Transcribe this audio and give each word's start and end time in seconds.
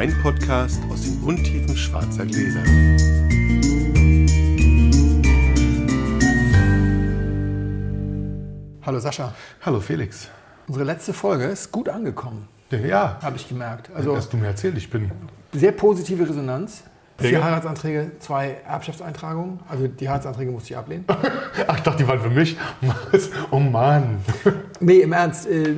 Wein-Podcast 0.00 0.80
aus 0.90 1.02
den 1.02 1.20
Untiefen 1.22 1.76
schwarzer 1.76 2.24
Gläser. 2.24 2.62
Hallo 8.80 8.98
Sascha. 8.98 9.34
Hallo 9.60 9.78
Felix. 9.78 10.30
Unsere 10.68 10.86
letzte 10.86 11.12
Folge 11.12 11.44
ist 11.44 11.70
gut 11.70 11.90
angekommen, 11.90 12.48
Ja, 12.70 13.18
habe 13.20 13.36
ich 13.36 13.46
gemerkt. 13.46 13.90
Also 13.94 14.16
hast 14.16 14.32
du 14.32 14.38
mir 14.38 14.46
erzählt, 14.46 14.78
ich 14.78 14.88
bin. 14.88 15.10
sehr 15.52 15.72
positive 15.72 16.26
Resonanz. 16.26 16.82
Vier. 17.18 17.44
Heiratsanträge, 17.44 18.12
zwei 18.20 18.56
Erbschaftseintragungen. 18.66 19.60
Also 19.68 19.86
die 19.86 20.08
Heiratsanträge 20.08 20.50
musste 20.50 20.72
ich 20.72 20.78
ablehnen. 20.78 21.04
Ach, 21.66 21.76
ich 21.76 21.82
dachte, 21.82 22.02
die 22.02 22.08
waren 22.08 22.20
für 22.20 22.30
mich. 22.30 22.56
Oh 23.50 23.60
Mann. 23.60 24.24
nee, 24.80 25.00
im 25.00 25.12
Ernst. 25.12 25.46
Äh, 25.46 25.74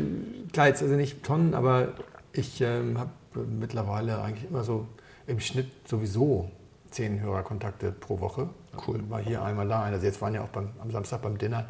klar, 0.53 0.69
jetzt 0.69 0.81
also 0.81 0.95
nicht 0.95 1.25
Tonnen, 1.25 1.55
aber 1.55 1.89
ich 2.33 2.61
ähm, 2.61 3.01
habe 3.01 3.11
mittlerweile 3.35 4.23
eigentlich 4.23 4.51
immer 4.51 4.65
so 4.65 4.87
im 5.27 5.41
Schnitt 5.41 5.71
sowieso 5.87 6.51
zehn 6.91 7.21
Hörerkontakte 7.21 7.93
pro 7.93 8.21
Woche. 8.21 8.49
Cool. 8.87 9.01
War 9.09 9.21
hier 9.21 9.43
einmal 9.43 9.69
da, 9.69 9.83
einer. 9.83 9.95
Also 9.95 10.07
jetzt 10.07 10.21
waren 10.21 10.35
ja 10.35 10.43
auch 10.43 10.49
beim, 10.49 10.71
am 10.81 10.91
Samstag 10.91 11.23
beim 11.23 11.39
Dinner, 11.39 11.67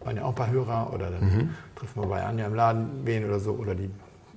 waren 0.00 0.16
ja 0.16 0.24
auch 0.24 0.30
ein 0.30 0.34
paar 0.34 0.50
Hörer 0.50 0.92
oder 0.92 1.10
dann 1.10 1.54
treffen 1.76 2.02
wir 2.02 2.08
bei 2.08 2.22
Anja 2.22 2.46
im 2.46 2.54
Laden 2.54 3.04
wen 3.04 3.24
oder 3.24 3.40
so 3.40 3.52
oder 3.52 3.74
die 3.74 3.90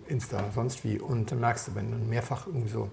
Insta 0.08 0.44
sonst 0.54 0.84
wie. 0.84 1.00
Und 1.00 1.32
dann 1.32 1.40
merkst 1.40 1.70
du, 1.70 1.76
wenn 1.76 1.92
dann 1.92 2.10
mehrfach 2.10 2.48
irgendwie 2.48 2.70
so 2.70 2.90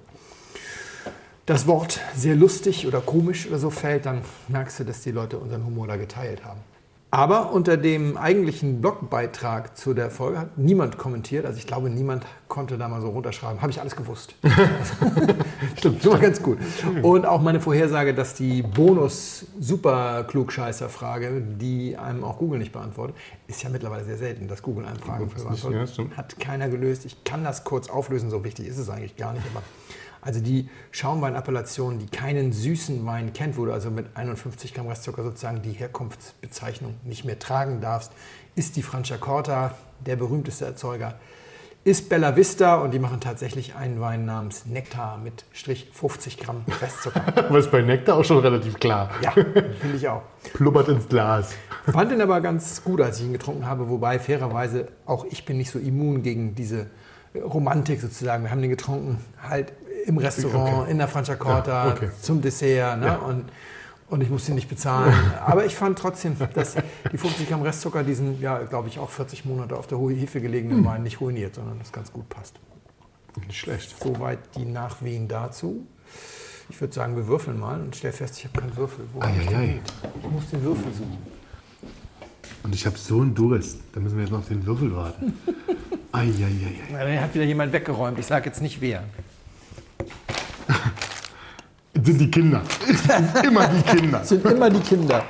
das 1.46 1.66
Wort 1.66 2.00
sehr 2.14 2.36
lustig 2.36 2.86
oder 2.86 3.00
komisch 3.00 3.46
oder 3.46 3.58
so 3.58 3.70
fällt, 3.70 4.06
dann 4.06 4.22
merkst 4.48 4.80
du, 4.80 4.84
dass 4.84 5.00
die 5.00 5.10
Leute 5.10 5.38
unseren 5.38 5.64
Humor 5.64 5.88
da 5.88 5.96
geteilt 5.96 6.44
haben. 6.44 6.60
Aber 7.14 7.52
unter 7.52 7.76
dem 7.76 8.16
eigentlichen 8.16 8.80
Blogbeitrag 8.80 9.76
zu 9.76 9.92
der 9.92 10.10
Folge 10.10 10.38
hat 10.38 10.56
niemand 10.56 10.96
kommentiert. 10.96 11.44
Also 11.44 11.58
ich 11.58 11.66
glaube, 11.66 11.90
niemand 11.90 12.24
konnte 12.48 12.78
da 12.78 12.88
mal 12.88 13.02
so 13.02 13.10
runterschreiben. 13.10 13.60
Habe 13.60 13.70
ich 13.70 13.82
alles 13.82 13.94
gewusst. 13.94 14.34
Stimmt, 15.76 16.02
schon 16.02 16.12
mal 16.12 16.20
ganz 16.20 16.42
gut. 16.42 16.56
Und 17.02 17.26
auch 17.26 17.42
meine 17.42 17.60
Vorhersage, 17.60 18.14
dass 18.14 18.32
die 18.32 18.62
Bonus-Super-Klugscheißer-Frage, 18.62 21.42
die 21.60 21.98
einem 21.98 22.24
auch 22.24 22.38
Google 22.38 22.58
nicht 22.58 22.72
beantwortet, 22.72 23.14
ist 23.46 23.62
ja 23.62 23.68
mittlerweile 23.68 24.06
sehr 24.06 24.16
selten, 24.16 24.48
dass 24.48 24.62
Google 24.62 24.86
einem 24.86 24.98
Fragen 24.98 25.28
beantwortet. 25.28 25.70
ja, 25.70 25.86
stimmt. 25.86 26.16
Hat 26.16 26.40
keiner 26.40 26.70
gelöst. 26.70 27.04
Ich 27.04 27.24
kann 27.24 27.44
das 27.44 27.64
kurz 27.64 27.90
auflösen, 27.90 28.30
so 28.30 28.42
wichtig 28.42 28.68
ist 28.68 28.78
es 28.78 28.88
eigentlich 28.88 29.18
gar 29.18 29.34
nicht. 29.34 29.44
Aber 29.54 29.62
also 30.22 30.40
die 30.40 30.70
Schaumweinappellation, 30.92 31.98
die 31.98 32.06
keinen 32.06 32.52
süßen 32.52 33.04
Wein 33.04 33.32
kennt, 33.32 33.58
wo 33.58 33.66
du 33.66 33.72
also 33.72 33.90
mit 33.90 34.06
51 34.14 34.72
Gramm 34.72 34.86
Restzucker 34.86 35.24
sozusagen 35.24 35.62
die 35.62 35.72
Herkunftsbezeichnung 35.72 36.94
nicht 37.04 37.24
mehr 37.24 37.38
tragen 37.38 37.80
darfst, 37.80 38.12
ist 38.54 38.76
die 38.76 38.82
Franciacorta, 38.82 39.74
der 40.06 40.16
berühmteste 40.16 40.64
Erzeuger, 40.64 41.16
ist 41.84 42.08
Bella 42.08 42.36
Vista 42.36 42.76
und 42.76 42.92
die 42.92 43.00
machen 43.00 43.18
tatsächlich 43.18 43.74
einen 43.74 44.00
Wein 44.00 44.24
namens 44.24 44.66
Nektar 44.66 45.18
mit 45.18 45.44
Strich 45.50 45.90
50 45.92 46.38
Gramm 46.38 46.64
Restzucker. 46.80 47.20
Aber 47.36 47.58
ist 47.58 47.72
bei 47.72 47.82
Nektar 47.82 48.16
auch 48.16 48.24
schon 48.24 48.38
relativ 48.38 48.78
klar. 48.78 49.10
Ja, 49.22 49.32
finde 49.32 49.96
ich 49.96 50.06
auch. 50.06 50.22
Plubbert 50.54 50.86
ins 50.86 51.08
Glas. 51.08 51.54
Fand 51.90 52.12
ihn 52.12 52.20
aber 52.20 52.40
ganz 52.40 52.84
gut, 52.84 53.00
als 53.00 53.18
ich 53.18 53.26
ihn 53.26 53.32
getrunken 53.32 53.66
habe, 53.66 53.88
wobei 53.88 54.20
fairerweise 54.20 54.86
auch 55.04 55.24
ich 55.24 55.44
bin 55.44 55.56
nicht 55.56 55.70
so 55.70 55.80
immun 55.80 56.22
gegen 56.22 56.54
diese 56.54 56.86
Romantik 57.34 58.00
sozusagen. 58.00 58.44
Wir 58.44 58.52
haben 58.52 58.60
den 58.60 58.70
getrunken 58.70 59.18
halt 59.42 59.72
im 60.06 60.18
Restaurant, 60.18 60.82
Okay. 60.82 60.90
in 60.90 60.98
der 60.98 61.08
Franciacorta, 61.08 61.86
Ja, 61.86 61.92
okay. 61.92 62.10
zum 62.20 62.40
Dessert 62.42 62.98
ne? 63.00 63.06
Ja. 63.06 63.14
und, 63.16 63.44
und 64.08 64.20
ich 64.20 64.28
musste 64.30 64.52
ihn 64.52 64.56
nicht 64.56 64.68
bezahlen. 64.68 65.14
aber 65.46 65.64
ich 65.64 65.74
fand 65.74 65.98
trotzdem, 65.98 66.36
dass 66.54 66.76
die 67.10 67.18
50 67.18 67.48
Gramm 67.48 67.62
Restzucker 67.62 68.02
diesen, 68.02 68.40
ja, 68.40 68.58
glaube 68.58 68.88
ich, 68.88 68.98
auch 68.98 69.10
40 69.10 69.44
Monate 69.44 69.76
auf 69.76 69.86
der 69.86 69.98
hohen 69.98 70.14
Hefe 70.16 70.40
gelegenen 70.40 70.78
Hm. 70.78 70.84
Wein 70.84 71.02
nicht 71.02 71.20
ruiniert, 71.20 71.54
sondern 71.54 71.78
das 71.78 71.92
ganz 71.92 72.12
gut 72.12 72.28
passt. 72.28 72.56
Nicht 73.46 73.58
schlecht. 73.60 73.94
Soweit 74.02 74.38
die 74.56 74.64
Nachwehen 74.66 75.26
dazu. 75.28 75.86
Ich 76.68 76.80
würde 76.80 76.92
sagen, 76.94 77.16
wir 77.16 77.26
würfeln 77.26 77.58
mal 77.58 77.80
und 77.80 77.96
stell 77.96 78.12
fest, 78.12 78.38
ich 78.38 78.44
habe 78.44 78.60
keinen 78.60 78.76
Würfel. 78.76 79.04
Wo 79.12 79.20
ich 79.20 79.46
den? 79.48 79.56
Eieiei. 79.56 79.80
Ich 80.22 80.30
muss 80.30 80.48
den 80.50 80.62
Würfel 80.62 80.92
suchen. 80.92 81.18
Und 82.62 82.74
ich 82.74 82.86
habe 82.86 82.96
so 82.96 83.20
einen 83.20 83.34
Durst. 83.34 83.78
Da 83.92 84.00
müssen 84.00 84.16
wir 84.16 84.22
jetzt 84.24 84.30
noch 84.32 84.38
auf 84.40 84.48
den 84.48 84.64
Würfel 84.64 84.94
warten. 84.94 85.32
Eieiei. 86.12 86.78
Ja, 86.92 87.04
den 87.04 87.20
hat 87.20 87.34
wieder 87.34 87.44
jemand 87.44 87.72
weggeräumt. 87.72 88.18
Ich 88.18 88.26
sage 88.26 88.46
jetzt 88.46 88.60
nicht 88.62 88.80
wer. 88.80 89.04
Sind 91.94 92.18
die 92.18 92.30
Kinder. 92.30 92.62
Sind 92.86 93.44
immer 93.44 93.66
die 93.68 93.82
Kinder. 93.82 94.24
Sind 94.24 94.44
immer 94.44 94.70
die 94.70 94.80
Kinder. 94.80 95.24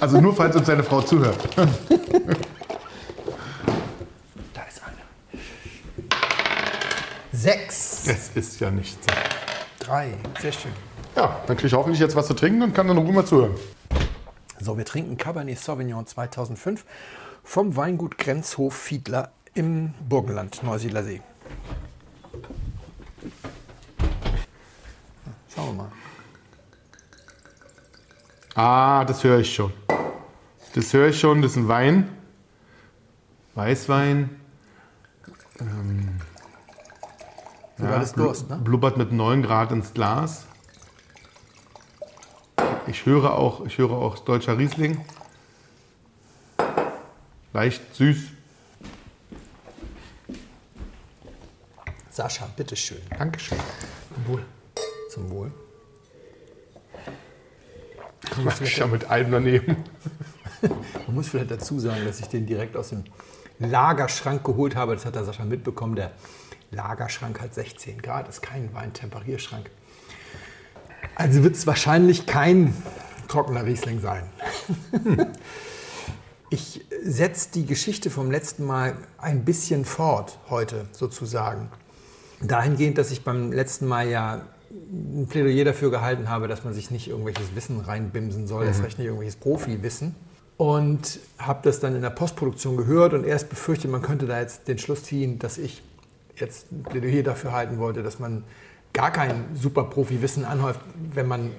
Also 0.00 0.20
nur 0.20 0.34
falls 0.34 0.56
uns 0.56 0.66
seine 0.66 0.82
Frau 0.82 1.00
zuhört. 1.00 1.38
Da 1.56 1.62
ist 4.68 4.82
einer. 4.82 5.06
Sechs. 7.32 8.06
Es 8.06 8.30
ist 8.34 8.60
ja 8.60 8.70
nichts. 8.70 9.06
Drei. 9.78 10.14
Sehr 10.40 10.52
schön. 10.52 10.72
Ja, 11.16 11.40
dann 11.46 11.56
kriege 11.56 11.68
ich 11.68 11.74
hoffentlich 11.74 12.00
jetzt 12.00 12.14
was 12.16 12.26
zu 12.26 12.34
trinken 12.34 12.62
und 12.62 12.74
kann 12.74 12.86
dann 12.88 12.98
ruhig 12.98 13.14
mal 13.14 13.24
zuhören. 13.24 13.54
So, 14.60 14.76
wir 14.76 14.84
trinken 14.84 15.16
Cabernet 15.16 15.58
Sauvignon 15.58 16.06
2005 16.06 16.84
vom 17.44 17.76
Weingut 17.76 18.18
Grenzhof 18.18 18.74
Fiedler 18.74 19.30
im 19.54 19.94
Burgenland, 20.08 20.62
Neusiedler 20.62 21.02
See. 21.02 21.22
Schauen 25.54 25.76
wir 25.76 25.84
mal. 25.84 25.92
Ah, 28.58 29.04
das 29.04 29.22
höre 29.22 29.38
ich 29.38 29.54
schon. 29.54 29.72
Das 30.74 30.92
höre 30.92 31.10
ich 31.10 31.20
schon. 31.20 31.42
Das 31.42 31.52
ist 31.52 31.58
ein 31.58 31.68
Wein. 31.68 32.08
Weißwein. 33.54 34.40
Ähm, 35.60 36.20
Du 37.76 37.86
hattest 37.86 38.16
Durst, 38.16 38.50
ne? 38.50 38.56
Blubbert 38.56 38.96
mit 38.96 39.12
9 39.12 39.44
Grad 39.44 39.70
ins 39.70 39.94
Glas. 39.94 40.46
Ich 42.88 43.06
höre 43.06 43.34
auch, 43.34 43.64
ich 43.64 43.78
höre 43.78 43.92
auch 43.92 44.18
deutscher 44.18 44.58
Riesling. 44.58 45.04
Leicht 47.52 47.94
süß. 47.94 48.18
Sascha, 52.10 52.48
bitteschön. 52.56 53.02
Dankeschön. 53.16 53.58
Wohl. 54.26 54.44
Zum 55.10 55.30
Wohl. 55.30 55.52
Mach 58.44 58.60
ich 58.60 58.76
ja 58.76 58.86
mit 58.86 59.10
einem 59.10 59.32
daneben. 59.32 59.76
Man 61.06 61.14
muss 61.14 61.28
vielleicht 61.28 61.50
dazu 61.50 61.78
sagen, 61.78 62.04
dass 62.04 62.20
ich 62.20 62.26
den 62.26 62.46
direkt 62.46 62.76
aus 62.76 62.90
dem 62.90 63.04
Lagerschrank 63.58 64.44
geholt 64.44 64.76
habe. 64.76 64.94
Das 64.94 65.04
hat 65.04 65.14
der 65.14 65.24
Sascha 65.24 65.44
mitbekommen. 65.44 65.96
Der 65.96 66.12
Lagerschrank 66.70 67.40
hat 67.40 67.54
16 67.54 68.02
Grad, 68.02 68.28
ist 68.28 68.42
kein 68.42 68.72
Weintemperierschrank. 68.74 69.70
Also 71.14 71.42
wird 71.42 71.54
es 71.54 71.66
wahrscheinlich 71.66 72.26
kein 72.26 72.74
trockener 73.28 73.64
Riesling 73.64 74.00
sein. 74.00 74.24
Ich 76.50 76.82
setze 77.02 77.50
die 77.52 77.66
Geschichte 77.66 78.08
vom 78.08 78.30
letzten 78.30 78.64
Mal 78.64 78.96
ein 79.18 79.44
bisschen 79.44 79.84
fort 79.84 80.38
heute 80.48 80.86
sozusagen. 80.92 81.68
Dahingehend, 82.40 82.96
dass 82.96 83.10
ich 83.10 83.22
beim 83.22 83.52
letzten 83.52 83.86
Mal 83.86 84.08
ja 84.08 84.40
ein 84.70 85.26
Plädoyer 85.28 85.64
dafür 85.64 85.90
gehalten 85.90 86.28
habe, 86.28 86.48
dass 86.48 86.64
man 86.64 86.74
sich 86.74 86.90
nicht 86.90 87.08
irgendwelches 87.08 87.54
Wissen 87.54 87.80
reinbimsen 87.80 88.46
soll, 88.46 88.66
das 88.66 88.82
recht 88.82 88.98
nicht 88.98 89.06
irgendwelches 89.06 89.36
Profi-Wissen. 89.36 90.14
Und 90.56 91.20
habe 91.38 91.60
das 91.62 91.78
dann 91.80 91.94
in 91.94 92.02
der 92.02 92.10
Postproduktion 92.10 92.76
gehört 92.76 93.14
und 93.14 93.24
erst 93.24 93.48
befürchtet, 93.48 93.90
man 93.90 94.02
könnte 94.02 94.26
da 94.26 94.40
jetzt 94.40 94.66
den 94.66 94.78
Schluss 94.78 95.04
ziehen, 95.04 95.38
dass 95.38 95.56
ich 95.56 95.82
jetzt 96.36 96.72
ein 96.72 96.82
Plädoyer 96.82 97.22
dafür 97.22 97.52
halten 97.52 97.78
wollte, 97.78 98.02
dass 98.02 98.18
man 98.18 98.44
gar 98.92 99.12
kein 99.12 99.44
super 99.54 99.84
Profi-Wissen 99.84 100.44
anhäuft, 100.44 100.80
wenn 101.14 101.28
man 101.28 101.52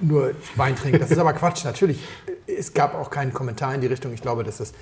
nur 0.00 0.32
Wein 0.56 0.76
trinkt. 0.76 1.00
Das 1.00 1.10
ist 1.10 1.18
aber 1.18 1.32
Quatsch. 1.32 1.64
Natürlich, 1.64 2.00
es 2.46 2.72
gab 2.74 2.94
auch 2.94 3.10
keinen 3.10 3.32
Kommentar 3.32 3.74
in 3.74 3.80
die 3.80 3.86
Richtung. 3.86 4.12
Ich 4.12 4.22
glaube, 4.22 4.44
dass 4.44 4.58
das 4.58 4.72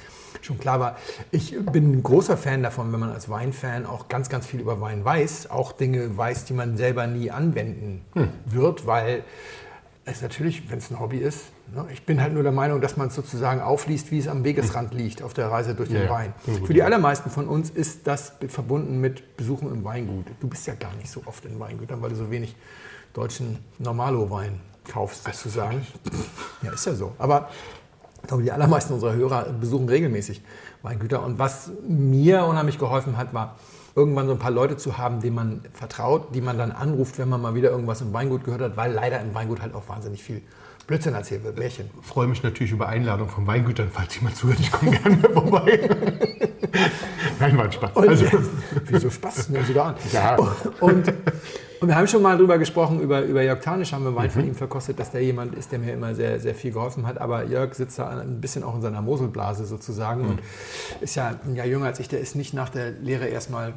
schon 0.43 0.59
klar 0.59 0.81
war. 0.81 0.97
Ich 1.31 1.57
bin 1.73 1.93
ein 1.93 2.03
großer 2.03 2.37
Fan 2.37 2.63
davon, 2.63 2.93
wenn 2.93 3.01
man 3.01 3.11
als 3.11 3.29
Weinfan 3.29 3.87
auch 3.87 4.09
ganz, 4.09 4.29
ganz 4.29 4.47
viel 4.47 4.61
über 4.61 4.81
Wein 4.81 5.05
weiß, 5.05 5.51
auch 5.51 5.73
Dinge 5.73 6.17
weiß, 6.17 6.45
die 6.45 6.53
man 6.53 6.77
selber 6.77 7.07
nie 7.07 7.31
anwenden 7.31 8.05
wird, 8.47 8.87
weil 8.87 9.25
es 10.05 10.23
natürlich, 10.23 10.71
wenn 10.71 10.79
es 10.79 10.91
ein 10.91 11.01
Hobby 11.01 11.19
ist, 11.19 11.47
ne, 11.75 11.85
ich 11.93 12.07
bin 12.07 12.23
halt 12.23 12.33
nur 12.33 12.43
der 12.43 12.53
Meinung, 12.53 12.81
dass 12.81 12.97
man 12.97 13.09
es 13.09 13.15
sozusagen 13.15 13.61
aufliest, 13.61 14.11
wie 14.11 14.19
es 14.19 14.27
am 14.29 14.43
Wegesrand 14.43 14.95
liegt, 14.95 15.23
auf 15.23 15.35
der 15.35 15.51
Reise 15.51 15.75
durch 15.75 15.91
den 15.91 16.05
Ja. 16.05 16.11
Wein. 16.11 16.33
Ja. 16.47 16.55
Für 16.65 16.73
die 16.73 16.83
allermeisten 16.83 17.29
von 17.31 17.47
uns 17.47 17.69
ist 17.69 18.07
das 18.07 18.33
verbunden 18.49 19.01
mit 19.01 19.37
Besuchen 19.37 19.71
im 19.71 19.85
Weingut. 19.85 20.27
Du 20.41 20.49
bist 20.49 20.67
ja 20.67 20.75
gar 20.75 20.95
nicht 20.95 21.11
so 21.11 21.23
oft 21.27 21.45
in 21.45 21.59
Weingütern, 21.61 22.01
weil 22.01 22.11
du 22.11 22.17
so 22.17 22.31
wenig 22.31 22.57
deutschen 23.13 23.59
Normalo-Wein 23.79 24.61
kaufst, 24.89 25.25
sozusagen. 25.25 25.87
Ja, 26.63 26.73
ist 26.73 26.87
ja 26.87 26.95
so. 26.95 27.13
Aber 27.19 27.49
ich 28.23 28.29
glaube, 28.29 28.43
die 28.43 28.51
allermeisten 28.51 28.93
unserer 28.95 29.15
Hörer 29.15 29.45
besuchen 29.61 29.89
regelmäßig 29.89 30.43
Weingüter. 30.83 31.23
Und 31.23 31.39
was 31.39 31.71
mir 31.87 32.45
unheimlich 32.45 32.79
geholfen 32.79 33.17
hat, 33.17 33.33
war, 33.33 33.57
irgendwann 33.95 34.27
so 34.27 34.33
ein 34.33 34.39
paar 34.39 34.51
Leute 34.51 34.77
zu 34.77 34.99
haben, 34.99 35.21
denen 35.21 35.35
man 35.37 35.61
vertraut, 35.73 36.35
die 36.35 36.41
man 36.41 36.57
dann 36.59 36.73
anruft, 36.73 37.19
wenn 37.19 37.29
man 37.29 37.41
mal 37.41 37.55
wieder 37.55 37.71
irgendwas 37.71 38.01
im 38.01 38.13
Weingut 38.13 38.45
gehört 38.45 38.61
hat, 38.63 38.77
weil 38.77 38.93
leider 38.93 39.21
im 39.21 39.35
Weingut 39.35 39.61
halt 39.61 39.75
auch 39.75 39.89
wahnsinnig 39.89 40.23
viel 40.23 40.43
Blödsinn 40.87 41.15
erzählt 41.15 41.45
wird. 41.45 41.59
Märchen. 41.59 41.91
freue 42.03 42.27
mich 42.29 42.43
natürlich 42.43 42.73
über 42.73 42.89
Einladung 42.89 43.29
von 43.29 43.47
Weingütern, 43.47 43.91
falls 43.93 44.15
jemand 44.15 44.37
zuhört. 44.37 44.59
Ich 44.61 44.71
komme 44.73 44.93
gerne 44.93 45.19
vorbei. 45.33 45.89
Nein, 47.41 47.57
war 47.59 47.65
ein 47.65 47.73
Spaß. 47.73 47.91
Und, 47.95 48.09
Also, 48.09 48.25
wieso 48.87 49.11
Spaß? 49.11 49.49
Nehmen 49.51 49.65
Sie 49.67 49.75
doch 49.75 49.87
an. 49.87 49.95
Ja. 50.13 50.37
Und, 50.37 50.83
und 50.83 51.13
wir 51.81 51.95
haben 51.95 52.07
schon 52.09 52.23
mal 52.23 52.37
drüber 52.37 52.59
gesprochen, 52.59 53.01
über, 53.01 53.23
über 53.23 53.43
Jörg 53.43 53.61
Tanisch 53.61 53.93
haben 53.93 54.05
wir 54.05 54.15
Wein 54.15 54.31
von 54.31 54.47
ihm 54.47 54.55
verkostet, 54.55 54.99
dass 54.99 55.11
der 55.11 55.23
jemand 55.23 55.55
ist, 55.55 55.71
der 55.71 55.79
mir 55.79 55.93
immer 55.93 56.15
sehr, 56.15 56.41
sehr 56.41 56.55
viel 56.55 56.73
geholfen 56.73 57.07
hat. 57.07 57.19
Aber 57.21 57.45
Jörg 57.45 57.75
sitzt 57.75 57.99
da 57.99 58.09
ein 58.09 58.41
bisschen 58.41 58.63
auch 58.63 58.75
in 58.75 58.83
seiner 58.83 59.03
Moselblase 59.03 59.65
sozusagen 59.65 60.23
und 60.23 60.41
ist 61.01 61.15
ja 61.15 61.35
ein 61.45 61.55
Jahr 61.55 61.67
jünger 61.67 61.87
als 61.87 62.01
ich. 62.01 62.09
Der 62.09 62.21
ist 62.21 62.35
nicht 62.35 62.55
nach 62.55 62.69
der 62.69 62.91
Lehre 62.91 63.27
erstmal 63.27 63.75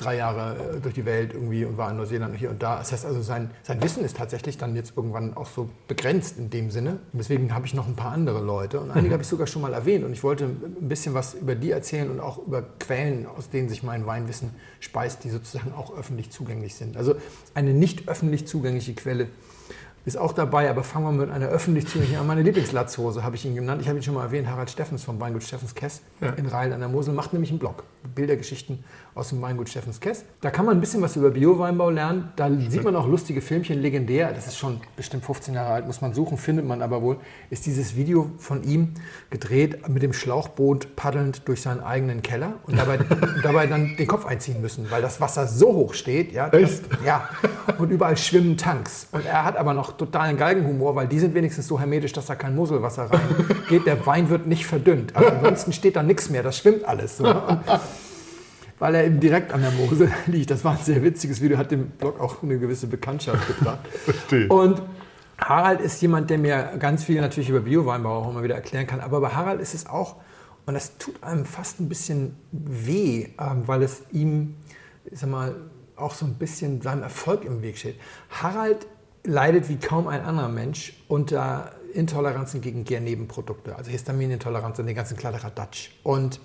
drei 0.00 0.16
Jahre 0.16 0.76
äh, 0.76 0.80
durch 0.80 0.94
die 0.94 1.04
Welt 1.04 1.34
irgendwie 1.34 1.64
und 1.64 1.76
war 1.76 1.90
in 1.90 1.96
Neuseeland 1.96 2.32
und 2.32 2.38
hier 2.38 2.50
und 2.50 2.62
da. 2.62 2.78
Das 2.78 2.92
heißt 2.92 3.04
also, 3.06 3.20
sein, 3.22 3.50
sein 3.62 3.82
Wissen 3.82 4.04
ist 4.04 4.16
tatsächlich 4.16 4.58
dann 4.58 4.74
jetzt 4.74 4.94
irgendwann 4.96 5.36
auch 5.36 5.46
so 5.46 5.68
begrenzt 5.88 6.38
in 6.38 6.50
dem 6.50 6.70
Sinne. 6.70 6.92
Und 7.12 7.18
deswegen 7.18 7.54
habe 7.54 7.66
ich 7.66 7.74
noch 7.74 7.86
ein 7.86 7.96
paar 7.96 8.12
andere 8.12 8.40
Leute 8.40 8.80
und 8.80 8.90
einige 8.90 9.12
habe 9.12 9.22
ich 9.22 9.28
sogar 9.28 9.46
schon 9.46 9.62
mal 9.62 9.72
erwähnt 9.72 10.04
und 10.04 10.12
ich 10.12 10.22
wollte 10.22 10.44
ein 10.44 10.88
bisschen 10.88 11.14
was 11.14 11.34
über 11.34 11.54
die 11.54 11.70
erzählen 11.70 12.10
und 12.10 12.20
auch 12.20 12.38
über 12.46 12.62
Quellen, 12.78 13.26
aus 13.26 13.50
denen 13.50 13.68
sich 13.68 13.82
mein 13.82 14.06
Weinwissen 14.06 14.50
speist, 14.80 15.24
die 15.24 15.30
sozusagen 15.30 15.72
auch 15.72 15.96
öffentlich 15.96 16.30
zugänglich 16.30 16.74
sind. 16.74 16.96
Also 16.96 17.14
eine 17.54 17.72
nicht 17.74 18.08
öffentlich 18.08 18.46
zugängliche 18.46 18.94
Quelle 18.94 19.28
ist 20.06 20.16
auch 20.16 20.32
dabei, 20.32 20.70
aber 20.70 20.82
fangen 20.82 21.04
wir 21.04 21.26
mit 21.26 21.30
einer 21.30 21.48
öffentlich 21.48 21.86
zugänglichen 21.86 22.18
an. 22.20 22.26
Meine 22.26 22.40
Lieblingslatzhose 22.40 23.22
habe 23.22 23.36
ich 23.36 23.44
ihn 23.44 23.54
genannt. 23.54 23.82
Ich 23.82 23.88
habe 23.88 23.98
ihn 23.98 24.02
schon 24.02 24.14
mal 24.14 24.24
erwähnt, 24.24 24.48
Harald 24.48 24.70
Steffens 24.70 25.04
vom 25.04 25.20
Weingut 25.20 25.42
Steffens 25.42 25.74
Kess 25.74 26.00
Ja. 26.22 26.30
in 26.30 26.46
Rhein 26.46 26.72
an 26.72 26.80
der 26.80 26.88
Mosel 26.88 27.12
macht 27.12 27.34
nämlich 27.34 27.50
einen 27.50 27.58
Blog. 27.58 27.84
Bildergeschichten 28.14 28.82
aus 29.14 29.30
dem 29.30 29.42
Weingut 29.42 29.68
Steffens 29.68 30.00
Kess. 30.00 30.24
Da 30.40 30.50
kann 30.50 30.64
man 30.64 30.76
ein 30.76 30.80
bisschen 30.80 31.02
was 31.02 31.16
über 31.16 31.30
Bio-Weinbau 31.30 31.90
lernen. 31.90 32.32
Da 32.36 32.50
sieht 32.68 32.84
man 32.84 32.94
auch 32.96 33.06
lustige 33.06 33.40
Filmchen, 33.40 33.80
legendär. 33.80 34.32
Das 34.32 34.46
ist 34.46 34.56
schon 34.56 34.80
bestimmt 34.96 35.24
15 35.24 35.54
Jahre 35.54 35.72
alt, 35.72 35.86
muss 35.86 36.00
man 36.00 36.14
suchen, 36.14 36.38
findet 36.38 36.64
man 36.66 36.82
aber 36.82 37.02
wohl. 37.02 37.16
Ist 37.50 37.66
dieses 37.66 37.96
Video 37.96 38.30
von 38.38 38.62
ihm 38.62 38.94
gedreht 39.30 39.88
mit 39.88 40.02
dem 40.02 40.12
Schlauchboot 40.12 40.96
paddelnd 40.96 41.48
durch 41.48 41.62
seinen 41.62 41.80
eigenen 41.80 42.22
Keller 42.22 42.54
und 42.66 42.78
dabei, 42.78 42.98
dabei 43.42 43.66
dann 43.66 43.96
den 43.96 44.06
Kopf 44.06 44.26
einziehen 44.26 44.60
müssen, 44.60 44.90
weil 44.90 45.02
das 45.02 45.20
Wasser 45.20 45.46
so 45.46 45.74
hoch 45.74 45.94
steht. 45.94 46.32
Ja, 46.32 46.48
das, 46.48 46.82
ja, 47.04 47.28
und 47.78 47.90
überall 47.90 48.16
schwimmen 48.16 48.56
Tanks. 48.56 49.08
Und 49.12 49.26
er 49.26 49.44
hat 49.44 49.56
aber 49.56 49.74
noch 49.74 49.92
totalen 49.92 50.36
Galgenhumor, 50.36 50.94
weil 50.94 51.08
die 51.08 51.18
sind 51.18 51.34
wenigstens 51.34 51.66
so 51.66 51.78
hermetisch, 51.78 52.12
dass 52.12 52.26
da 52.26 52.34
kein 52.34 52.54
Muselwasser 52.54 53.10
reingeht. 53.10 53.86
Der 53.86 54.06
Wein 54.06 54.30
wird 54.30 54.46
nicht 54.46 54.66
verdünnt. 54.66 55.16
Aber 55.16 55.32
ansonsten 55.32 55.72
steht 55.72 55.96
da 55.96 56.02
nichts 56.02 56.30
mehr, 56.30 56.42
das 56.42 56.58
schwimmt 56.58 56.84
alles. 56.84 57.16
So, 57.16 57.24
ne? 57.24 57.60
Weil 58.80 58.94
er 58.96 59.04
eben 59.04 59.20
direkt 59.20 59.52
an 59.52 59.60
der 59.60 59.70
Mosel 59.70 60.10
liegt. 60.26 60.50
Das 60.50 60.64
war 60.64 60.72
ein 60.72 60.82
sehr 60.82 61.04
witziges 61.04 61.40
Video, 61.40 61.56
hat 61.56 61.70
dem 61.70 61.90
Blog 61.90 62.18
auch 62.18 62.42
eine 62.42 62.58
gewisse 62.58 62.88
Bekanntschaft 62.88 63.46
gebracht. 63.46 63.86
Verstehe. 64.04 64.48
Und 64.48 64.82
Harald 65.38 65.80
ist 65.80 66.02
jemand, 66.02 66.28
der 66.30 66.38
mir 66.38 66.72
ganz 66.78 67.04
viel 67.04 67.20
natürlich 67.20 67.50
über 67.50 67.60
Bio-Weinbau 67.60 68.18
auch 68.18 68.30
immer 68.30 68.42
wieder 68.42 68.56
erklären 68.56 68.86
kann. 68.86 69.00
Aber 69.00 69.20
bei 69.20 69.28
Harald 69.28 69.60
ist 69.60 69.74
es 69.74 69.86
auch, 69.86 70.16
und 70.66 70.74
das 70.74 70.98
tut 70.98 71.22
einem 71.22 71.44
fast 71.44 71.80
ein 71.80 71.88
bisschen 71.88 72.36
weh, 72.52 73.28
ähm, 73.38 73.62
weil 73.66 73.82
es 73.82 74.02
ihm, 74.12 74.56
ich 75.04 75.20
sag 75.20 75.30
mal, 75.30 75.54
auch 75.96 76.14
so 76.14 76.24
ein 76.24 76.34
bisschen 76.34 76.80
seinem 76.80 77.02
Erfolg 77.02 77.44
im 77.44 77.62
Weg 77.62 77.78
steht. 77.78 77.96
Harald 78.30 78.86
leidet 79.24 79.68
wie 79.68 79.76
kaum 79.76 80.08
ein 80.08 80.22
anderer 80.22 80.48
Mensch 80.48 80.94
unter 81.08 81.72
Intoleranzen 81.92 82.60
gegen 82.60 82.84
Gärnebenprodukte, 82.84 83.76
also 83.76 83.90
Histaminintoleranz 83.90 84.78
und 84.78 84.86
den 84.86 84.94
ganzen 84.94 85.16
Kladderadatsch. 85.16 85.90
Und 86.02 86.40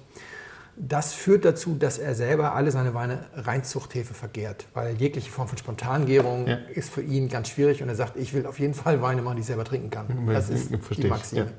das 0.77 1.13
führt 1.13 1.45
dazu, 1.45 1.75
dass 1.75 1.97
er 1.97 2.15
selber 2.15 2.53
alle 2.53 2.69
seine 2.71 2.93
Weine 2.93 3.25
Reinzuchthefe 3.35 4.13
vergärt, 4.13 4.65
weil 4.73 4.95
jegliche 4.95 5.31
Form 5.31 5.47
von 5.47 5.57
Spontangärung 5.57 6.47
Ja. 6.47 6.57
ist 6.73 6.89
für 6.89 7.01
ihn 7.01 7.29
ganz 7.29 7.49
schwierig 7.49 7.81
und 7.81 7.89
er 7.89 7.95
sagt, 7.95 8.17
ich 8.17 8.33
will 8.33 8.45
auf 8.45 8.59
jeden 8.59 8.73
Fall 8.73 9.01
Weine 9.01 9.21
machen, 9.21 9.35
die 9.37 9.41
ich 9.41 9.47
selber 9.47 9.63
trinken 9.63 9.89
kann. 9.89 10.07
Das 10.27 10.49
ist 10.49 10.69
verstehe 10.81 11.05
die 11.05 11.09
Maxime. 11.09 11.41
ja. 11.45 11.51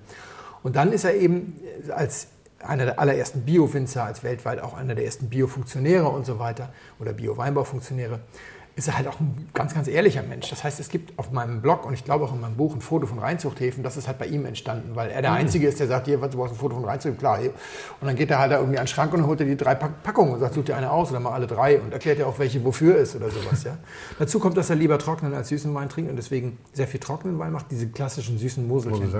Und 0.62 0.76
dann 0.76 0.92
ist 0.92 1.04
er 1.04 1.14
eben 1.14 1.56
als 1.94 2.28
einer 2.58 2.84
der 2.86 2.98
allerersten 2.98 3.42
Bio-Winzer, 3.42 4.04
als 4.04 4.24
weltweit 4.24 4.60
auch 4.60 4.74
einer 4.74 4.94
der 4.94 5.04
ersten 5.04 5.28
Bio-Funktionäre 5.28 6.08
und 6.08 6.26
so 6.26 6.38
weiter 6.38 6.72
oder 6.98 7.12
Bio-Weinbau-Funktionäre, 7.12 8.20
ist 8.76 8.88
er 8.88 8.98
halt 8.98 9.08
auch 9.08 9.18
ein 9.20 9.48
ganz, 9.54 9.74
ganz 9.74 9.88
ehrlicher 9.88 10.22
Mensch. 10.22 10.50
Das 10.50 10.62
heißt, 10.62 10.78
es 10.80 10.90
gibt 10.90 11.18
auf 11.18 11.32
meinem 11.32 11.62
Blog 11.62 11.86
und 11.86 11.94
ich 11.94 12.04
glaube 12.04 12.26
auch 12.26 12.34
in 12.34 12.42
meinem 12.42 12.56
Buch 12.56 12.74
ein 12.74 12.82
Foto 12.82 13.06
von 13.06 13.18
Reinzuchthäfen. 13.18 13.82
Das 13.82 13.96
ist 13.96 14.06
halt 14.06 14.18
bei 14.18 14.26
ihm 14.26 14.44
entstanden, 14.44 14.90
weil 14.94 15.08
er 15.10 15.22
der 15.22 15.32
Einzige 15.32 15.66
ist, 15.66 15.80
der 15.80 15.86
sagt, 15.86 16.06
hier, 16.06 16.20
was, 16.20 16.30
du 16.30 16.36
brauchst 16.36 16.52
ein 16.52 16.58
Foto 16.58 16.74
von 16.74 16.84
Reinzuchthäfen, 16.84 17.18
klar. 17.18 17.38
Hier. 17.38 17.52
Und 18.02 18.06
dann 18.06 18.16
geht 18.16 18.30
er 18.30 18.38
halt 18.38 18.52
da 18.52 18.58
irgendwie 18.58 18.78
an 18.78 18.84
den 18.84 18.88
Schrank 18.88 19.14
und 19.14 19.26
holt 19.26 19.40
er 19.40 19.46
die 19.46 19.56
drei 19.56 19.74
Pack 19.74 20.02
Packungen 20.02 20.34
und 20.34 20.40
sagt, 20.40 20.52
such 20.52 20.64
dir 20.64 20.76
eine 20.76 20.90
aus 20.90 21.10
oder 21.10 21.20
mal 21.20 21.32
alle 21.32 21.46
drei 21.46 21.80
und 21.80 21.90
erklärt 21.90 22.18
ja 22.18 22.26
auch, 22.26 22.38
welche 22.38 22.62
wofür 22.66 22.96
ist 22.96 23.16
oder 23.16 23.30
sowas. 23.30 23.64
Ja. 23.64 23.78
Dazu 24.18 24.38
kommt, 24.38 24.58
dass 24.58 24.68
er 24.68 24.76
lieber 24.76 24.98
trockenen 24.98 25.32
als 25.32 25.48
süßen 25.48 25.74
Wein 25.74 25.88
trinkt 25.88 26.10
und 26.10 26.16
deswegen 26.16 26.58
sehr 26.74 26.86
viel 26.86 27.00
trockenen 27.00 27.38
Wein 27.38 27.52
macht. 27.52 27.70
Diese 27.70 27.88
klassischen 27.88 28.36
süßen 28.36 28.68
Moselchen 28.68 29.10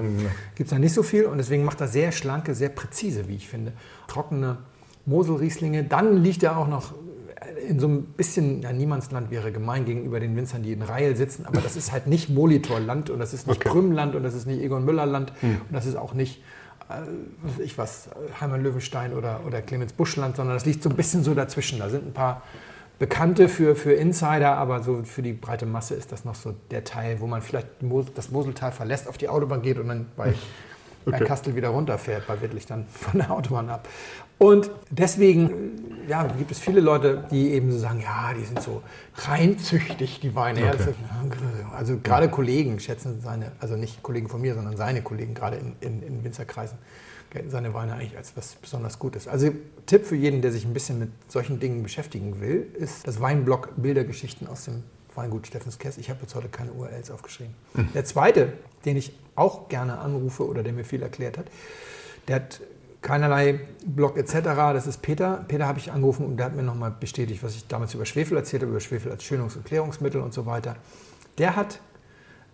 gibt 0.54 0.68
es 0.68 0.70
da 0.70 0.78
nicht 0.78 0.92
so 0.92 1.02
viel 1.02 1.24
und 1.24 1.38
deswegen 1.38 1.64
macht 1.64 1.80
er 1.80 1.88
sehr 1.88 2.12
schlanke, 2.12 2.54
sehr 2.54 2.68
präzise, 2.68 3.26
wie 3.26 3.36
ich 3.36 3.48
finde. 3.48 3.72
Trockene 4.06 4.58
Moselrieslinge. 5.06 5.84
Dann 5.84 6.22
liegt 6.22 6.42
er 6.42 6.58
auch 6.58 6.68
noch 6.68 6.92
in 7.68 7.80
so 7.80 7.88
ein 7.88 8.02
bisschen, 8.04 8.62
ja, 8.62 8.72
Niemandsland 8.72 9.30
wäre 9.30 9.52
gemein 9.52 9.84
gegenüber 9.84 10.20
den 10.20 10.36
Winzern, 10.36 10.62
die 10.62 10.72
in 10.72 10.82
Reihe 10.82 11.16
sitzen, 11.16 11.46
aber 11.46 11.60
das 11.60 11.76
ist 11.76 11.92
halt 11.92 12.06
nicht 12.06 12.28
Molitorland 12.28 13.10
und 13.10 13.18
das 13.18 13.32
ist 13.32 13.46
nicht 13.46 13.60
Okay. 13.60 13.70
Krümland 13.70 14.14
und 14.14 14.22
das 14.22 14.34
ist 14.34 14.46
nicht 14.46 14.62
Egon 14.62 14.84
Müllerland 14.84 15.32
und 15.42 15.72
das 15.72 15.86
ist 15.86 15.96
auch 15.96 16.14
nicht, 16.14 16.42
äh, 16.88 17.62
ich 17.62 17.78
was, 17.78 18.10
Heimann 18.40 18.62
Löwenstein 18.62 19.12
oder, 19.12 19.40
oder 19.46 19.62
Clemens 19.62 19.92
Buschland, 19.92 20.36
sondern 20.36 20.56
das 20.56 20.66
liegt 20.66 20.82
so 20.82 20.90
ein 20.90 20.96
bisschen 20.96 21.24
so 21.24 21.34
dazwischen. 21.34 21.78
Da 21.78 21.88
sind 21.88 22.06
ein 22.06 22.12
paar 22.12 22.42
Bekannte 22.98 23.48
für, 23.48 23.76
für 23.76 23.92
Insider, 23.92 24.56
aber 24.56 24.82
so 24.82 25.02
für 25.04 25.22
die 25.22 25.32
breite 25.32 25.66
Masse 25.66 25.94
ist 25.94 26.12
das 26.12 26.24
noch 26.24 26.34
so 26.34 26.54
der 26.70 26.84
Teil, 26.84 27.20
wo 27.20 27.26
man 27.26 27.42
vielleicht 27.42 27.68
das 28.14 28.30
Moseltal 28.30 28.72
verlässt, 28.72 29.06
auf 29.08 29.18
die 29.18 29.28
Autobahn 29.28 29.62
geht 29.62 29.78
und 29.78 29.88
dann 29.88 30.06
bei 30.16 30.34
Okay. 31.06 31.24
Kastel 31.24 31.54
wieder 31.54 31.68
runterfährt, 31.68 32.26
bei 32.26 32.40
Wittlich 32.40 32.66
dann 32.66 32.86
von 32.90 33.20
der 33.20 33.30
Autobahn 33.30 33.70
ab. 33.70 33.88
Und 34.38 34.70
deswegen 34.90 36.04
ja, 36.08 36.24
gibt 36.24 36.50
es 36.50 36.58
viele 36.58 36.80
Leute, 36.80 37.24
die 37.30 37.52
eben 37.52 37.72
so 37.72 37.78
sagen, 37.78 38.00
ja, 38.00 38.32
die 38.34 38.44
sind 38.44 38.60
so 38.60 38.82
reinzüchtig, 39.14 40.20
die 40.20 40.34
Weine. 40.34 40.72
Okay. 40.74 40.94
also 41.74 41.98
gerade 42.02 42.28
Kollegen 42.28 42.78
schätzen 42.80 43.20
seine, 43.20 43.52
also 43.60 43.76
nicht 43.76 44.02
Kollegen 44.02 44.28
von 44.28 44.40
mir, 44.40 44.54
sondern 44.54 44.76
seine 44.76 45.02
Kollegen, 45.02 45.34
gerade 45.34 45.56
in, 45.56 45.74
in, 45.80 46.02
in 46.02 46.24
Winzerkreisen, 46.24 46.78
gelten 47.30 47.50
seine 47.50 47.72
Weine 47.72 47.94
eigentlich 47.94 48.16
als 48.16 48.36
was 48.36 48.56
besonders 48.56 48.98
Gutes. 48.98 49.26
Also 49.26 49.50
Tipp 49.86 50.04
für 50.04 50.16
jeden, 50.16 50.42
der 50.42 50.52
sich 50.52 50.64
ein 50.64 50.74
bisschen 50.74 50.98
mit 50.98 51.10
solchen 51.28 51.58
Dingen 51.58 51.82
beschäftigen 51.82 52.40
will, 52.40 52.66
ist 52.78 53.06
das 53.06 53.20
Weinblog 53.20 53.70
Bildergeschichten 53.76 54.46
aus 54.46 54.64
dem 54.64 54.82
Weingut 55.16 55.46
Steffens 55.46 55.78
Kess. 55.78 55.98
Ich 55.98 56.10
habe 56.10 56.20
jetzt 56.22 56.34
heute 56.34 56.48
keine 56.48 56.72
URLs 56.72 57.10
aufgeschrieben. 57.10 57.54
Der 57.94 58.04
zweite, 58.04 58.52
den 58.84 58.96
ich 58.96 59.12
auch 59.34 59.68
gerne 59.68 59.98
anrufe 59.98 60.46
oder 60.46 60.62
der 60.62 60.72
mir 60.72 60.84
viel 60.84 61.02
erklärt 61.02 61.38
hat, 61.38 61.46
der 62.28 62.36
hat 62.36 62.60
keinerlei 63.02 63.60
Blog 63.84 64.16
etc. 64.16 64.32
Das 64.42 64.86
ist 64.86 65.02
Peter. 65.02 65.44
Peter 65.48 65.66
habe 65.66 65.78
ich 65.78 65.92
angerufen 65.92 66.26
und 66.26 66.36
der 66.36 66.46
hat 66.46 66.56
mir 66.56 66.62
nochmal 66.62 66.90
bestätigt, 66.90 67.42
was 67.42 67.54
ich 67.54 67.66
damals 67.68 67.94
über 67.94 68.04
Schwefel 68.04 68.36
erzählt 68.36 68.62
habe, 68.62 68.70
über 68.70 68.80
Schwefel 68.80 69.12
als 69.12 69.22
Schönungs- 69.22 69.56
und 69.56 69.64
Klärungsmittel 69.64 70.20
und 70.20 70.34
so 70.34 70.46
weiter. 70.46 70.76
Der 71.38 71.56
hat 71.56 71.80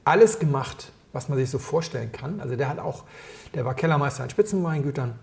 alles 0.05 0.39
gemacht, 0.39 0.93
was 1.13 1.29
man 1.29 1.39
sich 1.39 1.51
so 1.51 1.59
vorstellen 1.59 2.13
kann. 2.13 2.41
Also 2.41 2.57
der 2.57 2.69
hat 2.69 2.79
auch, 2.79 3.05
der 3.55 3.65
war 3.65 3.75
Kellermeister 3.75 4.25
an 4.25 4.31
Spitzenweingütern, 4.31 5.19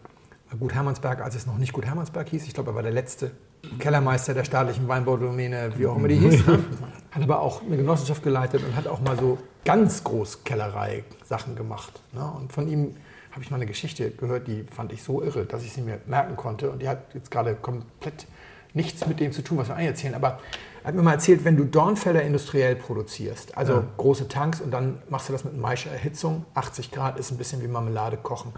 Gut 0.59 0.73
Hermannsberg, 0.73 1.21
als 1.21 1.35
es 1.35 1.45
noch 1.45 1.59
nicht 1.59 1.73
Gut 1.73 1.85
Hermannsberg 1.85 2.27
hieß. 2.29 2.47
Ich 2.47 2.55
glaube, 2.55 2.71
er 2.71 2.75
war 2.75 2.81
der 2.81 2.91
letzte 2.91 3.31
Kellermeister 3.77 4.33
der 4.33 4.43
staatlichen 4.45 4.87
Weinbaudomäne, 4.87 5.71
wie 5.77 5.87
auch 5.87 5.95
immer 5.97 6.07
die 6.07 6.15
hieß. 6.17 6.43
Hat 7.11 7.23
aber 7.23 7.41
auch 7.41 7.61
eine 7.63 7.75
Genossenschaft 7.77 8.23
geleitet 8.23 8.63
und 8.63 8.75
hat 8.75 8.87
auch 8.87 9.01
mal 9.01 9.17
so 9.17 9.39
ganz 9.65 10.03
groß 10.03 10.43
Kellerei-Sachen 10.43 11.55
gemacht. 11.55 11.99
Ne? 12.13 12.23
Und 12.37 12.53
von 12.53 12.67
ihm 12.67 12.95
habe 13.31 13.41
ich 13.43 13.49
mal 13.51 13.57
eine 13.57 13.65
Geschichte 13.65 14.11
gehört, 14.11 14.47
die 14.47 14.63
fand 14.73 14.93
ich 14.93 15.01
so 15.03 15.21
irre, 15.23 15.45
dass 15.45 15.63
ich 15.63 15.73
sie 15.73 15.81
mir 15.81 15.99
merken 16.05 16.35
konnte. 16.35 16.69
Und 16.69 16.81
die 16.81 16.87
hat 16.87 16.99
jetzt 17.15 17.31
gerade 17.31 17.55
komplett 17.55 18.27
nichts 18.73 19.05
mit 19.07 19.19
dem 19.19 19.31
zu 19.31 19.41
tun, 19.43 19.57
was 19.57 19.67
wir 19.69 19.75
eigentlich 19.75 19.87
erzählen. 19.89 20.13
Aber 20.13 20.39
er 20.83 20.89
hat 20.89 20.95
mir 20.95 21.01
mal 21.01 21.13
erzählt, 21.13 21.43
wenn 21.45 21.57
du 21.57 21.65
Dornfelder 21.65 22.21
industriell 22.21 22.75
produzierst, 22.75 23.57
also 23.57 23.73
Ja. 23.73 23.83
große 23.97 24.27
Tanks 24.27 24.61
und 24.61 24.71
dann 24.71 24.99
machst 25.09 25.27
du 25.29 25.33
das 25.33 25.43
mit 25.43 25.57
Maischer 25.57 25.91
Erhitzung, 25.91 26.45
80 26.53 26.91
Grad 26.91 27.17
ist 27.19 27.31
ein 27.31 27.37
bisschen 27.37 27.61
wie 27.63 27.67
Marmelade 27.67 28.17
kochen. 28.17 28.53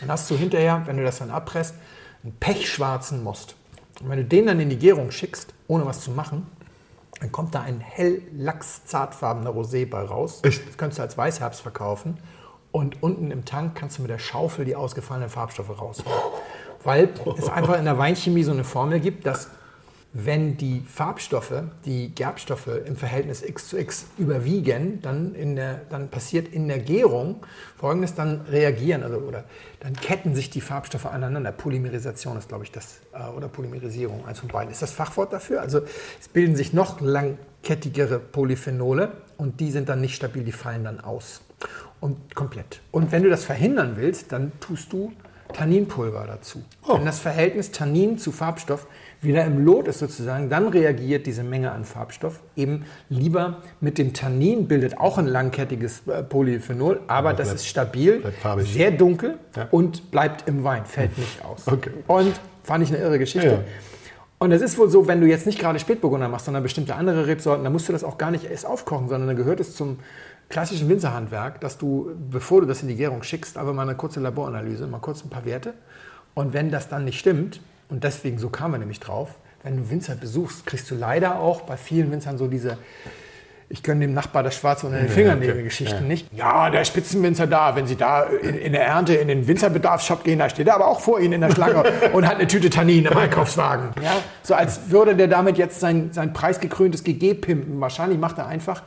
Dann 0.00 0.10
hast 0.10 0.30
du 0.30 0.36
hinterher, 0.36 0.82
wenn 0.86 0.96
du 0.96 1.02
das 1.04 1.18
dann 1.18 1.30
abpresst, 1.30 1.74
einen 2.22 2.32
pechschwarzen 2.38 3.22
Most. 3.22 3.56
Und 4.00 4.10
wenn 4.10 4.18
du 4.18 4.24
den 4.24 4.46
dann 4.46 4.60
in 4.60 4.70
die 4.70 4.78
Gärung 4.78 5.10
schickst, 5.10 5.54
ohne 5.66 5.86
was 5.86 6.00
zu 6.00 6.10
machen, 6.10 6.46
dann 7.20 7.32
kommt 7.32 7.54
da 7.54 7.62
ein 7.62 7.80
hell 7.80 8.22
lachs-zartfarbener 8.36 9.50
Rosé 9.50 9.88
bei 9.88 10.02
raus. 10.02 10.40
Echt? 10.44 10.66
Das 10.68 10.76
könntest 10.76 10.98
du 10.98 11.02
als 11.02 11.18
Weißherbst 11.18 11.60
verkaufen. 11.60 12.18
Und 12.70 13.02
unten 13.02 13.30
im 13.30 13.44
Tank 13.44 13.74
kannst 13.74 13.98
du 13.98 14.02
mit 14.02 14.10
der 14.10 14.18
Schaufel 14.18 14.64
die 14.64 14.76
ausgefallenen 14.76 15.30
Farbstoffe 15.30 15.80
rausholen. 15.80 16.18
Weil 16.84 17.10
es 17.36 17.48
einfach 17.48 17.78
in 17.78 17.86
der 17.86 17.98
Weinchemie 17.98 18.44
so 18.44 18.52
eine 18.52 18.64
Formel 18.64 19.00
gibt, 19.00 19.26
dass 19.26 19.48
wenn 20.14 20.56
die 20.56 20.80
Farbstoffe, 20.80 21.62
die 21.84 22.14
Gerbstoffe 22.14 22.70
im 22.86 22.96
Verhältnis 22.96 23.42
x 23.42 23.68
zu 23.68 23.78
x 23.78 24.06
überwiegen, 24.16 25.02
dann, 25.02 25.34
in 25.34 25.54
der, 25.54 25.82
dann 25.90 26.08
passiert 26.08 26.48
in 26.48 26.66
der 26.66 26.78
Gärung 26.78 27.44
folgendes, 27.76 28.14
dann 28.14 28.40
reagieren, 28.50 29.02
also, 29.02 29.18
oder 29.18 29.44
dann 29.80 29.92
ketten 29.92 30.34
sich 30.34 30.48
die 30.48 30.62
Farbstoffe 30.62 31.06
aneinander. 31.06 31.52
Polymerisation 31.52 32.38
ist, 32.38 32.48
glaube 32.48 32.64
ich, 32.64 32.72
das, 32.72 33.00
äh, 33.12 33.28
oder 33.36 33.48
Polymerisierung, 33.48 34.26
eins 34.26 34.40
von 34.40 34.48
beiden. 34.48 34.72
Ist 34.72 34.80
das 34.80 34.92
Fachwort 34.92 35.32
dafür? 35.32 35.60
Also 35.60 35.82
es 36.18 36.28
bilden 36.28 36.56
sich 36.56 36.72
noch 36.72 37.02
langkettigere 37.02 38.18
Polyphenole 38.18 39.12
und 39.36 39.60
die 39.60 39.70
sind 39.70 39.90
dann 39.90 40.00
nicht 40.00 40.14
stabil, 40.14 40.42
die 40.42 40.52
fallen 40.52 40.84
dann 40.84 41.00
aus. 41.00 41.42
Und 42.00 42.34
komplett. 42.34 42.80
Und 42.92 43.12
wenn 43.12 43.24
du 43.24 43.28
das 43.28 43.44
verhindern 43.44 43.94
willst, 43.96 44.32
dann 44.32 44.52
tust 44.60 44.92
du 44.92 45.12
Tanninpulver 45.52 46.26
dazu. 46.26 46.62
Oh. 46.86 46.96
Wenn 46.96 47.06
das 47.06 47.18
Verhältnis 47.18 47.72
Tannin 47.72 48.18
zu 48.18 48.32
Farbstoff 48.32 48.86
wieder 49.20 49.44
im 49.44 49.64
Lot 49.64 49.88
ist 49.88 49.98
sozusagen, 49.98 50.48
dann 50.48 50.68
reagiert 50.68 51.26
diese 51.26 51.42
Menge 51.42 51.72
an 51.72 51.84
Farbstoff 51.84 52.40
eben 52.56 52.84
lieber 53.08 53.62
mit 53.80 53.98
dem 53.98 54.12
Tannin, 54.12 54.68
bildet 54.68 54.98
auch 54.98 55.18
ein 55.18 55.26
langkettiges 55.26 56.06
äh, 56.06 56.22
Polyphenol, 56.22 57.00
aber, 57.06 57.30
aber 57.30 57.32
das 57.32 57.48
bleibt, 57.48 57.60
ist 57.60 57.66
stabil, 57.66 58.22
sehr 58.60 58.90
dunkel 58.92 59.38
ja. 59.56 59.68
und 59.70 60.10
bleibt 60.10 60.48
im 60.48 60.62
Wein, 60.62 60.84
fällt 60.84 61.18
nicht 61.18 61.44
aus. 61.44 61.66
Okay. 61.66 61.90
Und 62.06 62.38
fand 62.62 62.84
ich 62.84 62.90
eine 62.90 63.02
irre 63.02 63.18
Geschichte. 63.18 63.48
Ja. 63.48 63.60
Und 64.38 64.52
es 64.52 64.62
ist 64.62 64.78
wohl 64.78 64.88
so, 64.88 65.08
wenn 65.08 65.20
du 65.20 65.26
jetzt 65.26 65.46
nicht 65.46 65.58
gerade 65.58 65.80
Spätburgunder 65.80 66.28
machst, 66.28 66.44
sondern 66.44 66.62
bestimmte 66.62 66.94
andere 66.94 67.26
Rebsorten, 67.26 67.64
dann 67.64 67.72
musst 67.72 67.88
du 67.88 67.92
das 67.92 68.04
auch 68.04 68.18
gar 68.18 68.30
nicht 68.30 68.44
erst 68.44 68.66
aufkochen, 68.66 69.08
sondern 69.08 69.26
dann 69.26 69.36
gehört 69.36 69.58
es 69.58 69.74
zum 69.74 69.98
klassischen 70.48 70.88
Winzerhandwerk, 70.88 71.60
dass 71.60 71.76
du, 71.76 72.12
bevor 72.30 72.60
du 72.60 72.68
das 72.68 72.82
in 72.82 72.88
die 72.88 72.94
Gärung 72.94 73.24
schickst, 73.24 73.58
aber 73.58 73.72
mal 73.72 73.82
eine 73.82 73.96
kurze 73.96 74.20
Laboranalyse, 74.20 74.86
mal 74.86 75.00
kurz 75.00 75.24
ein 75.24 75.28
paar 75.28 75.44
Werte. 75.44 75.74
Und 76.34 76.52
wenn 76.52 76.70
das 76.70 76.88
dann 76.88 77.04
nicht 77.04 77.18
stimmt, 77.18 77.60
und 77.88 78.04
deswegen, 78.04 78.38
so 78.38 78.48
kamen 78.48 78.74
wir 78.74 78.78
nämlich 78.78 79.00
drauf, 79.00 79.30
wenn 79.62 79.76
du 79.76 79.90
Winzer 79.90 80.14
besuchst, 80.14 80.66
kriegst 80.66 80.90
du 80.90 80.94
leider 80.94 81.40
auch 81.40 81.62
bei 81.62 81.76
vielen 81.76 82.12
Winzern 82.12 82.38
so 82.38 82.46
diese, 82.46 82.78
ich 83.68 83.82
gönne 83.82 84.00
dem 84.00 84.14
Nachbar 84.14 84.42
das 84.42 84.54
Schwarze 84.54 84.86
unter 84.86 84.98
den 84.98 85.08
Fingernägeln-Geschichten 85.08 85.94
ja, 85.94 85.98
okay. 85.98 86.08
nicht. 86.08 86.32
Ja, 86.32 86.70
der 86.70 86.84
Spitzenwinzer 86.84 87.46
da, 87.46 87.74
wenn 87.76 87.86
Sie 87.86 87.96
da 87.96 88.22
in, 88.22 88.56
in, 88.56 88.72
der 88.72 88.86
Ernte 88.86 89.14
in 89.14 89.28
den 89.28 89.46
Winzerbedarfsshop 89.46 90.24
gehen, 90.24 90.38
da 90.38 90.48
steht 90.48 90.68
er 90.68 90.76
aber 90.76 90.88
auch 90.88 91.00
vor 91.00 91.20
Ihnen 91.20 91.34
in 91.34 91.40
der 91.40 91.50
Schlange 91.50 91.84
und 92.12 92.26
hat 92.26 92.36
eine 92.36 92.46
Tüte 92.46 92.70
Tannin 92.70 93.04
im 93.04 93.16
Einkaufswagen. 93.16 93.90
Ja, 94.02 94.16
so 94.42 94.54
als 94.54 94.90
würde 94.90 95.16
der 95.16 95.28
damit 95.28 95.58
jetzt 95.58 95.80
sein, 95.80 96.12
sein 96.12 96.32
preisgekröntes 96.32 97.04
GG 97.04 97.34
pimpen. 97.34 97.80
Wahrscheinlich 97.80 98.18
macht 98.18 98.38
er 98.38 98.46
einfach 98.46 98.82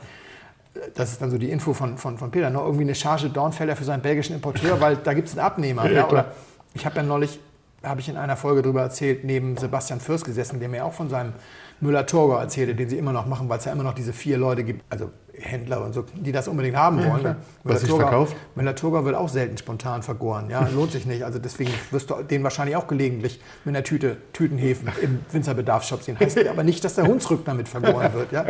das 0.94 1.12
ist 1.12 1.22
dann 1.22 1.30
so 1.30 1.38
die 1.38 1.50
Info 1.50 1.74
von, 1.74 1.98
von, 1.98 2.18
von 2.18 2.30
Peter, 2.30 2.50
noch 2.50 2.64
irgendwie 2.64 2.84
eine 2.84 2.94
Charge 2.94 3.28
Dornfelder 3.28 3.76
für 3.76 3.84
seinen 3.84 4.02
belgischen 4.02 4.34
Importeur, 4.34 4.80
weil 4.80 4.96
da 4.96 5.12
gibt 5.12 5.28
es 5.28 5.34
einen 5.34 5.44
Abnehmer. 5.44 5.90
Ja, 5.90 6.08
oder 6.08 6.32
ich 6.74 6.86
habe 6.86 6.96
ja 6.96 7.02
neulich, 7.02 7.38
habe 7.82 8.00
ich 8.00 8.08
in 8.08 8.16
einer 8.16 8.36
Folge 8.36 8.62
darüber 8.62 8.82
erzählt, 8.82 9.24
neben 9.24 9.56
Sebastian 9.56 10.00
Fürst 10.00 10.24
gesessen, 10.24 10.60
der 10.60 10.68
mir 10.68 10.84
auch 10.84 10.92
von 10.92 11.08
seinem 11.08 11.32
Müller-Torgau 11.80 12.36
erzählte, 12.36 12.74
den 12.74 12.88
sie 12.88 12.96
immer 12.96 13.12
noch 13.12 13.26
machen, 13.26 13.48
weil 13.48 13.58
es 13.58 13.64
ja 13.64 13.72
immer 13.72 13.82
noch 13.82 13.94
diese 13.94 14.12
vier 14.12 14.38
Leute 14.38 14.62
gibt, 14.62 14.84
also 14.88 15.10
Händler 15.34 15.84
und 15.84 15.92
so, 15.92 16.04
die 16.14 16.30
das 16.30 16.46
unbedingt 16.46 16.76
haben 16.76 16.98
wollen. 16.98 17.24
Ja, 17.24 17.36
Was 17.64 17.80
sich 17.80 17.90
verkauft? 17.90 18.36
Müller-Torgau 18.54 19.04
wird 19.04 19.16
auch 19.16 19.28
selten 19.28 19.58
spontan 19.58 20.02
vergoren. 20.02 20.48
Ja, 20.50 20.68
lohnt 20.68 20.92
sich 20.92 21.06
nicht. 21.06 21.24
Also 21.24 21.38
deswegen 21.38 21.72
wirst 21.90 22.10
du 22.10 22.22
den 22.22 22.44
wahrscheinlich 22.44 22.76
auch 22.76 22.86
gelegentlich 22.86 23.40
mit 23.64 23.74
einer 23.74 23.82
Tüte 23.82 24.18
Tütenhefen 24.32 24.88
im 25.00 25.20
Winzerbedarfsshop 25.32 26.02
sehen. 26.02 26.20
Heißt 26.20 26.46
aber 26.46 26.62
nicht, 26.62 26.84
dass 26.84 26.94
der 26.94 27.06
Hunsrück 27.06 27.44
damit 27.44 27.68
vergoren 27.68 28.12
wird. 28.14 28.30
Ja? 28.30 28.44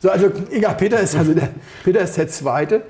So, 0.00 0.10
also 0.10 0.32
egal, 0.50 0.74
Peter 0.76 0.98
ist 0.98 1.14
also 1.14 1.34
der, 1.34 1.50
Peter 1.84 2.00
ist 2.00 2.16
der 2.16 2.26
Zweite. 2.26 2.82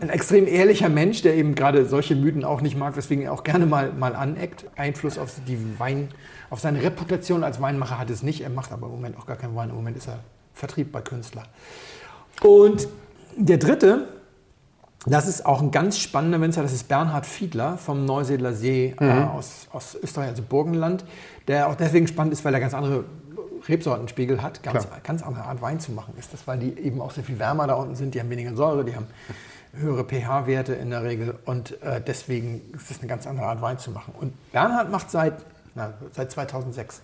Ein 0.00 0.10
extrem 0.10 0.46
ehrlicher 0.46 0.88
Mensch, 0.88 1.22
der 1.22 1.34
eben 1.34 1.54
gerade 1.54 1.84
solche 1.86 2.14
Mythen 2.14 2.44
auch 2.44 2.60
nicht 2.60 2.76
mag, 2.76 2.96
weswegen 2.96 3.24
er 3.24 3.32
auch 3.32 3.42
gerne 3.42 3.66
mal, 3.66 3.92
mal 3.92 4.14
aneckt. 4.14 4.64
Einfluss 4.76 5.18
auf, 5.18 5.34
die 5.46 5.58
Wein, 5.78 6.08
auf 6.50 6.60
seine 6.60 6.82
Reputation 6.82 7.42
als 7.42 7.60
Weinmacher 7.60 7.98
hat 7.98 8.10
es 8.10 8.22
nicht. 8.22 8.42
Er 8.42 8.50
macht 8.50 8.70
aber 8.70 8.86
im 8.86 8.92
Moment 8.92 9.18
auch 9.18 9.26
gar 9.26 9.36
keinen 9.36 9.56
Wein. 9.56 9.70
Im 9.70 9.76
Moment 9.76 9.96
ist 9.96 10.06
er 10.06 10.20
Vertrieb 10.54 10.92
bei 10.92 11.00
Künstler. 11.00 11.44
Und 12.42 12.88
der 13.36 13.58
dritte, 13.58 14.06
das 15.06 15.26
ist 15.26 15.46
auch 15.46 15.62
ein 15.62 15.70
ganz 15.70 15.98
spannender 15.98 16.40
Winzer, 16.40 16.62
das 16.62 16.72
ist 16.72 16.88
Bernhard 16.88 17.26
Fiedler 17.26 17.78
vom 17.78 18.04
Neusiedler 18.04 18.52
See 18.52 18.94
äh, 19.00 19.04
mhm. 19.04 19.10
äh, 19.10 19.24
aus, 19.24 19.68
aus 19.72 19.96
Österreich, 20.02 20.28
also 20.30 20.42
Burgenland, 20.42 21.04
der 21.46 21.68
auch 21.68 21.74
deswegen 21.74 22.06
spannend 22.06 22.32
ist, 22.32 22.44
weil 22.44 22.54
er 22.54 22.60
ganz 22.60 22.74
andere 22.74 23.04
Rebsortenspiegel 23.66 24.42
hat, 24.42 24.62
ganz, 24.62 24.86
ganz 25.02 25.22
andere 25.22 25.44
Art 25.44 25.62
Wein 25.62 25.80
zu 25.80 25.92
machen 25.92 26.14
ist 26.18 26.32
das, 26.32 26.46
weil 26.46 26.58
die 26.58 26.78
eben 26.78 27.00
auch 27.00 27.10
sehr 27.10 27.24
viel 27.24 27.38
wärmer 27.38 27.66
da 27.66 27.74
unten 27.74 27.94
sind, 27.94 28.14
die 28.14 28.20
haben 28.20 28.30
weniger 28.30 28.54
Säure, 28.54 28.84
die 28.84 28.94
haben 28.94 29.06
höhere 29.72 30.04
pH-Werte 30.04 30.74
in 30.74 30.90
der 30.90 31.02
Regel 31.02 31.38
und 31.44 31.80
äh, 31.82 32.00
deswegen 32.00 32.60
ist 32.74 32.90
es 32.90 32.98
eine 32.98 33.08
ganz 33.08 33.26
andere 33.26 33.46
Art 33.46 33.60
Wein 33.60 33.78
zu 33.78 33.90
machen. 33.90 34.14
Und 34.18 34.32
Bernhard 34.52 34.90
macht 34.90 35.10
seit, 35.10 35.34
na, 35.74 35.94
seit 36.12 36.30
2006, 36.30 37.02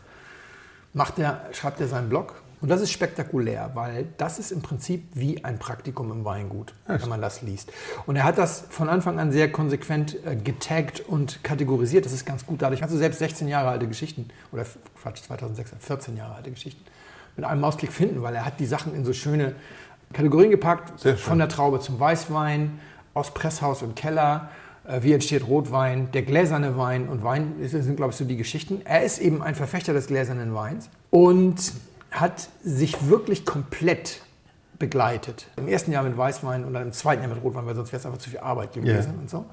macht 0.93 1.19
er, 1.19 1.41
schreibt 1.53 1.81
er 1.81 1.89
seinen 1.89 2.09
Blog 2.09 2.35
und 2.65 2.71
das 2.71 2.81
ist 2.81 2.93
spektakulär, 2.93 3.73
weil 3.75 4.07
das 4.17 4.39
ist 4.39 4.51
im 4.51 4.63
Prinzip 4.63 5.05
wie 5.13 5.45
ein 5.45 5.59
Praktikum 5.59 6.11
im 6.11 6.25
Weingut, 6.25 6.73
wenn 6.87 7.11
man 7.11 7.21
das 7.21 7.43
liest. 7.43 7.71
Und 8.07 8.17
er 8.17 8.25
hat 8.25 8.39
das 8.39 8.65
von 8.71 8.89
Anfang 8.89 9.19
an 9.19 9.33
sehr 9.33 9.53
konsequent 9.53 10.17
äh, 10.25 10.35
getaggt 10.35 11.01
und 11.07 11.45
kategorisiert. 11.45 12.07
Das 12.07 12.15
ist 12.15 12.25
ganz 12.25 12.47
gut. 12.47 12.63
Dadurch 12.63 12.81
kannst 12.81 12.95
du 12.95 12.99
selbst 12.99 13.19
16 13.19 13.49
Jahre 13.49 13.69
alte 13.69 13.87
Geschichten, 13.87 14.31
oder 14.51 14.65
Quatsch, 14.99 15.19
2006, 15.25 15.73
14 15.79 16.17
Jahre 16.17 16.37
alte 16.37 16.53
Geschichten, 16.53 16.83
mit 17.37 17.45
einem 17.45 17.61
Mausklick 17.61 17.93
finden, 17.93 18.23
weil 18.23 18.35
er 18.35 18.47
hat 18.47 18.59
die 18.59 18.65
Sachen 18.65 18.95
in 18.95 19.05
so 19.05 19.13
schöne 19.13 19.57
Kategorien 20.15 20.51
gepackt. 20.51 21.07
Von 21.19 21.37
der 21.37 21.51
Traube 21.51 21.81
zum 21.81 22.01
Weißwein, 22.01 22.81
aus 23.13 23.35
Presshaus 23.35 23.83
und 23.83 23.95
Keller, 23.95 24.49
äh, 24.89 25.03
wie 25.03 25.13
entsteht 25.13 25.47
Rotwein, 25.47 26.11
der 26.13 26.23
gläserne 26.23 26.79
Wein 26.79 27.11
und 27.11 27.23
Wein, 27.23 27.57
das 27.61 27.73
sind, 27.73 27.97
glaube 27.97 28.13
ich, 28.13 28.17
so 28.17 28.25
die 28.25 28.39
Geschichten. 28.39 28.81
Er 28.87 29.03
ist 29.03 29.19
eben 29.19 29.43
ein 29.43 29.55
Verfechter 29.55 29.93
des 29.93 30.07
gläsernen 30.07 30.55
Weins. 30.55 30.89
Und 31.11 31.75
hat 32.21 32.49
sich 32.63 33.09
wirklich 33.09 33.45
komplett 33.45 34.23
begleitet. 34.79 35.47
Im 35.57 35.69
ersten 35.69 35.93
Jahr 35.93 36.03
mit 36.03 36.17
Weißwein 36.17 36.65
und 36.65 36.73
dann 36.73 36.83
im 36.83 36.93
zweiten 36.93 37.23
Jahr 37.23 37.33
mit 37.33 37.43
Rotwein, 37.43 37.67
weil 37.67 37.75
sonst 37.75 37.93
wäre 37.93 38.01
es 38.01 38.07
einfach 38.07 38.19
zu 38.19 38.31
viel 38.31 38.41
Arbeit 38.41 38.73
gewesen 38.73 39.13
yeah. 39.13 39.21
und 39.21 39.31
so. 39.31 39.45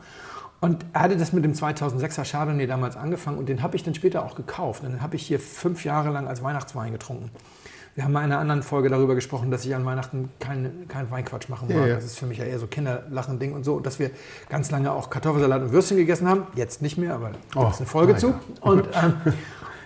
Und 0.61 0.85
er 0.93 1.01
hatte 1.01 1.17
das 1.17 1.33
mit 1.33 1.43
dem 1.43 1.53
2006er 1.53 2.29
Chardonnay 2.29 2.67
damals 2.67 2.95
angefangen 2.95 3.39
und 3.39 3.49
den 3.49 3.63
habe 3.63 3.75
ich 3.75 3.83
dann 3.83 3.95
später 3.95 4.23
auch 4.23 4.35
gekauft. 4.35 4.83
Und 4.83 4.91
den 4.91 5.01
habe 5.01 5.15
ich 5.15 5.25
hier 5.25 5.39
fünf 5.39 5.83
Jahre 5.83 6.11
lang 6.11 6.27
als 6.27 6.43
Weihnachtswein 6.43 6.91
getrunken. 6.91 7.31
Wir 7.95 8.05
haben 8.05 8.13
mal 8.13 8.19
in 8.19 8.31
einer 8.31 8.39
anderen 8.39 8.63
Folge 8.63 8.87
darüber 8.87 9.15
gesprochen, 9.15 9.51
dass 9.51 9.65
ich 9.65 9.75
an 9.75 9.83
Weihnachten 9.85 10.29
keinen 10.39 10.87
kein 10.87 11.11
Weinquatsch 11.11 11.49
machen 11.49 11.67
mag. 11.67 11.77
Ja, 11.77 11.87
ja. 11.87 11.95
Das 11.95 12.05
ist 12.05 12.17
für 12.17 12.25
mich 12.25 12.37
ja 12.37 12.45
eher 12.45 12.57
so 12.57 12.67
Kinderlachen-Ding 12.67 13.53
und 13.53 13.65
so. 13.65 13.75
Und 13.75 13.85
dass 13.85 13.99
wir 13.99 14.11
ganz 14.49 14.71
lange 14.71 14.91
auch 14.91 15.09
Kartoffelsalat 15.09 15.63
und 15.63 15.71
Würstchen 15.73 15.97
gegessen 15.97 16.29
haben. 16.29 16.43
Jetzt 16.55 16.81
nicht 16.81 16.97
mehr, 16.97 17.15
aber 17.15 17.31
da 17.53 17.59
oh, 17.59 17.69
ist 17.69 17.79
eine 17.79 17.87
Folge 17.87 18.15
zu. 18.15 18.29
Ja. 18.29 18.39
Und, 18.61 18.87
ähm, 18.93 19.13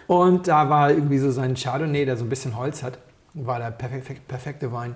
und 0.07 0.47
da 0.47 0.69
war 0.69 0.91
irgendwie 0.91 1.17
so 1.17 1.31
sein 1.31 1.55
Chardonnay, 1.55 2.05
der 2.05 2.17
so 2.17 2.25
ein 2.25 2.29
bisschen 2.29 2.57
Holz 2.57 2.83
hat, 2.83 2.99
war 3.33 3.59
der 3.59 3.71
perfek 3.71 4.27
perfekte 4.27 4.71
Wein 4.71 4.95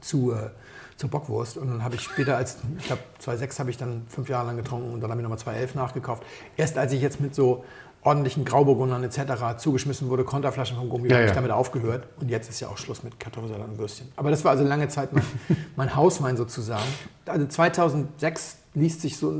zu, 0.00 0.32
äh, 0.32 0.50
zur 0.96 1.10
Bockwurst. 1.10 1.56
Und 1.56 1.68
dann 1.68 1.84
habe 1.84 1.94
ich 1.94 2.02
später, 2.02 2.36
als 2.36 2.58
ich 2.78 2.86
glaube 2.86 3.02
2006 3.18 3.58
habe 3.60 3.70
ich 3.70 3.76
dann 3.76 4.02
fünf 4.08 4.28
Jahre 4.28 4.46
lang 4.46 4.56
getrunken 4.56 4.92
und 4.92 5.00
dann 5.00 5.10
habe 5.10 5.20
ich 5.20 5.22
nochmal 5.22 5.38
2011 5.38 5.74
nachgekauft. 5.74 6.22
Erst 6.56 6.78
als 6.78 6.92
ich 6.92 7.00
jetzt 7.00 7.20
mit 7.20 7.34
so 7.34 7.64
ordentlichen 8.02 8.44
Grauburgundern 8.44 9.02
etc. 9.02 9.56
zugeschmissen 9.56 10.08
wurde, 10.10 10.24
Konterflaschen 10.24 10.76
vom 10.76 10.90
Gummi, 10.90 11.08
ja, 11.08 11.16
habe 11.16 11.26
ich 11.26 11.32
damit 11.32 11.50
aufgehört. 11.50 12.06
Und 12.20 12.30
jetzt 12.30 12.50
ist 12.50 12.60
ja 12.60 12.68
auch 12.68 12.76
Schluss 12.76 13.02
mit 13.02 13.18
Kartoffelsalat 13.18 13.66
und 13.66 13.78
Würstchen. 13.78 14.08
Aber 14.16 14.30
das 14.30 14.44
war 14.44 14.52
also 14.52 14.64
lange 14.64 14.88
Zeit 14.88 15.12
mein, 15.12 15.24
mein 15.76 15.96
Hauswein 15.96 16.36
sozusagen. 16.36 16.84
Also 17.26 17.46
2006 17.46 18.58
liest 18.74 19.00
sich 19.00 19.16
so 19.16 19.32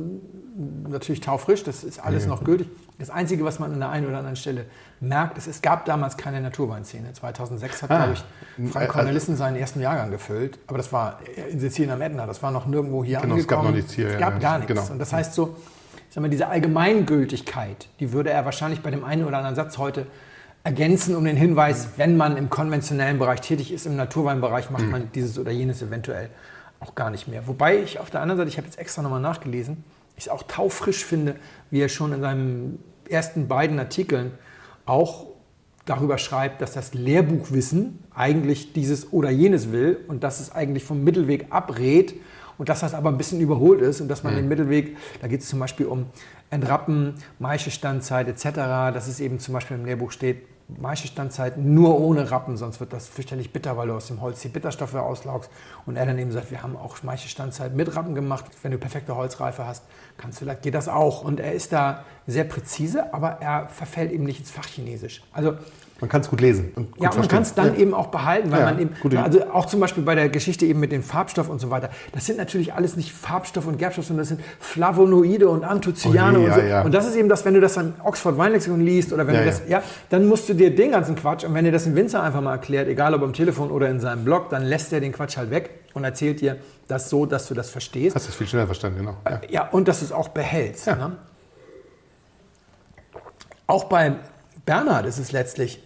natürlich 0.88 1.21
taufrisch, 1.21 1.64
das 1.64 1.83
ist 1.83 1.99
alles 1.99 2.25
ja. 2.25 2.29
noch 2.29 2.45
gültig. 2.45 2.69
Das 2.99 3.11
Einzige, 3.11 3.45
was 3.45 3.59
man 3.59 3.73
an 3.73 3.81
der 3.81 3.91
einen 3.91 4.07
oder 4.07 4.19
anderen 4.19 4.37
Stelle 4.37 4.67
merkt, 5.00 5.37
ist, 5.37 5.49
es 5.49 5.61
gab 5.61 5.85
damals 5.85 6.17
keine 6.17 6.41
Naturweinszene. 6.41 7.12
2006 7.12 7.83
hat, 7.83 7.91
ah, 7.91 7.97
glaube 7.97 8.12
ich, 8.12 8.71
Frank 8.71 8.85
äh, 8.85 8.88
Cornelissen 8.88 9.37
seinen 9.37 9.57
ersten 9.57 9.81
Jahrgang 9.81 10.12
gefüllt. 10.12 10.61
Aber 10.69 10.79
das 10.79 10.93
war 10.93 11.19
in 11.50 11.59
Sizilien 11.59 11.93
am 11.93 12.00
Ätna, 12.00 12.26
das 12.26 12.43
war 12.43 12.53
noch 12.53 12.67
nirgendwo 12.67 13.03
hier 13.03 13.21
genau, 13.21 13.35
angekommen. 13.35 13.41
Es 13.41 13.49
gab 13.49 13.64
noch 13.64 13.73
nichts 13.73 13.93
hier. 13.95 14.09
Es 14.09 14.19
gab 14.19 14.35
ja, 14.35 14.38
gar 14.38 14.59
nichts. 14.59 14.73
Genau. 14.73 14.93
Und 14.93 14.99
das 15.00 15.12
heißt 15.12 15.35
so, 15.35 15.57
ich 16.09 16.14
sag 16.14 16.23
mal, 16.23 16.31
diese 16.31 16.47
Allgemeingültigkeit, 16.47 17.88
die 17.99 18.12
würde 18.12 18.31
er 18.31 18.45
wahrscheinlich 18.45 18.81
bei 18.81 18.93
dem 18.93 19.03
einen 19.03 19.25
oder 19.25 19.38
anderen 19.38 19.57
Satz 19.57 19.79
heute 19.79 20.07
ergänzen 20.62 21.17
um 21.17 21.25
den 21.25 21.37
Hinweis, 21.37 21.88
wenn 21.97 22.17
man 22.17 22.37
im 22.37 22.49
konventionellen 22.49 23.19
Bereich 23.19 23.41
tätig 23.41 23.73
ist, 23.73 23.87
im 23.87 23.97
Naturweinbereich 23.97 24.71
macht 24.71 24.85
mhm. 24.85 24.91
man 24.91 25.12
dieses 25.12 25.38
oder 25.38 25.50
jenes 25.50 25.83
eventuell 25.83 26.31
auch 26.85 26.95
gar 26.95 27.11
nicht 27.11 27.29
mehr. 27.29 27.47
Wobei 27.47 27.79
ich 27.79 27.99
auf 27.99 28.11
der 28.11 28.21
anderen 28.21 28.38
Seite, 28.38 28.49
ich 28.50 28.57
habe 28.59 28.67
jetzt 28.67 28.79
extra 28.79 29.03
nochmal 29.03 29.21
nachgelesen, 29.21 29.85
ich 30.17 30.25
es 30.25 30.29
auch 30.29 30.43
taufrisch 30.45 31.05
finde, 31.05 31.37
wie 31.71 31.81
er 31.81 31.88
schon 31.88 32.12
in 32.12 32.21
seinen 32.21 32.79
ersten 33.09 33.49
beiden 33.49 33.79
Artikeln 33.79 34.33
auch 34.87 35.26
darüber 35.87 36.19
schreibt, 36.19 36.62
dass 36.62 36.73
das 36.73 36.95
Lehrbuchwissen 36.95 37.99
eigentlich 38.14 38.73
dieses 38.73 39.12
oder 39.12 39.31
jenes 39.31 39.73
will 39.73 39.99
und 40.09 40.23
dass 40.23 40.41
es 40.41 40.53
eigentlich 40.53 40.85
vom 40.85 41.03
Mittelweg 41.05 41.47
abrät 41.50 42.14
und 42.57 42.69
dass 42.69 42.81
das 42.81 42.95
aber 42.95 43.11
ein 43.11 43.19
bisschen 43.19 43.41
überholt 43.41 43.81
ist 43.81 44.00
und 44.00 44.09
dass 44.09 44.23
man 44.23 44.35
mhm. 44.35 44.38
den 44.38 44.49
Mittelweg, 44.49 44.97
da 45.21 45.26
geht 45.26 45.41
es 45.41 45.49
zum 45.49 45.59
Beispiel 45.59 45.87
um 45.87 46.07
Entrappen, 46.50 47.14
Maischestandzeit 47.38 48.29
etc., 48.29 48.45
dass 48.95 49.09
es 49.09 49.21
eben 49.21 49.41
zum 49.41 49.55
Beispiel 49.55 49.76
im 49.76 49.85
Lehrbuch 49.85 50.12
steht, 50.12 50.43
Maischestandzeit 50.68 51.59
nur 51.59 52.00
ohne 52.00 52.30
Rappen, 52.30 52.56
sonst 52.56 52.80
wird 52.80 52.92
das 52.92 53.06
fürchterlich 53.06 53.52
bitter, 53.52 53.76
weil 53.76 53.88
du 53.88 53.94
aus 53.94 54.06
dem 54.06 54.21
Holz 54.21 54.40
die 54.40 54.49
Bitterstoffe 54.49 54.94
auslaugst. 54.94 55.50
Und 55.85 55.97
er 55.97 56.06
dann 56.06 56.18
eben 56.18 56.33
sagt, 56.33 56.50
wir 56.50 56.62
haben 56.62 56.76
auch 56.76 57.02
Maischestandzeit 57.02 57.75
mit 57.75 57.94
Rappen 57.94 58.14
gemacht. 58.14 58.47
Wenn 58.62 58.73
du 58.73 58.78
perfekte 58.78 59.14
Holzreife 59.14 59.66
hast, 59.66 59.85
kannst 60.16 60.40
du, 60.40 60.47
geht 60.56 60.75
das 60.75 60.88
auch. 60.88 61.23
Und 61.23 61.40
er 61.40 61.52
ist 61.52 61.73
da 61.73 62.04
sehr 62.26 62.44
präzise, 62.44 63.12
aber 63.12 63.38
er 63.40 63.68
verfällt 63.68 64.11
eben 64.12 64.25
nicht 64.25 64.40
ins 64.40 64.50
Fachchinesisch. 64.50 65.23
Also 65.33 65.54
man 66.01 66.11
kann 66.11 66.21
es 66.21 66.29
gut 66.29 66.41
lesen. 66.41 66.73
Und 66.75 66.93
gut 66.93 67.03
ja, 67.03 67.15
man 67.15 67.29
kann 67.29 67.43
es 67.43 67.55
dann 67.55 67.75
ja. 67.75 67.81
eben 67.81 67.95
auch 67.95 68.09
behalten, 68.09 68.51
weil 68.51 68.61
ja, 68.61 68.65
man 68.67 68.79
eben, 68.81 69.17
also 69.17 69.45
auch 69.53 69.67
zum 69.67 69.79
Beispiel 69.81 70.03
bei 70.03 70.15
der 70.15 70.29
Geschichte 70.29 70.67
eben 70.67 70.81
mit 70.81 70.91
dem 70.91 71.03
Farbstoff 71.03 71.49
und 71.49 71.61
so 71.61 71.71
weiter, 71.71 71.91
das 72.13 72.27
sind 72.27 72.37
natürlich 72.37 72.75
alles 72.75 72.97
nicht 72.97 73.13
Farbstoff 73.13 73.67
und 73.67 73.79
Gerbstoff, 73.79 74.07
sondern 74.07 74.23
das 74.23 74.29
sind 74.29 74.41
Flavonoide 74.59 75.49
und 75.49 75.65
Anthocyane 75.65 76.39
oh, 76.39 76.45
und 76.45 76.55
so. 76.55 76.61
Ja, 76.61 76.83
und 76.83 76.93
das 76.93 77.07
ist 77.07 77.15
eben 77.15 77.29
das, 77.29 77.45
wenn 77.45 77.55
du 77.55 77.61
das 77.61 77.79
am 77.79 77.95
Oxford 78.03 78.37
Weinlexikon 78.37 78.81
liest 78.81 79.13
oder 79.13 79.27
wenn 79.27 79.37
du 79.37 79.45
das, 79.45 79.63
ja, 79.69 79.83
dann 80.11 80.27
musst 80.27 80.49
du 80.49 80.55
dir 80.55 80.75
den 80.75 80.91
ganzen 80.91 81.15
Quatsch, 81.15 81.45
und 81.45 81.55
wenn 81.55 81.65
dir 81.65 81.73
das 81.73 81.87
ein 81.87 81.95
Winzer 81.95 82.23
einfach 82.23 82.41
mal 82.41 82.53
erklärt, 82.53 82.89
egal 82.89 83.15
ob 83.15 83.23
am 83.23 83.33
Telefon 83.33 83.71
oder 83.71 83.89
in 83.89 84.01
seinem 84.01 84.25
Blog, 84.25 84.51
dann 84.51 84.65
lässt 84.65 84.93
er 84.93 85.01
den 85.01 85.13
Quatsch 85.13 85.37
halt 85.37 85.51
weg 85.51 85.71
und 85.95 86.03
erzählt 86.03 86.41
dir 86.41 86.59
das 86.89 87.09
so, 87.09 87.25
dass 87.25 87.47
du 87.47 87.55
das 87.55 87.71
verstehst. 87.71 88.17
Hast 88.17 88.27
du 88.27 88.31
es 88.31 88.37
viel 88.37 88.49
schneller 88.49 88.67
verstanden, 88.67 88.99
genau. 88.99 89.17
Ja, 89.25 89.41
ja 89.49 89.69
und 89.71 89.87
dass 89.87 90.01
du 90.01 90.07
es 90.07 90.13
auch 90.13 90.29
behältst. 90.29 90.89
Ne? 90.89 91.17
Auch 93.67 93.85
bei 93.85 94.17
Bernhard 94.66 95.06
ist 95.06 95.18
es 95.18 95.33
letztlich 95.33 95.83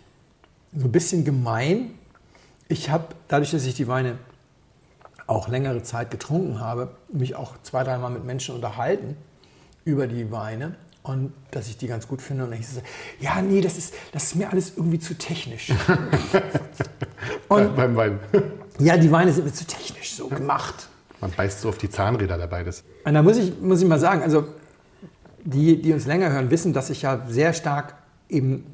so 0.75 0.87
ein 0.87 0.93
bisschen 0.93 1.25
gemein. 1.25 1.95
Ich 2.69 2.91
habe, 2.91 3.07
dadurch, 3.29 3.51
dass 3.51 3.65
ich 3.65 3.75
die 3.75 3.89
Weine 3.89 4.19
auch 5.27 5.49
längere 5.49 5.83
Zeit 5.83 6.11
getrunken 6.11 6.61
habe, 6.61 6.95
mich 7.13 7.35
auch 7.35 7.55
zwei, 7.63 7.85
dreimal 7.85 8.11
mit 8.11 8.25
Menschen 8.25 8.55
unterhalten 8.55 9.17
über 9.85 10.07
die 10.07 10.31
Weine 10.31 10.77
und 11.03 11.33
dass 11.51 11.69
ich 11.69 11.77
die 11.77 11.87
ganz 11.87 12.07
gut 12.07 12.23
finde. 12.23 12.45
Und 12.45 12.53
ich 12.53 12.69
so, 12.69 12.83
ja, 13.21 13.41
nee, 13.43 13.61
das 13.61 13.79
ist, 13.79 13.95
das 14.13 14.25
ist 14.25 14.37
mir 14.37 14.51
alles 14.51 14.73
irgendwie 14.77 14.99
zu 14.99 15.15
technisch. 15.15 15.73
und, 17.49 17.77
beim 17.77 17.97
Wein. 17.97 18.19
Ja, 18.79 18.97
die 18.97 19.11
Weine 19.11 19.33
sind 19.33 19.45
mir 19.45 19.53
zu 19.53 19.67
technisch 19.67 20.15
so 20.15 20.29
gemacht. 20.29 20.89
Man 21.21 21.33
beißt 21.33 21.61
so 21.61 21.71
auf 21.71 21.79
die 21.79 21.91
Zahnräder 21.91 22.39
dabei. 22.39 22.63
Das. 22.63 22.85
Und 23.05 23.15
da 23.15 23.23
muss 23.23 23.39
ich, 23.39 23.59
muss 23.61 23.83
ich 23.83 23.89
mal 23.89 23.99
sagen, 23.99 24.23
also 24.23 24.47
die, 25.45 25.81
die 25.81 25.93
uns 25.93 26.07
länger 26.07 26.31
hören, 26.31 26.51
wissen, 26.51 26.73
dass 26.73 26.91
ich 26.91 27.03
ja 27.03 27.25
sehr 27.29 27.53
stark 27.53 27.95
eben 28.29 28.67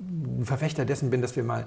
ein 0.00 0.44
Verfechter 0.44 0.84
dessen 0.84 1.10
bin, 1.10 1.22
dass 1.22 1.36
wir 1.36 1.44
mal 1.44 1.66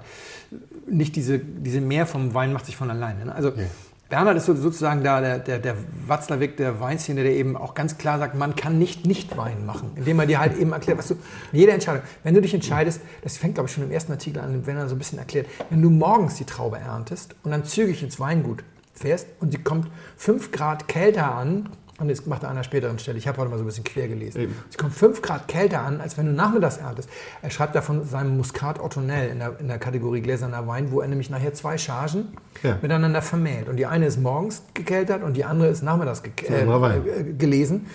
nicht 0.88 1.16
diese, 1.16 1.38
diese 1.38 1.80
Mehr 1.80 2.06
vom 2.06 2.34
Wein 2.34 2.52
macht 2.52 2.66
sich 2.66 2.76
von 2.76 2.90
alleine. 2.90 3.26
Ne? 3.26 3.34
Also 3.34 3.50
ja. 3.50 3.64
Bernhard 4.08 4.36
ist 4.36 4.46
sozusagen 4.46 5.02
da 5.02 5.20
der, 5.20 5.40
der, 5.40 5.58
der 5.58 5.74
Watzlawick 6.06 6.56
der 6.56 6.78
Weinszene, 6.80 7.24
der 7.24 7.32
eben 7.32 7.56
auch 7.56 7.74
ganz 7.74 7.98
klar 7.98 8.20
sagt, 8.20 8.36
man 8.36 8.54
kann 8.54 8.78
nicht 8.78 9.04
nicht 9.04 9.36
Wein 9.36 9.66
machen, 9.66 9.90
indem 9.96 10.20
er 10.20 10.26
dir 10.26 10.38
halt 10.38 10.56
eben 10.56 10.72
erklärt, 10.72 10.98
was 10.98 11.08
du, 11.08 11.16
jede 11.50 11.72
Entscheidung, 11.72 12.02
wenn 12.22 12.34
du 12.34 12.40
dich 12.40 12.54
entscheidest, 12.54 13.00
das 13.22 13.36
fängt 13.36 13.54
glaube 13.54 13.68
ich 13.68 13.74
schon 13.74 13.82
im 13.82 13.90
ersten 13.90 14.12
Artikel 14.12 14.40
an, 14.40 14.64
wenn 14.64 14.76
er 14.76 14.88
so 14.88 14.94
ein 14.94 14.98
bisschen 14.98 15.18
erklärt, 15.18 15.48
wenn 15.70 15.82
du 15.82 15.90
morgens 15.90 16.36
die 16.36 16.44
Traube 16.44 16.78
erntest 16.78 17.34
und 17.42 17.50
dann 17.50 17.64
zügig 17.64 18.02
ins 18.02 18.20
Weingut 18.20 18.62
fährst 18.94 19.26
und 19.40 19.50
sie 19.50 19.58
kommt 19.58 19.88
fünf 20.16 20.52
Grad 20.52 20.86
kälter 20.86 21.34
an 21.34 21.68
und 21.98 22.08
das 22.08 22.26
macht 22.26 22.42
er 22.42 22.50
an 22.50 22.56
einer 22.56 22.64
späteren 22.64 22.98
Stelle. 22.98 23.16
Ich 23.16 23.26
habe 23.26 23.38
heute 23.38 23.50
mal 23.50 23.56
so 23.56 23.64
ein 23.64 23.66
bisschen 23.66 23.84
quer 23.84 24.06
gelesen. 24.06 24.42
Eben. 24.42 24.54
Es 24.68 24.76
kommt 24.76 24.92
5 24.92 25.22
Grad 25.22 25.48
kälter 25.48 25.80
an, 25.80 26.00
als 26.00 26.18
wenn 26.18 26.26
du 26.26 26.32
nachmittags 26.32 26.76
erntest. 26.76 27.08
Er 27.40 27.50
schreibt 27.50 27.74
da 27.74 27.80
von 27.80 28.04
seinem 28.04 28.36
Muscat 28.36 28.80
Ottonell 28.80 29.30
in 29.30 29.38
der, 29.38 29.58
in 29.58 29.68
der 29.68 29.78
Kategorie 29.78 30.20
gläserner 30.20 30.66
Wein, 30.66 30.92
wo 30.92 31.00
er 31.00 31.08
nämlich 31.08 31.30
nachher 31.30 31.54
zwei 31.54 31.78
Chargen 31.78 32.36
ja. 32.62 32.78
miteinander 32.82 33.22
vermählt. 33.22 33.68
Und 33.68 33.76
die 33.76 33.86
eine 33.86 34.06
ist 34.06 34.20
morgens 34.20 34.62
gekeltert 34.74 35.22
und 35.22 35.38
die 35.38 35.44
andere 35.44 35.68
ist 35.68 35.82
nachmittags 35.82 36.22
äh, 36.48 36.64
äh, 36.64 37.32
gelesen. 37.32 37.86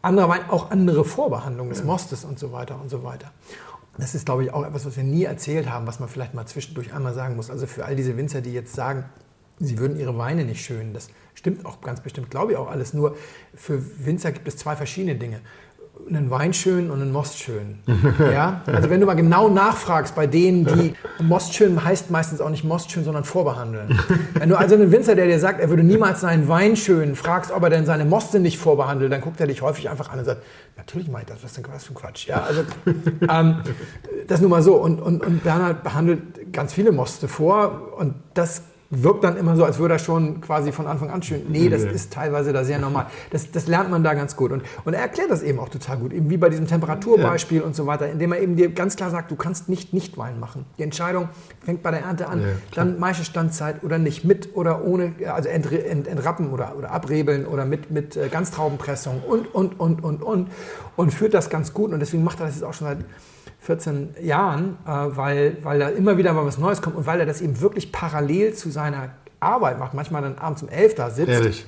Anderer 0.00 0.30
Wein, 0.30 0.40
auch 0.48 0.70
andere 0.70 1.04
Vorbehandlung 1.04 1.68
des 1.68 1.80
ja. 1.80 1.84
Mostes 1.84 2.24
und 2.24 2.38
so 2.38 2.52
weiter 2.52 2.80
und 2.80 2.88
so 2.88 3.04
weiter. 3.04 3.30
Das 3.98 4.14
ist, 4.14 4.24
glaube 4.24 4.44
ich, 4.44 4.54
auch 4.54 4.64
etwas, 4.64 4.86
was 4.86 4.96
wir 4.96 5.04
nie 5.04 5.24
erzählt 5.24 5.70
haben, 5.70 5.86
was 5.86 6.00
man 6.00 6.08
vielleicht 6.08 6.32
mal 6.32 6.46
zwischendurch 6.46 6.94
einmal 6.94 7.12
sagen 7.12 7.36
muss. 7.36 7.50
Also 7.50 7.66
für 7.66 7.84
all 7.84 7.96
diese 7.96 8.16
Winzer, 8.16 8.40
die 8.40 8.54
jetzt 8.54 8.74
sagen, 8.74 9.04
sie 9.60 9.78
würden 9.78 9.98
ihre 9.98 10.16
Weine 10.18 10.44
nicht 10.44 10.64
schönen. 10.64 10.92
Das 10.94 11.08
stimmt 11.34 11.64
auch 11.66 11.80
ganz 11.80 12.00
bestimmt, 12.00 12.30
glaube 12.30 12.52
ich 12.52 12.58
auch 12.58 12.70
alles. 12.70 12.94
Nur 12.94 13.16
für 13.54 13.80
Winzer 14.04 14.32
gibt 14.32 14.48
es 14.48 14.56
zwei 14.56 14.74
verschiedene 14.74 15.14
Dinge. 15.14 15.40
Einen 16.08 16.30
Wein 16.30 16.54
schön 16.54 16.90
und 16.90 17.02
einen 17.02 17.12
Most 17.12 17.38
schön. 17.38 17.78
Ja? 18.18 18.62
Also 18.66 18.88
wenn 18.88 19.00
du 19.00 19.06
mal 19.06 19.14
genau 19.14 19.50
nachfragst 19.50 20.14
bei 20.14 20.26
denen, 20.26 20.64
die 20.64 20.94
Most 21.22 21.54
schön 21.54 21.84
heißt 21.84 22.10
meistens 22.10 22.40
auch 22.40 22.48
nicht 22.48 22.64
Most 22.64 22.90
schön, 22.90 23.04
sondern 23.04 23.24
vorbehandeln. 23.24 24.00
Wenn 24.34 24.48
du 24.48 24.56
also 24.56 24.76
einen 24.76 24.92
Winzer, 24.92 25.14
der 25.14 25.26
dir 25.26 25.38
sagt, 25.38 25.60
er 25.60 25.68
würde 25.68 25.82
niemals 25.82 26.22
seinen 26.22 26.48
Wein 26.48 26.76
schön, 26.76 27.16
fragst, 27.16 27.50
ob 27.50 27.62
er 27.62 27.70
denn 27.70 27.84
seine 27.84 28.06
Moste 28.06 28.40
nicht 28.40 28.58
vorbehandelt, 28.58 29.12
dann 29.12 29.20
guckt 29.20 29.40
er 29.40 29.46
dich 29.46 29.60
häufig 29.60 29.90
einfach 29.90 30.10
an 30.10 30.20
und 30.20 30.24
sagt, 30.24 30.42
natürlich 30.78 31.08
meint 31.08 31.28
das, 31.28 31.44
was 31.44 31.52
denn 31.52 31.64
was 31.70 31.84
für 31.84 31.92
ein 31.92 31.96
Quatsch. 31.96 32.26
Ja, 32.26 32.42
also 32.44 32.62
ähm, 33.28 33.56
das 34.26 34.40
nur 34.40 34.48
mal 34.48 34.62
so. 34.62 34.76
Und, 34.76 35.00
und, 35.02 35.24
und 35.24 35.44
Bernhard 35.44 35.82
behandelt 35.82 36.52
ganz 36.52 36.72
viele 36.72 36.92
Moste 36.92 37.28
vor 37.28 37.92
und 37.98 38.14
das 38.32 38.62
wirkt 38.90 39.22
dann 39.22 39.36
immer 39.36 39.56
so, 39.56 39.64
als 39.64 39.78
würde 39.78 39.94
er 39.94 39.98
schon 40.00 40.40
quasi 40.40 40.72
von 40.72 40.88
Anfang 40.88 41.10
an 41.10 41.22
schön. 41.22 41.42
Nee, 41.48 41.68
das 41.68 41.84
ist 41.84 42.12
teilweise 42.12 42.52
da 42.52 42.64
sehr 42.64 42.80
normal. 42.80 43.06
Das, 43.30 43.50
das 43.52 43.68
lernt 43.68 43.88
man 43.88 44.02
da 44.02 44.14
ganz 44.14 44.34
gut. 44.34 44.50
Und, 44.50 44.62
und 44.84 44.94
er 44.94 45.00
erklärt 45.00 45.30
das 45.30 45.42
eben 45.42 45.60
auch 45.60 45.68
total 45.68 45.98
gut, 45.98 46.12
eben 46.12 46.28
wie 46.28 46.36
bei 46.36 46.48
diesem 46.48 46.66
Temperaturbeispiel 46.66 47.60
ja. 47.60 47.64
und 47.64 47.76
so 47.76 47.86
weiter, 47.86 48.10
indem 48.10 48.32
er 48.32 48.40
eben 48.40 48.56
dir 48.56 48.70
ganz 48.70 48.96
klar 48.96 49.10
sagt, 49.10 49.30
du 49.30 49.36
kannst 49.36 49.68
nicht 49.68 49.92
nicht 49.92 50.18
Wein 50.18 50.40
machen. 50.40 50.66
Die 50.78 50.82
Entscheidung 50.82 51.28
fängt 51.64 51.84
bei 51.84 51.92
der 51.92 52.00
Ernte 52.00 52.28
an, 52.28 52.40
ja, 52.40 52.48
dann 52.74 52.98
Maischestandzeit 52.98 53.84
oder 53.84 53.98
nicht, 53.98 54.24
mit 54.24 54.56
oder 54.56 54.84
ohne, 54.84 55.12
also 55.32 55.48
ent, 55.48 55.70
ent, 55.70 56.08
entrappen 56.08 56.50
oder, 56.50 56.74
oder 56.76 56.90
abrebeln 56.90 57.46
oder 57.46 57.64
mit, 57.64 57.92
mit 57.92 58.16
äh, 58.16 58.28
Ganztraubenpressung 58.28 59.22
und, 59.22 59.54
und, 59.54 59.78
und, 59.78 60.02
und, 60.02 60.22
und. 60.22 60.48
Und 60.96 61.14
führt 61.14 61.34
das 61.34 61.48
ganz 61.48 61.72
gut. 61.72 61.92
Und 61.92 62.00
deswegen 62.00 62.24
macht 62.24 62.40
er 62.40 62.46
das 62.46 62.56
jetzt 62.56 62.64
auch 62.64 62.74
schon 62.74 62.88
seit 62.88 62.98
14 63.60 64.16
Jahren, 64.22 64.78
äh, 64.86 64.90
weil, 64.90 65.58
weil 65.62 65.78
da 65.78 65.88
immer 65.88 66.16
wieder 66.16 66.32
mal 66.32 66.46
was 66.46 66.58
Neues 66.58 66.80
kommt 66.80 66.96
und 66.96 67.06
weil 67.06 67.20
er 67.20 67.26
das 67.26 67.40
eben 67.40 67.60
wirklich 67.60 67.92
parallel 67.92 68.54
zu 68.54 68.70
seiner 68.70 69.10
Arbeit 69.38 69.78
macht. 69.78 69.94
Manchmal 69.94 70.22
dann 70.22 70.38
abends 70.38 70.62
um 70.62 70.68
11 70.68 70.94
da 70.94 71.10
sitzt. 71.10 71.28
Ehrlich? 71.28 71.66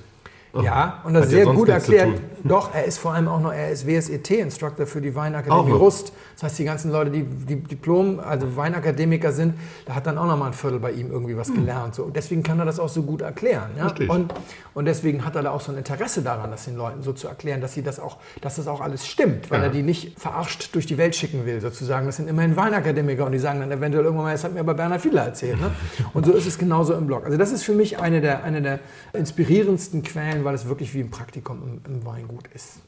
Ja, 0.61 1.01
und 1.05 1.15
das 1.15 1.31
sehr 1.31 1.47
gut 1.47 1.69
erklärt. 1.69 2.21
Doch, 2.45 2.75
er 2.75 2.85
ist 2.85 2.99
vor 2.99 3.15
allem 3.15 3.29
auch 3.29 3.41
noch, 3.41 3.53
er 3.53 3.71
ist 3.71 3.87
WSET-Instructor 3.87 4.87
für 4.87 5.01
die 5.01 5.15
Weinakademie 5.15 5.73
Rust. 5.73 6.13
Das 6.35 6.43
heißt, 6.43 6.59
die 6.59 6.65
ganzen 6.65 6.91
Leute, 6.91 7.11
die, 7.11 7.23
die 7.23 7.57
Diplom, 7.57 8.21
also 8.21 8.57
Weinakademiker 8.57 9.33
sind, 9.33 9.55
da 9.87 9.95
hat 9.95 10.07
dann 10.07 10.19
auch 10.19 10.27
noch 10.27 10.37
mal 10.37 10.49
ein 10.49 10.53
Viertel 10.53 10.81
bei 10.81 10.91
ihm 10.91 11.11
irgendwie 11.11 11.37
was 11.37 11.49
hm. 11.49 11.55
gelernt. 11.55 11.95
So. 11.95 12.11
deswegen 12.15 12.43
kann 12.43 12.59
er 12.59 12.65
das 12.65 12.81
auch 12.81 12.89
so 12.89 13.03
gut 13.03 13.23
erklären. 13.23 13.71
Ja? 13.79 13.95
Und, 14.09 14.35
und 14.75 14.85
deswegen 14.87 15.25
hat 15.25 15.37
er 15.37 15.43
da 15.43 15.53
auch 15.53 15.61
so 15.61 15.73
ein 15.73 15.79
Interesse 15.79 16.23
daran, 16.23 16.51
das 16.51 16.65
den 16.65 16.77
Leuten 16.77 17.03
so 17.03 17.13
zu 17.13 17.29
erklären, 17.29 17.61
dass, 17.61 17.75
sie 17.75 17.83
das, 17.83 18.01
auch, 18.01 18.19
dass 18.41 18.57
das 18.57 18.67
auch 18.67 18.81
alles 18.81 19.07
stimmt, 19.07 19.51
weil 19.51 19.61
ja. 19.61 19.67
er 19.67 19.71
die 19.71 19.83
nicht 19.83 20.19
verarscht 20.19 20.75
durch 20.75 20.87
die 20.87 20.99
Welt 20.99 21.15
schicken 21.15 21.47
will, 21.47 21.61
sozusagen. 21.61 22.07
Das 22.07 22.17
sind 22.17 22.29
immerhin 22.29 22.57
Weinakademiker 22.57 23.25
und 23.25 23.33
die 23.33 23.39
sagen 23.39 23.61
dann 23.61 23.71
eventuell 23.71 24.05
irgendwann 24.05 24.27
mal, 24.27 24.33
das 24.33 24.45
hat 24.45 24.53
mir 24.53 24.61
aber 24.61 24.75
Bernhard 24.75 25.01
Fiedler 25.01 25.23
erzählt. 25.23 25.61
Ne? 25.61 25.71
Und 26.13 26.27
so 26.27 26.33
ist 26.33 26.47
es 26.47 26.59
genauso 26.59 26.95
im 26.95 27.07
Blog. 27.07 27.25
Also 27.25 27.39
das 27.39 27.53
ist 27.53 27.63
für 27.63 27.73
mich 27.73 27.99
eine 27.99 28.21
der, 28.21 28.45
eine 28.45 28.61
der 28.61 28.81
inspirierendsten 29.13 30.03
Quellen 30.03 30.42
weil 30.45 30.55
es 30.55 30.69
wirklich 30.69 30.95
wie 30.95 31.01
ein 31.01 31.11
Praktikum 31.11 31.63
im, 31.63 31.95
im 31.95 32.05
Weingut 32.05 32.49
ist. 32.55 32.81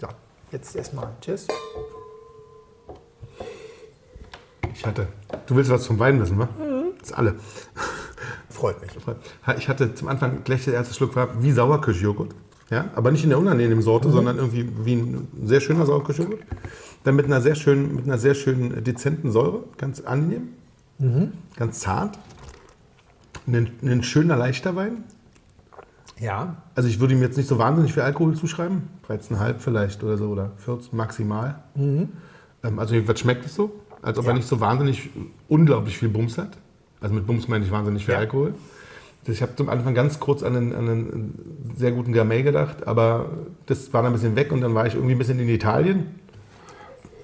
So, 0.00 0.08
jetzt 0.52 0.76
erstmal 0.76 1.12
Tschüss. 1.20 1.46
Ich 4.74 4.86
hatte. 4.86 5.08
Du 5.46 5.56
willst 5.56 5.70
was 5.70 5.82
zum 5.84 5.98
Wein 5.98 6.20
wissen, 6.20 6.38
wa? 6.38 6.44
Mhm. 6.44 6.92
Das 6.98 7.10
ist 7.10 7.16
alle. 7.16 7.34
Freut 8.48 8.80
mich. 8.80 8.90
Ich 9.58 9.68
hatte 9.68 9.94
zum 9.94 10.08
Anfang 10.08 10.42
gleich 10.44 10.64
der 10.64 10.74
erste 10.74 10.94
Schluck 10.94 11.14
war 11.16 11.42
wie 11.42 11.52
Sauerkirschjoghurt. 11.52 12.34
Ja, 12.70 12.90
aber 12.94 13.10
nicht 13.10 13.24
in 13.24 13.30
der 13.30 13.38
unangenehmen 13.38 13.82
Sorte, 13.82 14.08
mhm. 14.08 14.12
sondern 14.12 14.36
irgendwie 14.36 14.68
wie 14.84 14.94
ein 14.94 15.28
sehr 15.44 15.60
schöner 15.60 15.86
Sauerkirschjoghurt. 15.86 16.40
Dann 17.04 17.16
mit 17.16 17.26
einer 17.26 17.40
sehr 17.40 17.54
schönen, 17.54 17.94
mit 17.94 18.04
einer 18.04 18.18
sehr 18.18 18.34
schönen 18.34 18.84
dezenten 18.84 19.30
Säure, 19.30 19.64
ganz 19.78 20.00
angenehm, 20.00 20.48
mhm. 20.98 21.32
ganz 21.56 21.80
zart. 21.80 22.18
Ein, 23.46 23.70
ein 23.82 24.02
schöner 24.02 24.36
leichter 24.36 24.76
Wein, 24.76 25.04
ja. 26.20 26.56
Also 26.74 26.88
ich 26.88 27.00
würde 27.00 27.14
ihm 27.14 27.22
jetzt 27.22 27.36
nicht 27.36 27.48
so 27.48 27.58
wahnsinnig 27.58 27.92
viel 27.92 28.02
Alkohol 28.02 28.34
zuschreiben. 28.34 28.82
13,5 29.08 29.54
vielleicht 29.58 30.02
oder 30.02 30.16
so 30.16 30.28
oder 30.28 30.52
14 30.58 30.96
maximal. 30.96 31.62
Mhm. 31.74 32.08
Ähm, 32.64 32.78
also 32.78 32.94
jedenfalls 32.94 33.20
schmeckt 33.20 33.46
es 33.46 33.54
so, 33.54 33.72
als 34.02 34.18
ob 34.18 34.24
ja. 34.24 34.32
er 34.32 34.34
nicht 34.34 34.48
so 34.48 34.60
wahnsinnig 34.60 35.10
unglaublich 35.48 35.98
viel 35.98 36.08
Bums 36.08 36.38
hat. 36.38 36.56
Also 37.00 37.14
mit 37.14 37.26
Bums 37.26 37.48
meine 37.48 37.64
ich 37.64 37.70
wahnsinnig 37.70 38.04
viel 38.04 38.14
ja. 38.14 38.20
Alkohol. 38.20 38.54
Ich 39.26 39.42
habe 39.42 39.54
zum 39.56 39.68
Anfang 39.68 39.94
ganz 39.94 40.20
kurz 40.20 40.42
an 40.42 40.56
einen, 40.56 40.74
an 40.74 40.88
einen 40.88 41.74
sehr 41.76 41.92
guten 41.92 42.14
Gamay 42.14 42.42
gedacht, 42.42 42.86
aber 42.86 43.30
das 43.66 43.92
war 43.92 44.02
dann 44.02 44.12
ein 44.12 44.14
bisschen 44.14 44.36
weg 44.36 44.52
und 44.52 44.62
dann 44.62 44.74
war 44.74 44.86
ich 44.86 44.94
irgendwie 44.94 45.14
ein 45.14 45.18
bisschen 45.18 45.38
in 45.38 45.48
Italien. 45.48 46.06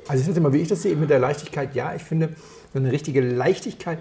Also 0.07 0.21
ich 0.21 0.27
sage 0.27 0.41
mal, 0.43 0.53
wie 0.53 0.59
ich 0.59 0.69
das 0.69 0.83
sehe, 0.83 0.97
mit 0.97 1.09
der 1.09 1.19
Leichtigkeit, 1.19 1.75
ja, 1.75 1.95
ich 1.95 2.03
finde, 2.03 2.31
so 2.75 2.79
eine 2.79 2.93
richtige 2.93 3.23
Leichtigkeit 3.23 3.99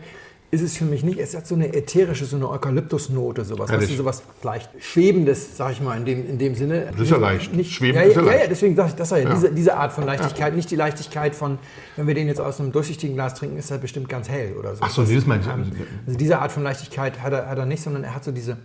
ist 0.53 0.61
es 0.61 0.77
für 0.77 0.85
mich 0.85 1.03
nicht. 1.03 1.17
Es 1.17 1.35
hat 1.35 1.47
so 1.47 1.55
eine 1.55 1.73
ätherische, 1.73 2.25
so 2.25 2.35
eine 2.35 2.47
Eukalyptusnote, 2.47 3.43
sowas. 3.43 3.71
Weißt 3.71 3.89
du, 3.89 3.95
sowas 3.95 4.21
leicht 4.43 4.69
Schwebendes, 4.79 5.57
sag 5.57 5.71
ich 5.71 5.81
mal, 5.81 5.97
in 5.97 6.05
dem, 6.05 6.29
in 6.29 6.37
dem 6.37 6.53
Sinne. 6.53 6.89
Das 6.91 7.01
ist 7.01 7.09
ja 7.09 7.17
leicht. 7.17 7.55
Nicht, 7.55 7.71
Schweben 7.71 7.97
ja, 7.97 8.03
ist 8.03 8.15
ja, 8.15 8.21
ja, 8.21 8.27
leicht. 8.27 8.43
Ja, 8.43 8.47
deswegen 8.49 8.75
sage 8.75 8.89
ich 8.89 8.95
das 8.95 9.09
ja, 9.09 9.17
ja. 9.17 9.33
Diese, 9.33 9.51
diese 9.51 9.75
Art 9.75 9.93
von 9.93 10.05
Leichtigkeit, 10.05 10.55
nicht 10.55 10.69
die 10.69 10.75
Leichtigkeit 10.75 11.33
von, 11.33 11.57
wenn 11.95 12.05
wir 12.05 12.13
den 12.13 12.27
jetzt 12.27 12.39
aus 12.39 12.59
einem 12.59 12.71
durchsichtigen 12.71 13.15
Glas 13.15 13.33
trinken, 13.33 13.57
ist 13.57 13.71
er 13.71 13.79
bestimmt 13.79 14.09
ganz 14.09 14.29
hell 14.29 14.53
oder 14.53 14.75
so. 14.75 14.83
Ach 14.83 14.91
so, 14.91 15.03
das 15.03 15.25
meine 15.25 15.41
ich. 15.41 15.47
Also 15.49 16.19
diese 16.19 16.37
Art 16.37 16.51
von 16.51 16.61
Leichtigkeit 16.61 17.19
hat 17.23 17.33
er, 17.33 17.49
hat 17.49 17.57
er 17.57 17.65
nicht, 17.65 17.81
sondern 17.81 18.03
er 18.03 18.13
hat 18.13 18.23
so 18.23 18.31
diese, 18.31 18.57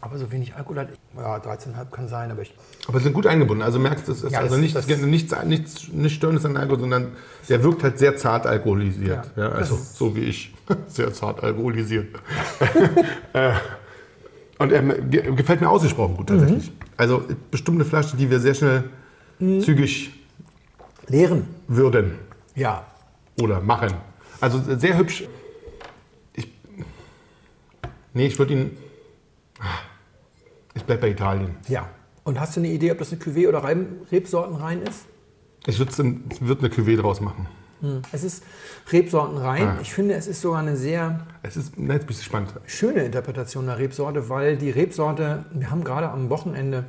aber 0.00 0.18
so 0.18 0.30
wenig 0.30 0.54
Alkohol 0.54 0.78
hat. 0.78 0.88
Ja, 1.16 1.38
13,5 1.38 1.90
kann 1.90 2.06
sein, 2.06 2.30
aber 2.30 2.42
ich. 2.42 2.54
Aber 2.86 2.98
sie 2.98 3.04
sind 3.04 3.12
gut 3.12 3.26
eingebunden. 3.26 3.64
Also 3.64 3.80
merkst 3.80 4.06
du, 4.06 4.12
es 4.12 4.22
ist 4.22 4.30
ja, 4.30 4.38
also 4.38 4.56
nichts, 4.56 4.86
nichts, 4.86 5.34
nichts, 5.44 5.88
nichts 5.92 6.12
Störendes 6.12 6.44
an 6.44 6.56
Alkohol, 6.56 6.78
sondern 6.78 7.08
der 7.48 7.64
wirkt 7.64 7.82
halt 7.82 7.98
sehr 7.98 8.16
zart 8.16 8.46
alkoholisiert. 8.46 9.32
Ja, 9.34 9.48
ja 9.48 9.48
also 9.50 9.76
so 9.76 10.14
wie 10.14 10.20
ich. 10.20 10.54
Sehr 10.88 11.12
zart 11.12 11.42
alkoholisiert. 11.42 12.08
Äh, 13.34 13.52
und 14.58 14.72
er 14.72 14.82
gefällt 14.82 15.60
mir 15.60 15.68
ausgesprochen 15.68 16.16
gut 16.16 16.28
tatsächlich. 16.28 16.70
Mhm. 16.70 16.76
Also 16.96 17.22
bestimmt 17.50 17.76
eine 17.76 17.84
Flasche, 17.84 18.16
die 18.16 18.30
wir 18.30 18.40
sehr 18.40 18.54
schnell 18.54 18.84
mhm. 19.38 19.60
zügig 19.60 20.10
leeren 21.06 21.46
würden. 21.68 22.12
Ja. 22.56 22.86
Oder 23.40 23.60
machen. 23.60 23.92
Also 24.40 24.60
sehr 24.76 24.96
hübsch. 24.96 25.24
Ich, 26.32 26.50
nee, 28.14 28.26
ich 28.26 28.38
würde 28.38 28.54
ihn 28.54 28.70
ich 30.74 30.84
bleibe 30.84 31.02
bei 31.02 31.10
Italien. 31.10 31.56
Ja. 31.68 31.88
Und 32.24 32.38
hast 32.38 32.56
du 32.56 32.60
eine 32.60 32.68
Idee, 32.68 32.92
ob 32.92 32.98
das 32.98 33.12
eine 33.12 33.20
Cuvée 33.20 33.48
oder 33.48 33.64
Rebsorten 34.12 34.56
rein 34.56 34.82
ist? 34.82 35.06
Ich 35.66 35.78
würde 35.78 35.92
eine 35.98 36.68
Cuvée 36.68 36.96
draus 36.96 37.20
machen. 37.20 37.46
Hm. 37.80 38.02
Es 38.12 38.24
ist 38.24 38.42
Rebsorten 38.92 39.38
rein. 39.38 39.62
Ah. 39.62 39.78
Ich 39.80 39.92
finde, 39.92 40.14
es 40.14 40.26
ist 40.26 40.40
sogar 40.40 40.60
eine 40.60 40.76
sehr 40.76 41.20
es 41.42 41.56
ist, 41.56 41.72
na, 41.76 41.94
jetzt 41.94 42.06
bist 42.06 42.20
du 42.20 42.24
spannend. 42.24 42.52
schöne 42.66 43.04
Interpretation 43.04 43.66
der 43.66 43.78
Rebsorte, 43.78 44.28
weil 44.28 44.56
die 44.56 44.70
Rebsorte, 44.70 45.44
wir 45.52 45.70
haben 45.70 45.84
gerade 45.84 46.08
am 46.10 46.28
Wochenende 46.30 46.84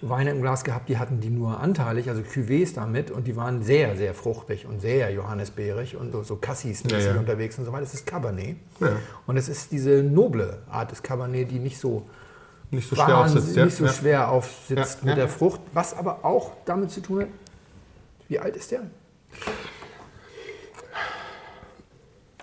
Weine 0.00 0.30
im 0.30 0.42
Glas 0.42 0.62
gehabt, 0.62 0.88
die 0.88 0.96
hatten 0.96 1.20
die 1.20 1.28
nur 1.28 1.58
anteilig, 1.58 2.08
also 2.08 2.22
Cuvées 2.22 2.72
damit 2.72 3.10
und 3.10 3.26
die 3.26 3.34
waren 3.34 3.64
sehr, 3.64 3.96
sehr 3.96 4.14
fruchtig 4.14 4.64
und 4.64 4.80
sehr 4.80 5.10
johannisbeerig 5.10 5.96
und 5.96 6.12
so, 6.12 6.22
so 6.22 6.36
Cassis-mäßig 6.36 7.04
Ja, 7.06 7.14
ja. 7.14 7.18
unterwegs 7.18 7.58
und 7.58 7.64
so 7.64 7.72
weiter. 7.72 7.82
Das 7.82 7.94
ist 7.94 8.06
Cabernet. 8.06 8.56
Ja. 8.78 8.92
Und 9.26 9.36
es 9.36 9.48
ist 9.48 9.72
diese 9.72 10.04
noble 10.04 10.58
Art 10.70 10.92
des 10.92 11.02
Cabernet, 11.02 11.50
die 11.50 11.58
nicht 11.58 11.78
so, 11.78 12.08
Nicht 12.70 12.88
so 12.88 12.94
schwer 12.94 13.18
aufsitzt. 13.18 13.56
Nicht 13.56 13.76
so 13.76 13.88
schwer 13.88 14.30
aufsitzt 14.30 15.04
mit 15.04 15.16
der 15.16 15.28
Frucht, 15.28 15.60
was 15.74 15.94
aber 15.94 16.24
auch 16.24 16.52
damit 16.64 16.92
zu 16.92 17.00
tun 17.00 17.22
hat, 17.22 17.28
wie 18.28 18.38
alt 18.38 18.54
ist 18.56 18.70
der? 18.70 18.82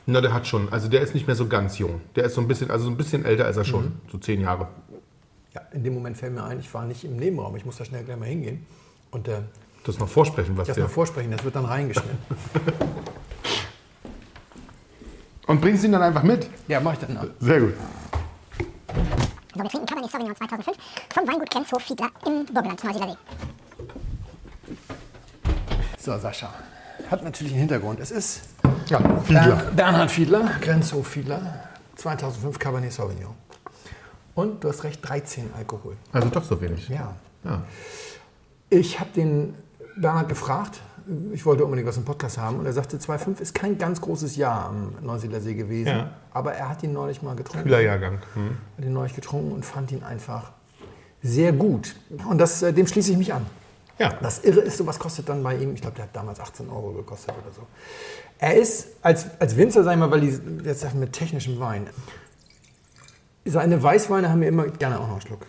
Na, 0.08 0.22
der 0.22 0.34
hat 0.34 0.46
schon. 0.48 0.72
Also 0.72 0.88
der 0.88 1.02
ist 1.02 1.14
nicht 1.16 1.26
mehr 1.28 1.36
so 1.36 1.48
ganz 1.48 1.78
jung. 1.80 2.02
Der 2.16 2.26
ist 2.26 2.36
so 2.36 2.42
ein 2.42 2.48
bisschen, 2.48 2.70
also 2.70 2.86
so 2.86 2.92
ein 2.92 2.98
bisschen 2.98 3.26
älter 3.26 3.50
ist 3.50 3.58
er 3.58 3.66
schon. 3.66 3.86
Mhm. 3.86 4.02
So 4.12 4.18
zehn 4.20 4.42
Jahre. 4.42 4.68
Ja, 5.54 5.62
in 5.72 5.84
dem 5.84 5.94
Moment 5.94 6.16
fällt 6.18 6.34
mir 6.34 6.44
ein, 6.44 6.60
ich 6.60 6.72
war 6.74 6.86
nicht 6.86 7.04
im 7.06 7.16
Nebenraum, 7.16 7.56
ich 7.56 7.66
muss 7.66 7.78
da 7.78 7.86
schnell 7.86 8.04
gleich 8.04 8.18
mal 8.18 8.26
hingehen 8.28 8.66
und 9.12 9.28
äh, 9.28 9.40
Das 9.86 9.98
noch 9.98 10.10
vorsprechen, 10.10 10.58
was 10.58 10.68
das 10.68 10.76
der. 10.76 10.84
mal 10.86 10.90
vorsprechen, 10.90 11.32
das 11.32 11.44
wird 11.44 11.56
dann 11.56 11.66
reingeschnitten. 11.66 12.18
Und 15.48 15.62
bringst 15.62 15.84
ihn 15.84 15.92
dann 15.92 16.02
einfach 16.02 16.24
mit. 16.24 16.50
ja, 16.68 16.80
mach 16.80 16.94
ich 16.94 17.00
dann 17.00 17.18
ab. 17.18 17.28
Sehr 17.40 17.60
gut. 17.60 17.74
So, 19.54 19.62
wir 19.62 19.70
trinken 19.70 19.86
Cabernet 19.86 20.10
Sauvignon 20.12 20.36
2005 20.36 20.78
vom 21.14 21.28
Weingut 21.28 21.50
Grenzhof 21.52 21.82
Fiedler 21.84 22.10
im 22.26 22.46
Burgenland, 22.48 22.84
Neusiedler 22.84 23.10
See. 23.10 23.18
So, 26.00 26.18
Sascha. 26.18 26.52
Hat 27.12 27.24
natürlich 27.24 27.52
einen 27.54 27.60
Hintergrund. 27.60 28.00
Es 28.00 28.10
ist 28.10 28.42
Ja, 28.88 29.00
Ber 29.00 29.72
Bernhard 29.76 30.12
Fiedler, 30.12 30.52
Grenzhof 30.62 31.08
Fiedler, 31.08 31.42
2005 31.96 32.60
Cabernet 32.60 32.94
Sauvignon. 32.94 33.34
Und 34.36 34.64
du 34.64 34.70
hast 34.70 34.84
recht, 34.84 35.08
13 35.08 35.50
Alkohol. 35.58 35.96
Also 36.12 36.30
doch 36.30 36.44
so 36.44 36.60
wenig. 36.62 36.90
Ja. 36.90 37.14
Ja. 37.44 37.62
Ich 38.70 39.00
habe 39.00 39.10
den 39.16 39.56
Bernhard 39.96 40.28
gefragt, 40.30 40.82
ich 41.32 41.46
wollte 41.46 41.64
unbedingt 41.64 41.88
was 41.88 41.98
im 41.98 42.04
Podcast 42.06 42.38
haben 42.38 42.58
und 42.60 42.66
er 42.66 42.74
sagte, 42.74 42.98
2,5 42.98 43.40
ist 43.40 43.54
kein 43.56 43.78
ganz 43.78 44.02
großes 44.02 44.36
Jahr 44.36 44.66
am 44.70 44.94
Neusiedler 45.02 45.40
See 45.40 45.54
gewesen, 45.54 45.88
Ja. 45.90 46.10
aber 46.34 46.54
er 46.54 46.70
hat 46.70 46.84
ihn 46.84 46.94
neulich 46.94 47.22
mal 47.22 47.36
getrunken. 47.36 47.64
Kühlerjahrgang. 47.64 48.20
Hm. 48.34 48.58
Hat 48.78 48.86
ihn 48.86 48.94
neulich 48.94 49.14
getrunken 49.14 49.52
und 49.52 49.64
fand 49.66 49.92
ihn 49.92 50.04
einfach 50.04 50.52
sehr 51.22 51.54
gut. 51.54 51.96
Und 52.28 52.40
das, 52.40 52.62
äh, 52.62 52.74
dem 52.74 52.88
schließe 52.88 53.12
ich 53.12 53.18
mich 53.18 53.34
an. 53.34 53.46
Ja. 53.98 54.18
Das 54.22 54.40
Irre 54.44 54.62
ist, 54.62 54.78
sowas 54.78 55.00
kostet 55.00 55.30
dann 55.30 55.42
bei 55.42 55.56
ihm, 55.56 55.74
ich 55.74 55.82
glaube, 55.82 55.96
der 55.96 56.06
hat 56.06 56.16
damals 56.16 56.40
18 56.40 56.70
Euro 56.70 56.92
gekostet 56.92 57.34
oder 57.42 57.54
so. 57.54 57.62
Er 58.40 58.56
ist 58.56 58.90
als, 59.02 59.28
als 59.40 59.56
Winzer, 59.56 59.84
sag 59.84 59.94
ich 59.94 60.00
mal, 60.00 60.12
weil 60.12 60.22
die 60.22 60.40
jetzt 60.66 60.94
mit 60.94 61.14
technischem 61.14 61.60
Wein. 61.60 61.88
Seine 63.46 63.82
Weißweine 63.82 64.30
haben 64.30 64.40
mir 64.40 64.48
immer 64.48 64.68
gerne 64.68 65.00
auch 65.00 65.08
noch 65.08 65.14
einen 65.14 65.22
Schluck. 65.22 65.46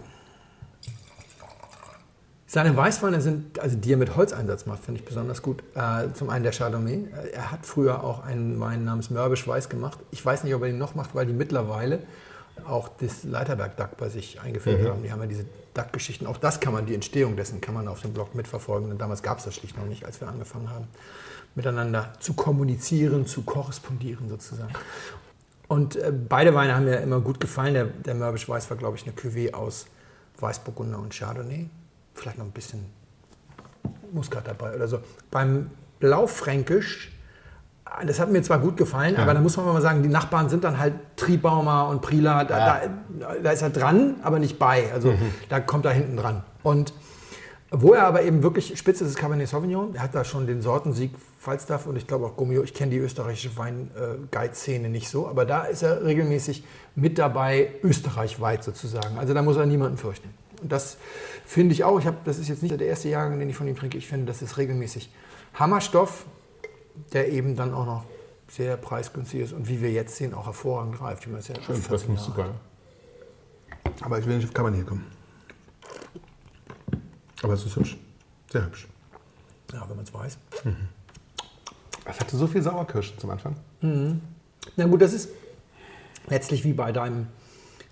Seine 2.47 2.77
Weißweine 2.77 3.21
sind, 3.21 3.59
also 3.59 3.77
die 3.77 3.93
er 3.93 3.97
mit 3.97 4.17
Holzeinsatz 4.17 4.67
macht, 4.67 4.85
finde 4.85 5.01
ich 5.01 5.07
besonders 5.07 5.43
gut. 5.43 5.65
Äh, 5.75 6.13
zum 6.15 6.31
einen 6.31 6.45
der 6.45 6.53
Chardonnay. 6.53 7.09
Er 7.33 7.51
hat 7.51 7.67
früher 7.67 8.05
auch 8.05 8.25
einen 8.25 8.61
Wein 8.61 8.85
namens 8.85 9.11
Mörbisch 9.11 9.47
Weiß 9.49 9.69
gemacht. 9.69 9.99
Ich 10.13 10.25
weiß 10.25 10.45
nicht, 10.45 10.55
ob 10.55 10.63
er 10.63 10.69
ihn 10.69 10.79
noch 10.79 10.95
macht, 10.95 11.15
weil 11.15 11.27
die 11.27 11.33
mittlerweile 11.33 12.05
auch 12.65 12.89
das 13.01 13.25
Leiterberg-Duck 13.25 13.97
bei 13.97 14.09
sich 14.09 14.41
eingeführt 14.41 14.89
haben. 14.89 15.03
Die 15.03 15.13
haben 15.13 15.21
ja 15.21 15.27
diese 15.27 15.45
Duck-Geschichten. 15.75 16.27
Auch 16.27 16.39
das 16.39 16.61
kann 16.61 16.73
man, 16.73 16.87
die 16.87 16.95
Entstehung 16.95 17.37
dessen 17.37 17.61
kann 17.61 17.75
man 17.75 17.89
auf 17.89 18.03
dem 18.03 18.13
Blog 18.13 18.35
mitverfolgen. 18.35 18.91
Und 18.91 18.99
damals 18.99 19.23
gab 19.23 19.39
es 19.39 19.45
das 19.45 19.55
schlicht 19.55 19.77
noch 19.77 19.87
nicht, 19.87 20.05
als 20.05 20.21
wir 20.21 20.29
angefangen 20.29 20.71
haben, 20.71 20.87
miteinander 21.55 22.13
zu 22.19 22.35
kommunizieren, 22.35 23.27
zu 23.27 23.43
korrespondieren 23.43 24.29
sozusagen. 24.29 24.73
Und 25.69 25.97
äh, 25.97 26.13
beide 26.13 26.55
Weine 26.55 26.75
haben 26.75 26.85
mir 26.85 26.99
immer 26.99 27.21
gut 27.21 27.41
gefallen. 27.41 27.75
Der, 27.75 27.85
der 27.85 28.15
Mörbisch 28.15 28.49
Weiß 28.49 28.71
war, 28.71 28.77
glaube 28.77 28.97
ich, 28.97 29.05
eine 29.05 29.13
Cuvée 29.13 29.53
aus 29.53 29.87
Weißburgunder 30.39 30.99
und 30.99 31.15
Chardonnay. 31.15 31.69
Vielleicht 32.15 32.39
noch 32.39 32.45
ein 32.45 32.53
bisschen 32.53 32.87
Muskat 34.13 34.47
dabei 34.47 34.75
oder 34.75 34.89
so. 34.89 35.01
Beim 35.31 35.71
Blaufränkisch, 35.99 37.13
das 38.05 38.21
hat 38.21 38.31
mir 38.31 38.43
zwar 38.43 38.59
gut 38.59 38.77
gefallen, 38.77 39.17
aber 39.17 39.33
da 39.33 39.41
muss 39.41 39.57
man 39.57 39.67
mal 39.67 39.81
sagen, 39.81 40.03
die 40.03 40.09
Nachbarn 40.09 40.49
sind 40.49 40.65
dann 40.65 40.79
halt 40.79 40.95
Tribaumer 41.17 41.89
und 41.89 42.03
Prila. 42.03 42.45
Da, 42.45 42.81
da, 43.19 43.35
da 43.43 43.51
ist 43.51 43.63
er 43.63 43.71
dran, 43.71 44.17
aber 44.23 44.39
nicht 44.39 44.59
bei. 44.59 44.93
Also 44.93 45.15
da 45.49 45.61
kommt 45.61 45.85
er 45.87 45.93
hinten 45.93 46.17
dran. 46.17 46.43
Und 46.63 46.93
wo 47.71 47.95
er 47.95 48.07
aber 48.07 48.23
eben 48.23 48.43
wirklich 48.43 48.79
spitze 48.79 49.05
ist, 49.05 49.11
ist 49.11 49.17
Cabernet 49.17 49.49
Sauvignon. 49.49 49.95
Er 49.95 50.03
hat 50.03 50.15
da 50.15 50.25
schon 50.25 50.47
den 50.47 50.63
Sortensieg 50.63 51.13
Falstaff 51.39 51.87
und 51.87 51.97
ich 51.97 52.07
glaube 52.07 52.27
auch 52.27 52.37
Gummio. 52.37 52.63
Ich 52.63 52.75
kenne 52.75 52.93
die 52.93 52.99
österreichische 52.99 53.57
Wein-Guide-Szene 53.57 54.89
nicht 54.89 55.09
so, 55.09 55.27
aber 55.27 55.45
da 55.45 55.65
ist 55.65 55.83
er 55.83 56.05
regelmäßig 56.05 56.65
mit 56.95 57.19
dabei, 57.19 57.71
österreichweit 57.83 58.63
sozusagen. 58.63 59.19
Also 59.19 59.35
da 59.35 59.43
muss 59.43 59.57
er 59.57 59.67
niemanden 59.67 59.97
fürchten. 59.97 60.29
Und 60.63 60.71
das 60.71 60.97
finde 61.45 61.73
ich 61.73 61.83
auch. 61.83 61.99
Ich 61.99 62.07
hab, 62.07 62.25
das 62.25 62.39
ist 62.39 62.49
jetzt 62.49 62.63
nicht 62.63 62.79
der 62.79 62.87
erste 62.87 63.09
Jahrgang, 63.09 63.39
den 63.39 63.51
ich 63.51 63.57
von 63.57 63.67
ihm 63.67 63.77
trinke. 63.77 63.99
Ich 63.99 64.07
finde, 64.07 64.27
das 64.27 64.43
ist 64.43 64.59
regelmäßig 64.59 65.11
Hammerstoff, 65.55 66.25
der 67.13 67.31
eben 67.33 67.57
dann 67.57 67.75
auch 67.75 67.87
noch 67.87 68.05
sehr 68.49 68.77
preisgünstig 68.77 69.41
ist 69.41 69.53
und 69.53 69.69
wie 69.69 69.81
wir 69.81 69.91
jetzt 69.91 70.17
sehen, 70.17 70.33
auch 70.35 70.47
hervorragend 70.47 71.01
reift. 71.01 71.23
Ich 71.23 71.27
meine, 71.29 71.39
das 71.39 71.49
ist 71.51 71.57
ja 71.57 71.63
Das 71.75 71.87
14 71.87 71.99
finde 71.99 72.21
ich 72.21 72.29
Jahre 72.29 72.55
super. 72.55 72.55
Aber 74.03 74.19
ich 74.19 74.27
will 74.27 74.37
nicht 74.37 74.47
auf 74.47 74.55
Cabernet 74.55 74.87
kommen. 74.87 75.05
Aber 77.43 77.53
es 77.55 77.65
ist 77.65 77.77
hübsch. 77.77 77.97
Sehr 78.51 78.65
hübsch. 78.65 78.89
Ja, 79.73 79.85
wenn 79.89 79.97
man 79.97 80.05
es 80.05 80.15
weiß. 80.15 80.39
Es 82.05 82.21
hatte 82.21 82.37
so 82.37 82.47
viel 82.47 82.63
Sauerkirsche 82.63 83.17
zum 83.17 83.31
Anfang. 83.31 83.57
Na 83.81 84.87
gut, 84.87 85.03
das 85.03 85.13
ist 85.13 85.31
letztlich 86.29 86.65
wie 86.65 86.73
bei 86.73 86.93
deinem 86.93 87.27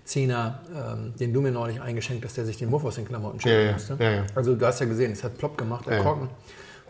Zehner, 0.05 0.59
ähm, 0.73 1.13
den 1.19 1.33
du 1.33 1.41
mir 1.41 1.51
neulich 1.51 1.81
eingeschenkt 1.81 2.23
hast, 2.25 2.37
der 2.37 2.45
sich 2.45 2.57
den 2.57 2.69
Muff 2.69 2.85
aus 2.85 2.95
den 2.95 3.05
Klamotten 3.05 3.39
schenken 3.39 3.57
Ja, 3.59 3.65
ja, 3.65 3.73
musste. 3.73 3.97
ja, 3.99 4.11
ja. 4.11 4.23
Also 4.35 4.55
du 4.55 4.65
hast 4.65 4.79
ja 4.79 4.85
gesehen, 4.85 5.11
es 5.11 5.23
hat 5.23 5.37
plopp 5.37 5.57
gemacht. 5.57 5.85
Der 5.87 5.93
Ja, 5.93 5.99
ja. 5.99 6.03
Korken 6.05 6.29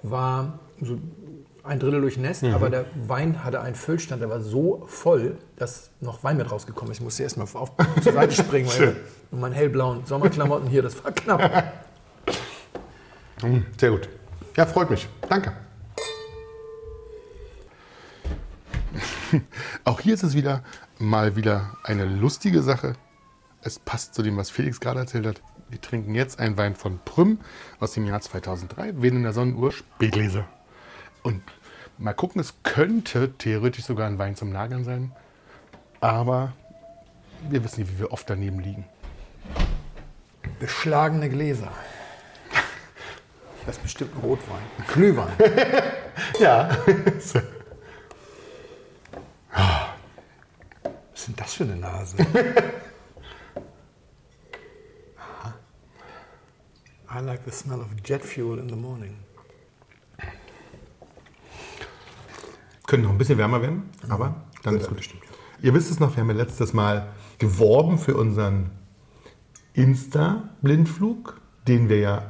war 0.04 0.60
so 0.82 0.98
ein 1.66 1.80
Drittel 1.80 2.02
durchnässt, 2.02 2.44
Mhm. 2.44 2.54
aber 2.54 2.70
der 2.70 2.86
Wein 3.08 3.44
hatte 3.44 3.62
einen 3.62 3.76
Füllstand, 3.76 4.22
der 4.22 4.30
war 4.30 4.40
so 4.42 4.84
voll, 4.88 5.38
dass 5.56 5.90
noch 6.02 6.24
Wein 6.24 6.38
mit 6.38 6.52
rausgekommen 6.52 6.92
ist. 6.92 7.00
Ich 7.00 7.04
musste 7.04 7.24
erst 7.24 7.38
mal 7.38 7.48
auf, 7.54 7.72
zur 8.02 8.14
Seite 8.14 8.34
springen, 8.44 8.70
weil 8.78 8.96
und 9.32 9.40
meinen 9.40 9.54
hellblauen 9.54 10.06
Sommerklamotten 10.06 10.68
hier, 10.68 10.82
das 10.82 11.04
war 11.04 11.12
knapp. 11.12 11.74
Mm, 13.42 13.60
Sehr 13.78 13.92
gut. 13.92 14.08
Ja, 14.56 14.66
freut 14.66 14.90
mich. 14.90 15.08
Danke. 15.28 15.52
Auch 19.84 20.00
hier 20.00 20.14
ist 20.14 20.24
es 20.24 20.34
wieder 20.36 20.64
mal 20.98 21.36
wieder 21.36 21.76
eine 21.84 22.06
lustige 22.06 22.62
Sache. 22.62 22.94
Es 23.62 23.80
passt 23.80 24.14
zu 24.14 24.22
dem, 24.22 24.38
was 24.38 24.50
Felix 24.50 24.80
gerade 24.80 25.00
erzählt 25.00 25.26
hat. 25.26 25.42
Wir 25.70 25.82
trinken 25.82 26.14
jetzt 26.14 26.40
einen 26.40 26.58
Wein 26.58 26.76
von 26.76 27.00
Prüm 27.04 27.40
aus 27.80 27.94
dem 27.94 28.06
Jahr 28.06 28.22
2003, 28.22 28.94
Wen 29.02 29.18
in 29.18 29.24
der 29.24 29.34
Sonnenuhr, 29.34 29.72
Spätgläser. 29.72 30.46
Und 31.26 31.42
mal 31.98 32.14
gucken, 32.14 32.40
es 32.40 32.54
könnte 32.62 33.34
theoretisch 33.40 33.86
sogar 33.86 34.06
ein 34.06 34.20
Wein 34.20 34.36
zum 34.36 34.52
Nageln 34.52 34.84
sein. 34.84 35.12
Aber 36.00 36.54
wir 37.50 37.64
wissen 37.64 37.80
nicht, 37.80 37.94
wie 37.94 38.00
wir 38.02 38.12
oft 38.14 38.30
daneben 38.30 38.60
liegen. 38.60 38.86
Beschlagene 40.60 41.28
Gläser. 41.28 41.72
Das 43.66 43.78
ist 43.78 43.82
bestimmt 43.82 44.14
ein 44.16 44.22
Rotwein. 44.22 44.62
Ein 44.78 44.86
Glühwein. 44.88 45.34
Ja. 46.40 46.70
Was 51.12 51.26
denn 51.26 51.36
das 51.36 51.54
für 51.54 51.64
eine 51.64 51.76
Nase? 51.76 52.16
Aha. 55.18 55.54
I 57.10 57.20
like 57.20 57.42
the 57.46 57.52
smell 57.52 57.82
of 57.82 57.88
jet 58.04 58.24
fuel 58.24 58.60
in 58.60 58.70
the 58.70 58.76
morning. 58.76 59.18
Können 62.96 63.08
noch 63.08 63.12
ein 63.12 63.18
bisschen 63.18 63.38
wärmer 63.38 63.62
werden, 63.62 63.90
aber 64.08 64.36
dann 64.64 64.78
ist 64.78 64.88
gut. 64.88 65.00
Ihr 65.62 65.74
wisst 65.74 65.92
es 65.92 66.00
noch, 66.00 66.16
wir 66.16 66.22
haben 66.22 66.30
ja 66.30 66.36
letztes 66.36 66.72
Mal 66.72 67.10
geworben 67.40 67.98
für 67.98 68.16
unseren 68.16 68.70
Insta-Blindflug, 69.74 71.36
den 71.68 71.90
wir 71.90 72.00
ja 72.00 72.22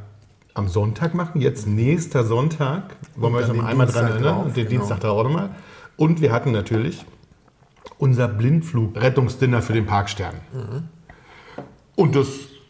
am 0.55 0.67
Sonntag 0.67 1.13
machen. 1.13 1.39
Jetzt 1.39 1.67
nächster 1.67 2.23
Sonntag, 2.23 2.95
wollen 3.15 3.33
wir 3.33 3.41
euch 3.41 3.53
noch 3.53 3.63
einmal 3.63 3.85
dran 3.85 4.05
erinnern 4.05 4.23
drauf, 4.23 4.45
und 4.45 4.57
den 4.57 4.67
genau. 4.67 4.79
Dienstag 4.79 5.01
darauf 5.01 5.23
nochmal. 5.25 5.51
Und 5.97 6.21
wir 6.21 6.31
hatten 6.31 6.51
natürlich 6.51 7.05
unser 7.99 8.27
Blindflug-Rettungsdinner 8.27 9.61
für 9.61 9.73
den 9.73 9.85
Parkstern. 9.85 10.33
Mhm. 10.51 10.89
Und 11.95 12.15
das 12.15 12.27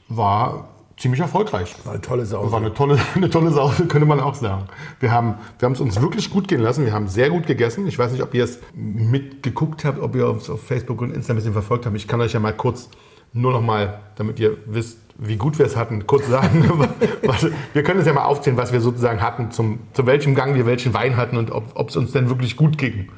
war 0.09 0.74
ziemlich 0.97 1.19
erfolgreich. 1.19 1.75
War 1.83 1.93
eine 1.93 2.01
tolle 2.01 2.25
Sau. 2.25 2.51
War 2.51 2.59
eine 2.59 2.73
tolle, 2.73 2.97
eine 3.15 3.29
tolle 3.29 3.51
Sau, 3.51 3.69
könnte 3.87 4.05
man 4.05 4.19
auch 4.19 4.35
sagen. 4.35 4.65
Wir 4.99 5.11
haben 5.11 5.35
wir 5.59 5.65
haben 5.65 5.73
es 5.73 5.81
uns 5.81 6.01
wirklich 6.01 6.29
gut 6.29 6.47
gehen 6.47 6.61
lassen. 6.61 6.85
Wir 6.85 6.93
haben 6.93 7.07
sehr 7.07 7.29
gut 7.29 7.47
gegessen. 7.47 7.87
Ich 7.87 7.99
weiß 7.99 8.11
nicht, 8.11 8.23
ob 8.23 8.33
ihr 8.33 8.43
es 8.43 8.59
mitgeguckt 8.73 9.85
habt, 9.85 9.99
ob 9.99 10.15
ihr 10.15 10.27
uns 10.29 10.49
auf 10.49 10.63
Facebook 10.63 11.01
und 11.01 11.11
Insta 11.11 11.33
ein 11.33 11.37
bisschen 11.37 11.53
verfolgt 11.53 11.85
habt. 11.85 11.95
Ich 11.95 12.07
kann 12.07 12.21
euch 12.21 12.33
ja 12.33 12.39
mal 12.39 12.53
kurz 12.53 12.89
nur 13.33 13.51
noch 13.51 13.61
mal, 13.61 13.99
damit 14.15 14.39
ihr 14.39 14.57
wisst, 14.65 14.99
wie 15.17 15.35
gut 15.35 15.59
wir 15.59 15.65
es 15.65 15.75
hatten, 15.75 16.07
kurz 16.07 16.27
sagen. 16.27 16.69
was, 17.23 17.47
wir 17.73 17.83
können 17.83 17.99
es 17.99 18.07
ja 18.07 18.13
mal 18.13 18.23
aufzählen, 18.23 18.57
was 18.57 18.71
wir 18.71 18.81
sozusagen 18.81 19.21
hatten, 19.21 19.51
zum, 19.51 19.79
zu 19.93 20.05
welchem 20.05 20.35
Gang 20.35 20.55
wir 20.55 20.65
welchen 20.65 20.93
Wein 20.93 21.17
hatten 21.17 21.37
und 21.37 21.51
ob 21.51 21.89
es 21.89 21.97
uns 21.97 22.11
denn 22.11 22.29
wirklich 22.29 22.55
gut 22.55 22.77
ging. 22.77 23.09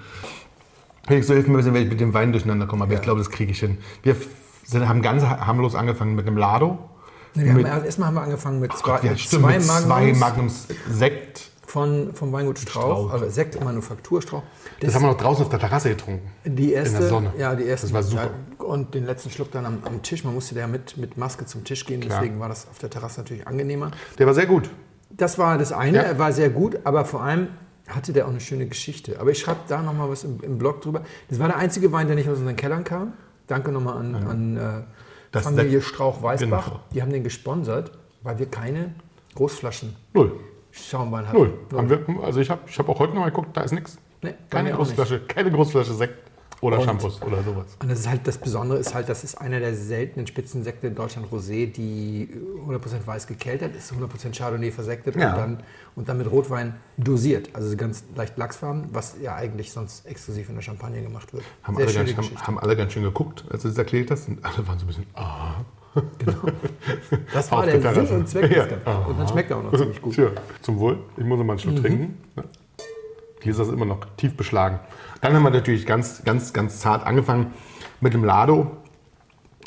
Ich 1.09 1.25
so 1.25 1.33
hilft 1.33 1.47
mir 1.47 1.53
ein 1.53 1.57
bisschen, 1.57 1.73
wenn 1.73 1.83
ich 1.83 1.89
mit 1.89 2.01
dem 2.01 2.13
Wein 2.13 2.31
durcheinander 2.31 2.65
komme, 2.65 2.83
aber 2.83 2.93
ich 2.93 3.01
glaube, 3.01 3.19
das 3.19 3.29
kriege 3.29 3.51
ich 3.51 3.59
hin. 3.59 3.77
Wir 4.03 4.15
sind, 4.63 4.89
haben 4.89 5.01
ganz 5.01 5.23
harmlos 5.23 5.73
angefangen 5.73 6.15
mit 6.15 6.27
einem 6.27 6.37
Lado. 6.37 6.79
Wir 7.45 7.53
haben, 7.53 7.61
Mit- 7.61 7.85
erstmal 7.85 8.07
haben 8.09 8.15
wir 8.15 8.21
angefangen 8.21 8.59
mit 8.59 8.73
zwei, 8.73 8.99
Ja, 9.03 9.09
mit 9.11 9.19
stimmt, 9.19 9.43
zwei 9.43 9.53
mit 9.55 9.63
zwei 9.63 9.81
Magnums 9.87 10.19
Magnums 10.19 10.67
Sekt. 10.89 11.51
von, 11.65 12.13
vom 12.13 12.31
Weingut 12.31 12.59
Strauch, 12.59 12.81
Strauch. 13.07 13.13
also 13.13 13.29
Sekt 13.29 13.63
Manufaktur 13.63 14.21
Strauch. 14.21 14.43
Das 14.79 14.93
haben 14.95 15.03
wir 15.03 15.07
noch 15.09 15.17
draußen 15.17 15.43
auf 15.43 15.49
der 15.49 15.59
Terrasse 15.59 15.89
getrunken. 15.89 16.29
Die 16.45 16.73
erste, 16.73 16.95
In 16.95 17.01
der 17.01 17.09
Sonne. 17.09 17.33
Ja, 17.37 17.55
die 17.55 17.63
erste. 17.65 17.87
Das 17.87 17.93
war 17.93 18.03
super. 18.03 18.29
Ja, 18.59 18.65
und 18.65 18.93
den 18.93 19.05
letzten 19.05 19.29
Schluck 19.31 19.51
dann 19.51 19.65
am, 19.65 19.79
am 19.85 20.01
Tisch. 20.03 20.23
Man 20.23 20.33
musste 20.33 20.55
ja 20.55 20.67
mit, 20.67 20.97
mit 20.97 21.17
Maske 21.17 21.45
zum 21.45 21.63
Tisch 21.63 21.85
gehen, 21.85 22.01
Klar. 22.01 22.19
deswegen 22.19 22.39
war 22.39 22.49
das 22.49 22.67
auf 22.69 22.77
der 22.79 22.89
Terrasse 22.89 23.21
natürlich 23.21 23.47
angenehmer. 23.47 23.91
Der 24.19 24.25
war 24.27 24.33
sehr 24.33 24.45
gut. 24.45 24.69
Das 25.09 25.37
war 25.37 25.57
das 25.57 25.71
eine, 25.71 25.97
Ja. 25.97 26.03
er 26.03 26.19
war 26.19 26.31
sehr 26.33 26.49
gut, 26.49 26.77
aber 26.83 27.05
vor 27.05 27.23
allem 27.23 27.47
hatte 27.87 28.11
der 28.11 28.25
auch 28.25 28.29
eine 28.31 28.41
schöne 28.41 28.65
Geschichte. 28.67 29.17
Aber 29.19 29.31
ich 29.31 29.39
schreibe 29.39 29.61
da 29.69 29.81
nochmal 29.81 30.09
was 30.09 30.25
im, 30.25 30.39
im 30.41 30.57
Blog 30.57 30.81
drüber. 30.81 31.01
Das 31.29 31.39
war 31.39 31.47
der 31.47 31.57
einzige 31.57 31.91
Wein, 31.93 32.07
der 32.07 32.15
nicht 32.17 32.27
aus 32.29 32.37
unseren 32.39 32.57
Kellern 32.57 32.83
kam. 32.83 33.13
Danke 33.47 33.71
nochmal 33.71 33.97
an, 33.97 34.15
an 34.15 34.57
äh, 34.57 34.61
Das 35.37 35.45
Familie 35.45 35.81
Strauch-Weißbach. 35.81 36.65
Genau. 36.65 36.79
Die 36.93 37.01
haben 37.01 37.11
den 37.11 37.23
gesponsert, 37.23 37.91
weil 38.23 38.39
wir 38.39 38.47
keine 38.47 38.93
Großflaschen 39.35 39.95
Null. 40.13 40.39
Schaumwein 40.71 41.27
hatten. 41.27 41.37
Null. 41.37 41.53
Haben 41.73 41.89
wir, 41.89 42.05
also 42.23 42.39
ich 42.39 42.49
habe 42.49 42.61
ich 42.67 42.77
hab 42.77 42.87
auch 42.89 42.99
heute 42.99 43.13
noch 43.13 43.21
mal 43.21 43.29
geguckt, 43.29 43.55
da 43.55 43.61
ist 43.61 43.71
nichts. 43.71 43.97
Nee, 44.21 44.33
Keine 44.49 44.71
Großflasche, 44.71 45.21
keine 45.21 45.51
Großflasche 45.51 45.93
Sekt 45.93 46.15
oder 46.61 46.79
Und- 46.79 46.85
Shampoos 46.85 47.21
oder 47.21 47.43
sowas. 47.43 47.65
Und 47.81 47.89
das 47.91 47.99
ist 47.99 48.09
halt 48.09 48.27
das 48.27 48.37
Besondere 48.37 48.79
ist 48.79 48.93
halt, 48.95 49.07
das 49.09 49.23
ist 49.23 49.35
einer 49.35 49.59
der 49.59 49.75
seltenen 49.75 50.25
Spitzensekte 50.27 50.87
in 50.87 50.95
Deutschland 50.95 51.27
Rosé, 51.31 51.71
die 51.71 52.29
100% 52.67 53.05
weiß 53.05 53.27
gekeltert 53.27 53.75
ist, 53.75 53.91
100% 53.93 54.35
Chardonnay 54.37 54.71
versektet 54.71 55.15
Ja. 55.15 55.31
und, 55.31 55.37
dann, 55.37 55.63
und 55.95 56.09
dann 56.09 56.17
mit 56.17 56.29
Rotwein 56.31 56.75
dosiert. 56.97 57.49
Also 57.53 57.75
ganz 57.77 58.03
leicht 58.15 58.37
lachsfarben, 58.37 58.85
was 58.91 59.15
ja 59.21 59.35
eigentlich 59.35 59.71
sonst 59.71 60.05
exklusiv 60.07 60.49
in 60.49 60.55
der 60.55 60.61
Champagne 60.63 61.01
gemacht 61.03 61.31
wird. 61.33 61.43
Haben 61.63 61.75
Sehr 61.77 61.85
alle, 61.87 61.93
ganz, 62.13 62.17
haben, 62.17 62.47
haben 62.47 62.59
alle 62.59 62.75
ganz 62.75 62.93
schön 62.93 63.03
geguckt, 63.03 63.45
als 63.49 63.61
du 63.61 63.67
es 63.69 63.77
erklärt 63.77 64.09
hast. 64.11 64.27
Und 64.27 64.43
alle 64.43 64.67
waren 64.67 64.79
so 64.79 64.85
ein 64.85 64.87
bisschen, 64.87 65.05
ah. 65.13 65.55
Das 67.33 67.51
war 67.51 67.65
der 67.65 67.81
Sinn 67.93 68.07
und 68.17 68.27
Zweck 68.29 68.55
Ja. 68.55 68.97
Und 69.07 69.19
dann 69.19 69.27
schmeckt 69.27 69.49
er 69.51 69.57
auch 69.57 69.63
noch 69.63 69.75
ziemlich 69.77 70.01
gut. 70.01 70.17
Mhm. 70.17 70.21
Tja, 70.27 70.41
zum 70.61 70.79
Wohl. 70.79 70.99
Ich 71.17 71.23
muss 71.23 71.37
noch 71.37 71.45
mal 71.45 71.53
einen 71.53 71.59
Schluck 71.59 71.77
trinken. 71.77 72.17
Ist 73.43 73.59
das 73.59 73.69
immer 73.69 73.85
noch 73.85 73.99
tief 74.17 74.35
beschlagen. 74.35 74.79
Dann 75.21 75.33
haben 75.33 75.43
wir 75.43 75.49
natürlich 75.49 75.85
ganz, 75.85 76.23
ganz, 76.25 76.53
ganz 76.53 76.79
zart 76.79 77.05
angefangen 77.05 77.53
mit 78.01 78.13
dem 78.13 78.23
Lado. 78.23 78.71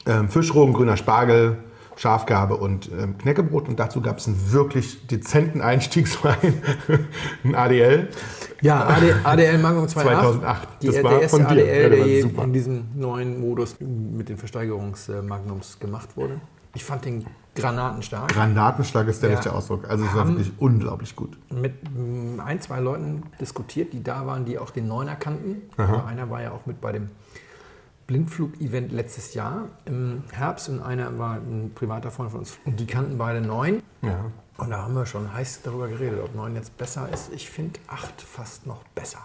Ähm, 0.06 0.28
Fischrogen, 0.28 0.74
grüner 0.74 0.96
Spargel, 0.96 1.58
Schafgarbe 1.96 2.56
und 2.56 2.90
ähm, 2.92 3.18
Knäckebrot. 3.18 3.68
Und 3.68 3.78
dazu 3.78 4.00
gab 4.00 4.18
es 4.18 4.26
einen 4.26 4.52
wirklich 4.52 5.06
dezenten 5.06 5.60
Einstiegswein, 5.60 6.62
ein 7.44 7.54
ADL. 7.54 8.08
Ja, 8.62 8.86
AD, 8.86 9.14
ADL 9.24 9.58
Magnum 9.58 9.88
2008. 9.88 10.40
2008. 10.40 10.68
Die, 10.82 10.86
Das 10.86 10.94
der 10.94 11.04
war 11.04 11.20
erste 11.20 11.36
von 11.36 11.46
dir. 11.46 11.62
ADL, 11.62 11.82
Ja, 11.82 11.88
der 11.88 12.30
der 12.30 12.44
in 12.44 12.52
diesem 12.52 12.84
neuen 12.94 13.40
Modus 13.40 13.76
mit 13.80 14.28
den 14.28 14.36
Versteigerungsmagnums 14.36 15.78
gemacht 15.78 16.16
wurde. 16.16 16.40
Ich 16.74 16.84
fand 16.84 17.04
den 17.04 17.26
granatenstark. 17.54 18.28
Granatenschlag 18.32 19.08
ist 19.08 19.22
der 19.22 19.30
Ja. 19.30 19.36
richtige 19.36 19.54
Ausdruck. 19.54 19.88
Also 19.88 20.04
es 20.04 20.14
war 20.14 20.26
wirklich 20.28 20.52
unglaublich 20.58 21.16
gut. 21.16 21.36
mit 21.50 21.74
mm, 21.94 22.40
ein, 22.40 22.60
zwei 22.60 22.80
Leuten 22.80 23.22
diskutiert, 23.40 23.92
die 23.92 24.02
da 24.02 24.26
waren, 24.26 24.44
die 24.44 24.58
auch 24.58 24.70
den 24.70 24.86
Neuner 24.88 25.16
kannten. 25.16 25.62
Aber 25.76 26.06
einer 26.06 26.30
war 26.30 26.42
ja 26.42 26.52
auch 26.52 26.66
mit 26.66 26.80
bei 26.80 26.92
dem 26.92 27.10
Blindflug-Event 28.06 28.90
letztes 28.92 29.34
Jahr 29.34 29.68
im 29.84 30.24
Herbst 30.32 30.68
und 30.68 30.80
einer 30.82 31.16
war 31.18 31.34
ein 31.36 31.72
privater 31.74 32.10
Freund 32.10 32.30
von 32.32 32.40
uns. 32.40 32.58
Und 32.64 32.80
die 32.80 32.86
kannten 32.86 33.18
beide 33.18 33.40
Neun. 33.40 33.82
Ja. 34.02 34.24
Und 34.58 34.70
da 34.70 34.82
haben 34.82 34.94
wir 34.94 35.06
schon 35.06 35.32
heiß 35.32 35.60
darüber 35.62 35.88
geredet, 35.88 36.20
ob 36.22 36.34
Neun 36.34 36.54
jetzt 36.54 36.76
besser 36.76 37.08
ist. 37.12 37.32
Ich 37.32 37.48
finde 37.48 37.78
Acht 37.88 38.20
fast 38.20 38.66
noch 38.66 38.82
besser. 38.94 39.20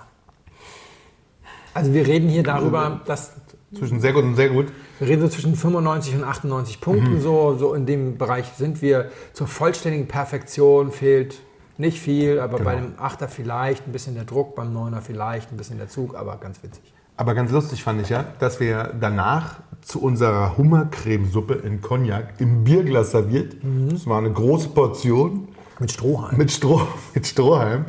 Also 1.74 1.94
wir 1.94 2.06
reden 2.08 2.30
hier 2.30 2.44
darüber, 2.44 3.02
dass 3.06 3.34
Zwischen 3.78 4.00
sehr 4.00 4.14
gut 4.14 4.24
und 4.24 4.36
sehr 4.36 4.50
gut. 4.50 4.68
wir 5.00 5.08
reden 5.08 5.22
so 5.22 5.28
zwischen 5.30 5.56
95 5.56 6.16
und 6.16 6.24
98 6.24 6.78
Mhm. 6.78 6.82
Punkten. 6.82 7.22
So, 7.22 7.56
so 7.58 7.74
in 7.74 7.86
dem 7.86 8.18
Bereich 8.18 8.46
sind 8.58 8.82
wir. 8.82 9.10
Zur 9.34 9.48
vollständigen 9.48 10.08
Perfektion 10.08 10.92
fehlt 10.92 11.40
nicht 11.78 12.00
viel, 12.00 12.40
aber 12.40 12.58
bei 12.60 12.76
Genau. 12.76 12.88
dem 12.88 12.94
Achter 13.00 13.28
vielleicht 13.28 13.86
ein 13.88 13.92
bisschen 13.92 14.16
der 14.16 14.24
Druck, 14.24 14.56
beim 14.56 14.72
Neuner 14.74 15.02
vielleicht 15.02 15.52
ein 15.52 15.58
bisschen 15.58 15.78
der 15.78 15.90
Zug, 15.90 16.16
aber 16.16 16.38
ganz 16.38 16.64
witzig. 16.64 16.84
Aber 17.18 17.34
ganz 17.34 17.52
lustig 17.52 17.84
fand 17.84 18.02
ich 18.02 18.10
ja, 18.10 18.26
dass 18.40 18.60
wir 18.60 18.94
danach 19.00 19.60
zu 19.82 20.02
unserer 20.02 20.58
Hummercremesuppe 20.58 21.54
in 21.54 21.82
Cognac 21.82 22.34
im 22.40 22.64
Bierglas 22.64 23.12
serviert. 23.12 23.56
Das 23.92 24.06
war 24.08 24.18
eine 24.18 24.32
große 24.32 24.70
Portion 24.70 25.48
Mit 25.80 25.92
Strohhalm. 25.92 26.38
mit, 26.38 26.52
Stroh, 26.52 26.82
mit 27.14 27.26
Strohhalm. 27.28 27.86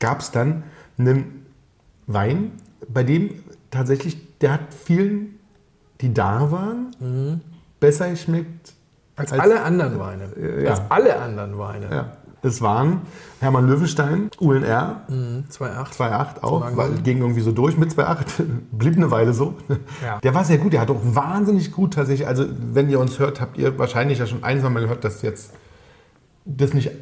Gab 0.00 0.20
es 0.20 0.30
dann 0.30 0.62
einen 0.98 1.46
Wein, 2.06 2.52
bei 2.88 3.02
dem 3.02 3.30
tatsächlich, 3.70 4.38
der 4.38 4.52
hat 4.52 4.74
vielen, 4.74 5.38
die 6.00 6.14
da 6.14 6.50
waren, 6.50 7.40
besser 7.80 8.10
geschmeckt 8.10 8.74
als, 9.18 9.32
alle 9.32 9.62
anderen 9.62 9.98
Weine. 9.98 10.24
Äh, 10.36 10.64
ja. 10.64 10.70
Als 10.70 10.82
alle 10.90 11.18
anderen 11.20 11.58
Weine. 11.58 11.90
Ja. 11.90 12.12
Es 12.40 12.62
waren 12.62 13.00
Hermann 13.40 13.66
Löwenstein, 13.66 14.30
UNR, 14.38 15.02
2,8. 15.10 15.92
2,8 15.92 16.42
auch, 16.42 16.76
weil 16.76 16.94
ging 17.02 17.18
irgendwie 17.18 17.40
so 17.40 17.50
durch 17.50 17.76
mit 17.76 17.90
2,8, 17.90 18.44
blieb 18.72 18.96
eine 18.96 19.10
Weile 19.10 19.32
so. 19.32 19.56
Ja. 20.04 20.20
Der 20.20 20.34
war 20.34 20.44
sehr 20.44 20.58
gut, 20.58 20.72
der 20.72 20.82
hat 20.82 20.90
auch 20.90 21.00
wahnsinnig 21.02 21.72
gut 21.72 21.94
tatsächlich, 21.94 22.28
also 22.28 22.44
wenn 22.72 22.88
ihr 22.88 23.00
uns 23.00 23.18
hört, 23.18 23.40
habt 23.40 23.58
ihr 23.58 23.76
wahrscheinlich 23.76 24.20
ja 24.20 24.26
schon 24.26 24.44
einsam 24.44 24.72
mal 24.74 24.80
gehört, 24.80 25.02
dass 25.02 25.22
jetzt 25.22 25.52
das 26.44 26.74
nicht 26.74 26.92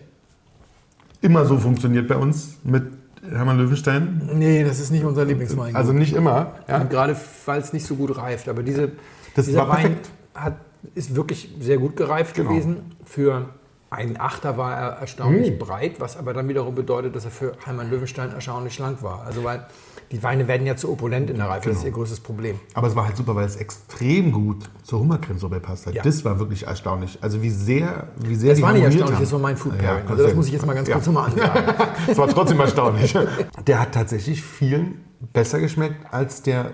immer 1.21 1.45
so 1.45 1.59
funktioniert 1.59 2.09
bei 2.09 2.17
uns 2.17 2.57
mit 2.65 2.85
Hermann 3.31 3.59
Löwenstein. 3.59 4.31
Nee, 4.35 4.65
das 4.65 4.81
ist 4.81 4.91
nicht 4.91 5.05
unser 5.05 5.25
Lieblingswein. 5.25 5.75
Also 5.77 5.93
nicht 5.93 6.15
immer. 6.15 6.53
Ja. 6.69 6.81
Und 6.81 6.91
gerade 6.91 7.17
weil 7.45 7.61
es 7.61 7.73
nicht 7.73 7.87
so 7.87 7.95
gut 7.97 8.17
reift. 8.17 8.49
Aber 8.49 8.63
diese, 8.63 8.93
Das 9.35 9.47
dieser 9.47 9.69
Wein 9.69 9.97
hat, 10.35 10.55
ist 10.95 11.15
wirklich 11.17 11.55
sehr 11.61 11.79
gut 11.79 11.97
gereift 11.97 12.35
Genau. 12.35 12.51
gewesen. 12.51 12.93
Für 13.05 13.49
einen 13.91 14.19
Achter 14.19 14.57
war 14.59 14.75
er 14.77 14.89
erstaunlich 15.01 15.53
Mhm. 15.53 15.59
breit, 15.59 16.01
was 16.01 16.17
aber 16.17 16.33
dann 16.35 16.49
wiederum 16.49 16.75
bedeutet, 16.75 17.15
dass 17.17 17.25
er 17.25 17.31
für 17.31 17.53
Heimann 17.67 17.91
Löwenstein 17.91 18.33
erstaunlich 18.33 18.75
schlank 18.75 19.03
war. 19.03 19.25
Also 19.27 19.45
weil 19.45 19.65
die 20.13 20.23
Weine 20.23 20.47
werden 20.49 20.67
ja 20.67 20.77
zu 20.77 20.91
opulent 20.91 21.31
in 21.31 21.37
der 21.37 21.49
Reife, 21.49 21.69
das 21.69 21.79
ist 21.79 21.85
ihr 21.85 21.91
Genau. 21.91 21.99
größtes 21.99 22.21
Problem. 22.21 22.61
Aber 22.75 22.87
es 22.89 22.95
war 22.95 23.07
halt 23.07 23.17
super, 23.17 23.35
weil 23.35 23.45
es 23.47 23.57
extrem 23.57 24.31
gut 24.33 24.69
zur 24.85 25.01
Hummercremesuppe 25.01 25.61
passt. 25.61 25.87
Ja. 25.93 26.03
Das 26.03 26.25
war 26.25 26.39
wirklich 26.39 26.67
erstaunlich. 26.67 27.19
Also 27.23 27.43
wie 27.43 27.51
sehr, 27.51 28.09
wie 28.17 28.35
sehr 28.37 28.51
Das 28.55 28.63
war 28.63 28.73
nicht 28.73 28.83
erstaunlich, 28.83 29.15
haben. 29.17 29.23
das 29.25 29.33
war 29.33 29.39
mein 29.41 29.57
Food 29.57 29.73
Ja, 29.75 29.79
Pairing. 29.95 30.09
also 30.09 30.23
das 30.23 30.35
muss 30.35 30.47
ich 30.47 30.53
jetzt 30.53 30.67
mal 30.67 30.75
ganz 30.75 30.91
kurz 30.91 31.07
nochmal 31.07 31.31
ansagen. 31.31 31.75
Das 32.07 32.19
war 32.19 32.29
trotzdem 32.29 32.61
erstaunlich. 32.61 33.15
Der 33.67 33.81
hat 33.81 33.93
tatsächlich 33.93 34.43
vielen 34.43 35.05
besser 35.33 35.59
geschmeckt 35.61 36.13
als 36.13 36.43
der 36.43 36.73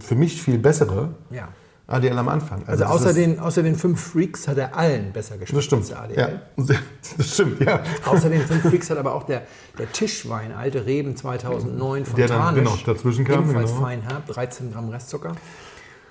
für 0.00 0.14
mich 0.16 0.42
viel 0.42 0.58
bessere 0.58 1.14
ja. 1.30 1.48
ADL 1.88 2.18
am 2.18 2.28
Anfang. 2.28 2.64
Also 2.66 2.82
das 2.82 2.92
außer 2.92 3.12
den, 3.12 3.38
außer 3.38 3.62
den 3.62 3.76
fünf 3.76 4.00
Freaks 4.12 4.48
hat 4.48 4.58
er 4.58 4.76
allen 4.76 5.12
besser 5.12 5.38
geschmeckt 5.38 5.56
Das 5.56 5.64
stimmt. 5.64 5.82
als 5.82 5.88
der 5.88 6.02
ADL. 6.02 6.40
Ja, 6.56 6.74
das 7.16 7.34
stimmt, 7.34 7.60
ja. 7.60 7.80
Außer 8.04 8.28
den 8.28 8.42
fünf 8.42 8.62
Freaks 8.62 8.90
hat 8.90 8.98
aber 8.98 9.14
auch 9.14 9.22
der, 9.22 9.42
der 9.78 9.90
Tischwein, 9.92 10.52
alte 10.52 10.84
Reben 10.84 11.16
2009 11.16 12.04
von 12.04 12.16
Der 12.16 12.26
dann, 12.26 12.56
genau, 12.56 12.76
dazwischen 12.84 13.24
kam, 13.24 13.44
Ebenfalls 13.44 13.70
genau. 13.70 13.82
fein 13.82 14.02
herb, 14.02 14.26
13 14.26 14.72
Gramm 14.72 14.88
Restzucker. 14.88 15.32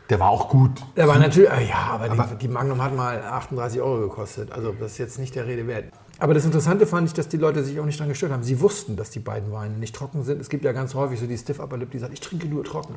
Der 0.10 0.20
war 0.20 0.30
auch 0.30 0.50
gut. 0.50 0.82
Der 0.96 1.08
war 1.08 1.18
natürlich, 1.18 1.50
äh, 1.50 1.68
ja, 1.68 2.00
aber, 2.00 2.10
die, 2.10 2.36
die 2.38 2.48
Magnum 2.48 2.82
hat 2.82 2.96
mal 2.96 3.22
38 3.22 3.82
Euro 3.82 4.02
gekostet. 4.02 4.52
Also 4.52 4.74
das 4.80 4.94
ist 4.94 4.98
jetzt 5.00 5.20
nicht 5.20 5.36
der 5.36 5.48
Rede 5.48 5.68
wert. 5.68 5.86
Aber 6.20 6.34
das 6.34 6.46
Interessante 6.46 6.88
fand 6.88 7.08
ich, 7.08 7.14
dass 7.14 7.28
die 7.28 7.38
Leute 7.38 7.64
sich 7.64 7.80
auch 7.80 7.86
nicht 7.86 8.00
daran 8.00 8.10
gestört 8.10 8.32
haben. 8.32 8.44
Sie 8.44 8.62
wussten, 8.62 8.96
dass 8.96 9.10
die 9.10 9.20
beiden 9.20 9.52
Weine 9.52 9.78
nicht 9.78 9.94
trocken 9.96 10.24
sind. 10.24 10.40
Es 10.40 10.50
gibt 10.50 10.64
ja 10.64 10.72
ganz 10.72 10.94
häufig 10.96 11.20
so 11.20 11.28
die 11.28 11.38
Stiff 11.38 11.60
Upper 11.60 11.78
Lip, 11.78 11.92
die 11.92 12.00
sagt, 12.00 12.14
ich 12.14 12.22
trinke 12.22 12.48
nur 12.48 12.64
trocken. 12.64 12.94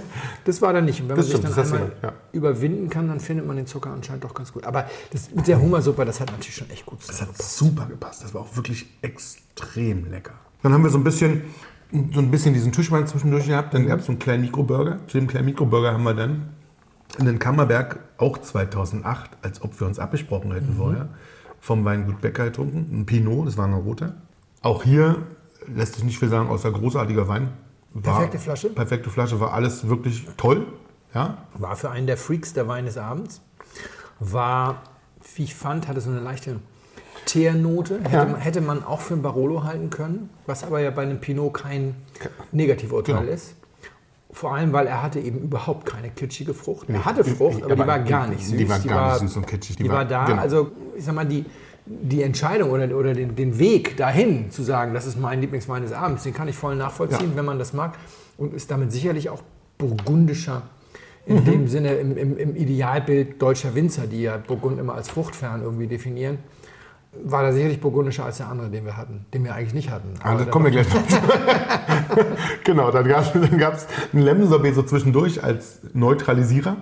das 0.44 0.62
war 0.62 0.72
da 0.72 0.80
nicht. 0.80 1.00
Und 1.00 1.08
wenn 1.08 1.16
man 1.16 1.16
Das 1.16 1.26
sich 1.26 1.36
stimmt, 1.36 1.52
dann 1.52 1.64
hast 1.64 1.72
du 1.72 1.74
einmal 1.76 1.90
gesagt, 1.90 2.14
überwinden 2.32 2.88
kann, 2.88 3.08
dann 3.08 3.18
findet 3.18 3.46
man 3.46 3.56
den 3.56 3.66
Zucker 3.66 3.90
anscheinend 3.90 4.24
doch 4.24 4.34
ganz 4.34 4.52
gut. 4.52 4.64
Aber 4.64 4.86
das 5.12 5.30
mit 5.34 5.48
der 5.48 5.60
Hummersuppe, 5.60 6.04
das 6.04 6.20
hat 6.20 6.30
natürlich 6.30 6.54
schon 6.54 6.70
echt 6.70 6.86
gut 6.86 6.98
Das 7.06 7.20
hat 7.20 7.36
super 7.42 7.86
gepasst. 7.86 8.22
Das 8.22 8.34
war 8.34 8.42
auch 8.42 8.56
wirklich 8.56 8.86
extrem 9.02 10.10
lecker. 10.10 10.34
Dann 10.62 10.72
haben 10.72 10.84
wir 10.84 10.90
so 10.90 10.98
ein 10.98 11.04
bisschen, 11.04 11.42
so 12.12 12.20
ein 12.20 12.30
bisschen 12.30 12.54
diesen 12.54 12.70
Tischwein 12.70 13.06
zwischendurch 13.06 13.46
gehabt. 13.46 13.74
Dann 13.74 13.86
gab 13.86 14.00
es 14.00 14.06
so 14.06 14.12
einen 14.12 14.18
kleinen 14.20 14.42
Mikroburger. 14.42 14.98
Zu 15.08 15.18
dem 15.18 15.26
kleinen 15.26 15.46
Mikroburger 15.46 15.92
haben 15.92 16.04
wir 16.04 16.14
dann 16.14 16.50
in 17.18 17.26
den 17.26 17.38
Kammerberg 17.38 17.98
auch 18.18 18.38
2008, 18.38 19.30
als 19.42 19.62
ob 19.62 19.78
wir 19.80 19.86
uns 19.86 19.98
abgesprochen 19.98 20.52
hätten 20.52 20.74
vorher, 20.76 21.08
vom 21.60 21.84
Weingut 21.84 22.20
Becker 22.20 22.44
getrunken. 22.46 22.88
Ein 23.00 23.06
Pinot, 23.06 23.46
das 23.46 23.56
war 23.56 23.66
ein 23.66 23.74
roter. 23.74 24.14
Auch 24.62 24.82
hier 24.82 25.22
lässt 25.66 25.94
sich 25.96 26.04
nicht 26.04 26.18
viel 26.18 26.28
sagen, 26.28 26.48
außer 26.48 26.70
großartiger 26.70 27.28
Wein. 27.28 27.48
War, 27.92 28.14
Perfekte 28.14 28.38
Flasche? 28.38 28.68
Perfekte 28.70 29.10
Flasche, 29.10 29.40
war 29.40 29.52
alles 29.52 29.88
wirklich 29.88 30.26
toll. 30.36 30.66
Ja, 31.14 31.38
War 31.54 31.74
für 31.76 31.90
einen 31.90 32.06
der 32.06 32.16
Freaks 32.16 32.52
der 32.52 32.68
Wein 32.68 32.84
des 32.84 32.96
Abends. 32.96 33.40
War, 34.20 34.82
wie 35.34 35.42
ich 35.44 35.54
fand, 35.54 35.88
hatte 35.88 36.00
so 36.00 36.10
eine 36.10 36.20
leichte 36.20 36.60
Teernote. 37.26 38.00
Hätte, 38.02 38.12
Ja. 38.16 38.24
man, 38.26 38.36
hätte 38.40 38.60
man 38.60 38.84
auch 38.84 39.00
für 39.00 39.14
ein 39.14 39.22
Barolo 39.22 39.64
halten 39.64 39.90
können, 39.90 40.30
was 40.46 40.62
aber 40.62 40.80
ja 40.80 40.90
bei 40.90 41.02
einem 41.02 41.20
Pinot 41.20 41.54
kein 41.54 41.94
Negativurteil 42.52 43.20
Genau. 43.22 43.32
ist. 43.32 43.54
Vor 44.32 44.54
allem, 44.54 44.72
weil 44.72 44.86
er 44.86 45.02
hatte 45.02 45.18
eben 45.20 45.38
überhaupt 45.40 45.86
keine 45.86 46.10
kitschige 46.10 46.54
Frucht. 46.54 46.88
Er 46.88 47.04
hatte 47.04 47.24
Frucht, 47.24 47.62
aber 47.64 47.74
die 47.74 47.86
war 47.86 47.98
gar 48.00 48.28
nicht 48.28 48.44
süß. 48.46 48.56
die 48.56 48.68
war 48.68 48.78
gar 48.78 49.12
nicht 49.12 49.20
süß 49.20 49.36
und 49.38 49.46
kitschig. 49.46 49.76
Die, 49.76 49.88
war, 49.88 50.04
da. 50.04 50.24
genau. 50.24 50.40
Also, 50.40 50.70
ich 50.96 51.04
sag 51.04 51.14
mal, 51.14 51.26
die, 51.26 51.44
die 51.86 52.22
Entscheidung 52.22 52.70
oder, 52.70 52.96
oder 52.96 53.12
den, 53.14 53.34
den 53.34 53.58
Weg 53.58 53.96
dahin 53.96 54.50
zu 54.50 54.62
sagen, 54.62 54.94
das 54.94 55.06
ist 55.06 55.18
mein 55.18 55.40
Lieblingswein 55.40 55.82
des 55.82 55.92
Abends, 55.92 56.22
den 56.22 56.32
kann 56.32 56.46
ich 56.48 56.54
voll 56.56 56.76
nachvollziehen, 56.76 57.30
Ja. 57.30 57.36
wenn 57.36 57.44
man 57.44 57.58
das 57.58 57.72
mag. 57.72 57.98
Und 58.38 58.54
ist 58.54 58.70
damit 58.70 58.92
sicherlich 58.92 59.28
auch 59.30 59.42
burgundischer 59.78 60.62
in 61.26 61.44
dem 61.44 61.68
Sinne 61.68 61.94
im, 61.94 62.16
im, 62.16 62.38
im 62.38 62.56
Idealbild 62.56 63.40
deutscher 63.42 63.74
Winzer, 63.74 64.06
die 64.06 64.22
ja 64.22 64.36
Burgund 64.38 64.78
immer 64.78 64.94
als 64.94 65.10
fruchtfern 65.10 65.62
irgendwie 65.62 65.86
definieren, 65.86 66.38
war 67.12 67.42
da 67.42 67.52
sicherlich 67.52 67.80
burgundischer 67.80 68.24
als 68.24 68.36
der 68.36 68.48
andere, 68.48 68.68
den 68.70 68.84
wir 68.84 68.96
hatten, 68.96 69.26
den 69.34 69.44
wir 69.44 69.54
eigentlich 69.54 69.74
nicht 69.74 69.90
hatten. 69.90 70.14
Ah, 70.22 70.36
da 70.36 70.44
kommen 70.44 70.66
wir 70.66 70.70
gleich 70.72 70.86
noch. 70.94 71.02
genau, 72.64 72.90
dann 72.90 73.06
gab 73.08 73.22
es 73.24 73.32
dann 73.32 73.58
gab's 73.58 73.86
ein 74.12 74.20
Lemon-Sorbet 74.22 74.74
so 74.74 74.82
zwischendurch 74.82 75.42
als 75.42 75.80
Neutralisierer. 75.92 76.76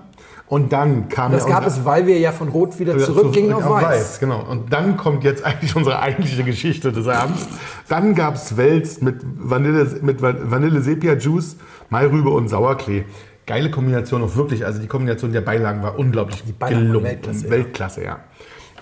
Und 0.47 0.73
dann 0.73 1.11
kam 1.11 1.33
Das 1.33 1.45
ja 1.45 1.51
gab 1.51 1.67
es, 1.67 1.85
weil 1.85 2.07
wir 2.07 2.19
ja 2.19 2.33
von 2.33 2.49
Rot 2.49 2.79
wieder 2.79 2.97
Ja, 2.97 3.05
zurückgingen 3.05 3.51
zurück 3.51 3.67
auf 3.67 3.83
Weiß. 3.83 4.19
Genau. 4.19 4.43
Und 4.49 4.73
dann 4.73 4.97
kommt 4.97 5.23
jetzt 5.23 5.45
eigentlich 5.45 5.77
unsere 5.77 6.01
eigentliche 6.01 6.43
Geschichte 6.43 6.91
des 6.91 7.07
Abends. 7.07 7.47
Dann 7.89 8.15
gab 8.15 8.35
es 8.35 8.57
Wels 8.57 9.03
mit 9.03 9.17
Vanille, 9.23 9.99
mit 10.01 10.23
Van- 10.23 10.51
Vanille 10.51 10.81
Sepia 10.81 11.15
Juice, 11.17 11.57
Mairübe 11.91 12.31
und 12.31 12.49
Sauerklee. 12.49 13.05
Geile 13.47 13.71
Kombination 13.71 14.23
auch 14.23 14.37
wirklich. 14.37 14.65
Also 14.65 14.79
die 14.81 14.87
Kombination 14.87 15.33
der 15.33 15.43
Beilagen 15.43 15.83
war 15.83 15.99
unglaublich 15.99 16.43
Beilagen 16.59 16.77
waren 16.77 16.87
gelungen. 16.89 17.05
Weltklasse, 17.05 17.45
ja. 17.45 17.51
Weltklasse, 17.51 18.05
ja. 18.05 18.21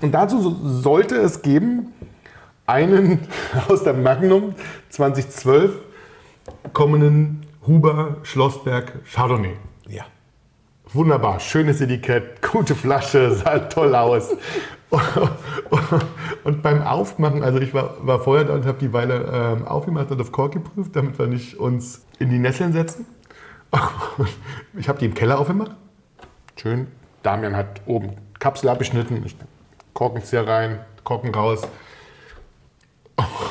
Und 0.01 0.13
dazu 0.13 0.41
so- 0.41 0.57
sollte 0.63 1.17
es 1.17 1.43
geben 1.43 1.93
einen 2.67 3.21
aus 3.69 3.85
der 3.85 3.95
Magnum 3.95 4.55
2012 4.91 5.73
kommenden 6.73 7.43
Huber 7.67 8.17
Schlossberg 8.23 9.05
Chardonnay. 9.13 9.55
Ja. 9.89 10.05
Wunderbar, 10.93 11.41
schönes 11.41 11.81
Etikett, 11.81 12.41
gute 12.43 12.75
Flasche, 12.75 13.35
sah 13.45 13.59
toll 13.59 13.95
aus. 13.95 14.35
Und 16.45 16.63
beim 16.63 16.83
Aufmachen, 16.83 17.43
also 17.43 17.59
ich 17.59 17.75
war, 17.75 17.97
war 18.07 18.21
vorher 18.21 18.45
da 18.45 18.55
und 18.55 18.65
habe 18.67 18.79
die 18.79 18.93
Weile 18.93 19.29
ähm, 19.33 19.67
aufgemacht 19.67 20.13
und 20.13 20.21
auf 20.21 20.31
Kork 20.31 20.53
geprüft, 20.53 20.95
damit 20.95 21.19
wir 21.19 21.27
nicht 21.27 21.57
uns 21.59 22.07
in 22.21 22.31
die 22.31 22.39
Nesseln 22.39 22.73
setzen. 22.73 23.05
Ich 24.79 24.89
habe 24.89 25.01
die 25.01 25.07
im 25.07 25.15
Keller 25.15 25.41
aufgemacht. 25.41 25.73
Schön. 26.55 26.87
Damian 27.25 27.57
hat 27.57 27.81
oben 27.87 28.13
Kapsel 28.39 28.69
abgeschnitten, 28.69 29.23
ich 29.27 29.37
Korkenzieher 29.97 30.47
rein, 30.47 30.81
Korken 31.05 31.35
raus. 31.35 31.63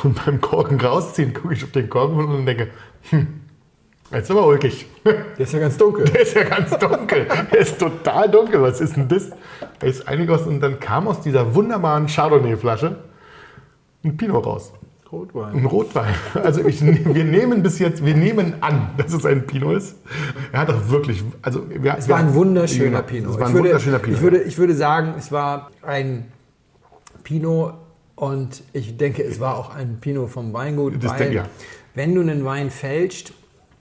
Und 0.03 0.23
beim 0.23 0.39
Korken 0.39 0.79
rausziehen 0.79 1.34
gucke 1.34 1.55
ich 1.55 1.63
auf 1.63 1.71
den 1.71 1.89
Korken 1.89 2.23
und 2.23 2.45
denke, 2.45 2.69
hm, 3.10 3.41
jetzt 4.12 4.25
ist 4.25 4.31
aber 4.31 4.45
ulkig. 4.45 4.86
Der 5.03 5.39
ist 5.39 5.53
ja 5.53 5.60
ganz 5.60 5.75
dunkel. 5.75 6.05
Der 6.05 6.21
ist 6.21 6.36
ja 6.36 6.43
ganz 6.43 6.77
dunkel. 6.77 7.27
Der 7.51 7.60
ist 7.60 7.79
total 7.79 8.29
dunkel. 8.29 8.62
Was 8.62 8.79
ist 8.79 8.95
denn 8.95 9.08
das? 9.08 9.31
Er 9.79 9.88
ist 9.88 10.08
eingegossen 10.08 10.49
und 10.49 10.60
dann 10.60 10.79
kam 10.79 11.08
aus 11.08 11.21
dieser 11.21 11.55
wunderbaren 11.55 12.05
Chardonnay-Flasche 12.05 12.95
ein 14.03 14.15
Pinot 14.15 14.45
raus. 14.45 14.71
Rotwein. 15.12 15.55
Ein 15.55 15.65
Rotwein. 15.65 16.13
Also 16.43 16.63
ich, 16.63 16.79
wir 16.84 17.23
nehmen 17.23 17.63
bis 17.63 17.79
jetzt, 17.79 18.05
wir 18.05 18.15
nehmen 18.15 18.62
an, 18.62 18.89
dass 18.97 19.13
es 19.13 19.25
ein 19.25 19.47
Pinot 19.47 19.77
ist. 19.77 19.95
Er 20.51 20.60
hat 20.60 20.69
auch 20.69 20.89
wirklich, 20.89 21.23
also 21.41 21.63
wir, 21.69 21.95
Es 21.97 22.08
war 22.08 22.17
ein 22.17 22.36
wunderschöner 22.36 23.01
Pinot. 23.01 23.34
Es 23.34 23.39
war 23.39 23.47
ein 23.47 23.53
würde, 23.53 23.69
wunderschöner 23.69 23.99
Pinot. 23.99 24.17
Ich 24.17 24.23
würde, 24.23 24.38
ich 24.43 24.58
würde 24.60 24.75
sagen, 24.75 25.15
es 25.17 25.31
war 25.31 25.71
ein 25.81 26.25
Pinot 27.25 27.73
und 28.15 28.63
ich 28.71 28.95
denke, 28.95 29.21
es 29.23 29.41
war 29.41 29.57
auch 29.57 29.75
ein 29.75 29.97
Pinot 29.99 30.29
vom 30.29 30.53
Weingut, 30.53 31.03
Das 31.03 31.19
weil 31.19 31.33
ja. 31.33 31.43
wenn 31.93 32.15
du 32.15 32.21
einen 32.21 32.45
Wein 32.45 32.69
fälscht, 32.69 33.33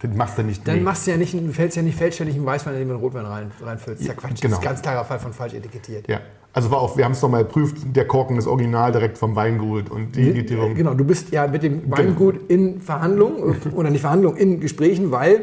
Den 0.02 0.16
machst 0.16 0.36
du 0.36 0.42
nicht. 0.42 0.66
dann 0.66 0.82
machst 0.82 1.06
du 1.06 1.12
ja 1.12 1.16
nicht, 1.16 1.32
du 1.34 1.52
fällst 1.52 1.76
ja 1.76 1.82
nicht 1.82 1.96
fälschständig 1.96 2.34
einen 2.34 2.44
Weißwein, 2.46 2.74
in 2.74 2.80
den 2.80 2.88
du 2.88 2.94
einen 2.94 3.02
Rotwein 3.04 3.26
rein, 3.26 3.52
reinfüllst. 3.62 4.00
Das 4.00 4.08
ist 4.08 4.08
ja 4.08 4.14
Quatsch. 4.14 4.40
genau. 4.40 4.56
Das 4.56 4.58
ist 4.64 4.66
ein 4.66 4.72
ganz 4.72 4.82
klarer 4.82 5.04
Fall 5.04 5.20
von 5.20 5.32
falsch 5.32 5.54
etikettiert. 5.54 6.08
Ja. 6.08 6.20
Also 6.52 6.70
war 6.70 6.78
auch, 6.80 6.96
wir 6.96 7.04
haben 7.04 7.12
es 7.12 7.22
nochmal 7.22 7.44
geprüft, 7.44 7.78
der 7.84 8.06
Korken 8.06 8.36
ist 8.38 8.46
original 8.46 8.90
direkt 8.92 9.18
vom 9.18 9.34
Weingut 9.36 9.90
und 9.90 10.14
die 10.16 10.30
Etiketierung. 10.30 10.74
Genau, 10.74 10.94
du 10.94 11.04
bist 11.04 11.30
ja 11.30 11.46
mit 11.46 11.62
dem 11.62 11.90
Weingut 11.90 12.48
in 12.50 12.80
Verhandlungen 12.80 13.60
oder 13.74 13.90
nicht 13.90 14.00
Verhandlungen, 14.02 14.36
in 14.36 14.60
Gesprächen, 14.60 15.10
weil 15.10 15.42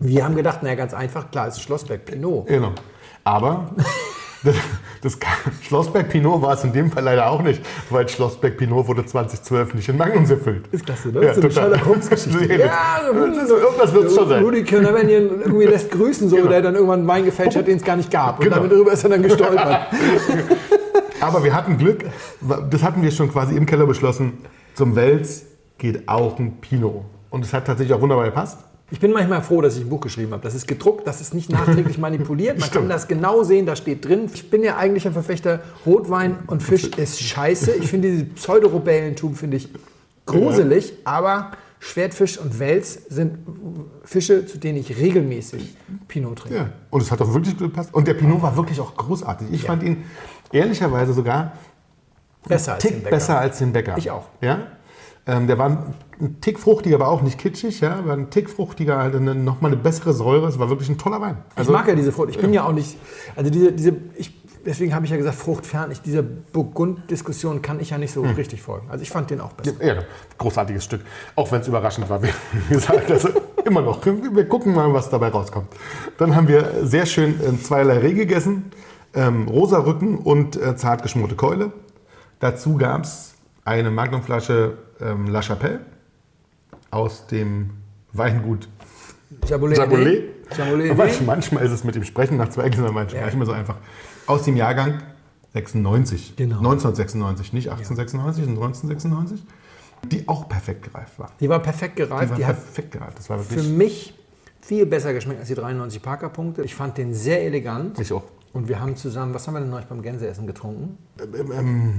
wir 0.00 0.24
haben 0.24 0.34
gedacht, 0.34 0.62
naja, 0.64 0.74
ganz 0.74 0.94
einfach, 0.94 1.30
klar, 1.30 1.46
es 1.48 1.54
ist 1.56 1.62
Schlossberg 1.62 2.04
Pinot. 2.04 2.46
Genau. 2.48 2.72
Aber 3.24 3.70
das, 4.44 4.54
das 5.02 5.18
Schlossberg 5.62 6.08
Pinot 6.08 6.42
war 6.42 6.54
es 6.54 6.64
in 6.64 6.72
dem 6.72 6.90
Fall 6.90 7.04
leider 7.04 7.30
auch 7.30 7.42
nicht, 7.42 7.62
weil 7.90 8.08
Schlossberg 8.08 8.56
Pinot 8.56 8.86
wurde 8.88 9.04
2012 9.06 9.74
nicht 9.74 9.88
in 9.88 9.96
Magnums 9.96 10.30
erfüllt. 10.30 10.66
Ist 10.72 10.84
klasse, 10.84 11.08
ne? 11.08 11.14
so 11.14 11.20
eine 11.20 11.34
total. 11.34 11.50
Sherlock 11.52 11.86
Holmes-Geschichte. 11.86 12.54
Ja, 12.58 13.00
so, 13.46 13.56
irgendwas 13.56 13.92
wird 13.92 14.04
es 14.06 14.14
schon 14.14 14.28
sein. 14.28 14.42
Rudy 14.42 14.64
Canavanian 14.64 15.40
irgendwie 15.42 15.64
lässt 15.66 15.90
grüßen, 15.90 16.28
so, 16.28 16.36
Genau. 16.36 16.48
der 16.48 16.62
dann 16.62 16.74
irgendwann 16.74 17.00
einen 17.00 17.08
Wein 17.08 17.24
gefälscht 17.24 17.56
hat, 17.56 17.66
den 17.66 17.76
es 17.76 17.84
gar 17.84 17.96
nicht 17.96 18.10
gab. 18.10 18.38
Und 18.38 18.44
Genau. 18.44 18.56
damit 18.56 18.72
darüber 18.72 18.92
ist 18.92 19.04
er 19.04 19.10
dann 19.10 19.22
gestolpert. 19.22 19.86
Aber 21.20 21.44
wir 21.44 21.54
hatten 21.54 21.78
Glück, 21.78 22.04
das 22.70 22.82
hatten 22.82 23.02
wir 23.02 23.10
schon 23.12 23.30
quasi 23.30 23.56
im 23.56 23.64
Keller 23.66 23.86
beschlossen, 23.86 24.38
zum 24.74 24.96
Wels 24.96 25.44
geht 25.78 26.08
auch 26.08 26.38
ein 26.38 26.60
Pinot. 26.60 27.04
Und 27.30 27.44
es 27.44 27.52
hat 27.52 27.66
tatsächlich 27.66 27.96
auch 27.96 28.00
wunderbar 28.00 28.24
gepasst. 28.26 28.58
Ich 28.92 29.00
bin 29.00 29.10
manchmal 29.10 29.40
froh, 29.40 29.62
dass 29.62 29.76
ich 29.76 29.84
ein 29.84 29.88
Buch 29.88 30.02
geschrieben 30.02 30.32
habe. 30.32 30.42
Das 30.42 30.54
ist 30.54 30.68
gedruckt, 30.68 31.06
das 31.06 31.22
ist 31.22 31.32
nicht 31.32 31.50
nachträglich 31.50 31.96
manipuliert. 32.06 32.60
Man 32.60 32.70
kann 32.70 32.88
das 32.90 33.08
genau 33.08 33.42
sehen, 33.42 33.64
da 33.64 33.74
steht 33.74 34.04
drin. 34.04 34.28
Ich 34.32 34.50
bin 34.50 34.62
ja 34.62 34.76
eigentlich 34.76 35.06
ein 35.06 35.14
Verfechter, 35.14 35.60
Rotwein 35.86 36.40
und 36.46 36.62
Fisch 36.62 36.84
ist 36.84 37.20
scheiße. 37.20 37.72
Ich 37.72 37.88
finde 37.88 38.10
diese 38.10 38.24
Pseudorebellentum 38.26 39.34
finde 39.34 39.56
ich 39.56 39.70
gruselig, 40.26 40.92
aber 41.04 41.52
Schwertfisch 41.80 42.38
und 42.38 42.60
Wels 42.60 43.06
sind 43.08 43.38
Fische, 44.04 44.46
zu 44.46 44.58
denen 44.58 44.78
ich 44.78 44.96
regelmäßig 44.96 45.74
Pinot 46.06 46.40
trinke. 46.40 46.56
Ja. 46.56 46.68
Und 46.90 47.00
es 47.00 47.10
hat 47.10 47.20
auch 47.22 47.32
wirklich 47.32 47.56
gut 47.56 47.70
gepasst. 47.70 47.92
Und 47.94 48.06
der 48.06 48.14
Pinot 48.14 48.40
war 48.42 48.54
wirklich 48.56 48.78
auch 48.78 48.94
großartig. 48.94 49.48
Ich 49.50 49.64
fand 49.64 49.82
ihn 49.82 50.04
ehrlicherweise 50.52 51.12
sogar 51.14 51.54
Besser 52.46 52.72
einen 52.72 52.76
als 52.76 52.82
den 52.82 52.90
Tick 52.90 53.02
Bäcker. 53.04 53.16
besser 53.16 53.38
als 53.38 53.58
den 53.58 53.72
Bäcker. 53.72 53.94
Ich 53.96 54.10
auch. 54.10 54.26
Ja? 54.40 54.66
Ähm, 55.24 55.46
der 55.46 55.56
war 55.56 55.66
ein, 55.66 55.78
ein 56.20 56.40
Tick 56.40 56.58
fruchtiger, 56.58 56.96
aber 56.96 57.08
auch 57.08 57.22
nicht 57.22 57.38
kitschig. 57.38 57.80
Ja? 57.80 58.04
War 58.04 58.16
ein 58.16 58.30
Tick 58.30 58.50
fruchtiger, 58.50 58.98
halt 58.98 59.14
eine, 59.14 59.34
nochmal 59.34 59.72
eine 59.72 59.80
bessere 59.80 60.12
Säure. 60.12 60.48
Es 60.48 60.58
war 60.58 60.68
wirklich 60.68 60.88
ein 60.88 60.98
toller 60.98 61.20
Wein. 61.20 61.36
ich 61.60 61.68
mag 61.68 61.86
ja 61.86 61.94
diese 61.94 62.10
Frucht. 62.10 62.30
Ich 62.30 62.38
bin 62.38 62.52
ja 62.52 62.64
auch 62.64 62.72
nicht, 62.72 62.96
also 63.36 63.50
diese, 63.50 63.72
diese 63.72 63.96
ich, 64.16 64.32
deswegen 64.64 64.94
habe 64.94 65.04
ich 65.04 65.12
ja 65.12 65.16
gesagt, 65.16 65.36
fruchtfern. 65.36 65.92
Ich, 65.92 66.00
dieser 66.02 66.22
Burgund-Diskussion 66.22 67.62
kann 67.62 67.78
ich 67.78 67.90
ja 67.90 67.98
nicht 67.98 68.12
so 68.12 68.22
richtig 68.22 68.62
folgen. 68.62 68.88
Also 68.90 69.02
ich 69.02 69.10
fand 69.10 69.30
den 69.30 69.40
auch 69.40 69.52
besser. 69.52 69.84
Ja, 69.84 70.02
großartiges 70.38 70.84
Stück. 70.84 71.02
Auch 71.36 71.52
wenn 71.52 71.60
es 71.60 71.68
überraschend 71.68 72.08
war, 72.10 72.20
wie 72.22 72.30
gesagt. 72.68 73.08
Also 73.08 73.28
immer 73.64 73.82
noch. 73.82 74.04
Wir 74.04 74.48
gucken 74.48 74.74
mal, 74.74 74.92
was 74.92 75.08
dabei 75.08 75.28
rauskommt. 75.28 75.68
Dann 76.18 76.34
haben 76.34 76.48
wir 76.48 76.84
sehr 76.84 77.06
schön 77.06 77.40
äh, 77.40 77.60
zweierlei 77.60 77.98
Reh 77.98 78.14
gegessen. 78.14 78.72
Ähm, 79.14 79.46
rosa 79.46 79.78
Rücken 79.78 80.18
und 80.18 80.56
äh, 80.56 80.74
zart 80.74 81.02
geschmorte 81.02 81.36
Keule. 81.36 81.72
Dazu 82.40 82.76
gab 82.76 83.04
es 83.04 83.31
eine 83.64 83.90
Magnumflasche 83.90 84.78
ähm, 85.00 85.26
La 85.28 85.42
Chapelle 85.42 85.80
aus 86.90 87.26
dem 87.26 87.70
Weingut 88.12 88.68
Jabolet. 89.46 89.78
Jabolet. 89.78 90.24
Jabolet. 90.56 90.90
Aber 90.92 91.08
manchmal 91.24 91.64
ist 91.64 91.72
es 91.72 91.84
mit 91.84 91.94
dem 91.94 92.04
Sprechen 92.04 92.36
nach 92.36 92.50
zwei 92.50 92.68
Gläsern 92.68 92.92
manchmal 92.94 93.28
Ja. 93.30 93.34
mehr 93.36 93.46
so 93.46 93.52
einfach. 93.52 93.76
Aus 94.26 94.42
dem 94.42 94.56
Jahrgang 94.56 95.02
96. 95.54 96.36
Genau. 96.36 96.58
1996, 96.58 97.52
nicht 97.52 97.68
1896, 97.70 98.44
sondern 98.44 98.64
1996. 98.64 99.42
Die 100.10 100.26
auch 100.28 100.48
perfekt 100.48 100.82
gereift 100.82 101.18
war. 101.18 101.30
Die 101.40 101.48
war 101.48 101.60
perfekt 101.60 101.98
Die 101.98 102.02
gereift. 102.02 102.30
war 102.30 102.36
Die, 102.36 102.44
hat 102.46 102.56
perfekt 102.56 102.90
gereift. 102.92 103.18
Das 103.18 103.30
war 103.30 103.38
für 103.38 103.50
wirklich. 103.56 103.68
mich 103.76 104.14
viel 104.60 104.84
besser 104.86 105.12
geschmeckt 105.14 105.38
als 105.40 105.48
die 105.48 105.54
93 105.54 106.02
Parker-Punkte. 106.02 106.62
Ich 106.62 106.74
fand 106.74 106.98
den 106.98 107.14
sehr 107.14 107.42
elegant. 107.44 107.98
Ich 108.00 108.12
auch. 108.12 108.24
Und 108.52 108.68
wir 108.68 108.80
haben 108.80 108.96
zusammen, 108.96 109.32
was 109.32 109.46
haben 109.46 109.54
wir 109.54 109.60
denn 109.60 109.70
neulich 109.70 109.86
beim 109.86 110.02
Gänseessen 110.02 110.46
getrunken? 110.46 110.98
Ähm, 111.20 111.52
ähm, 111.52 111.92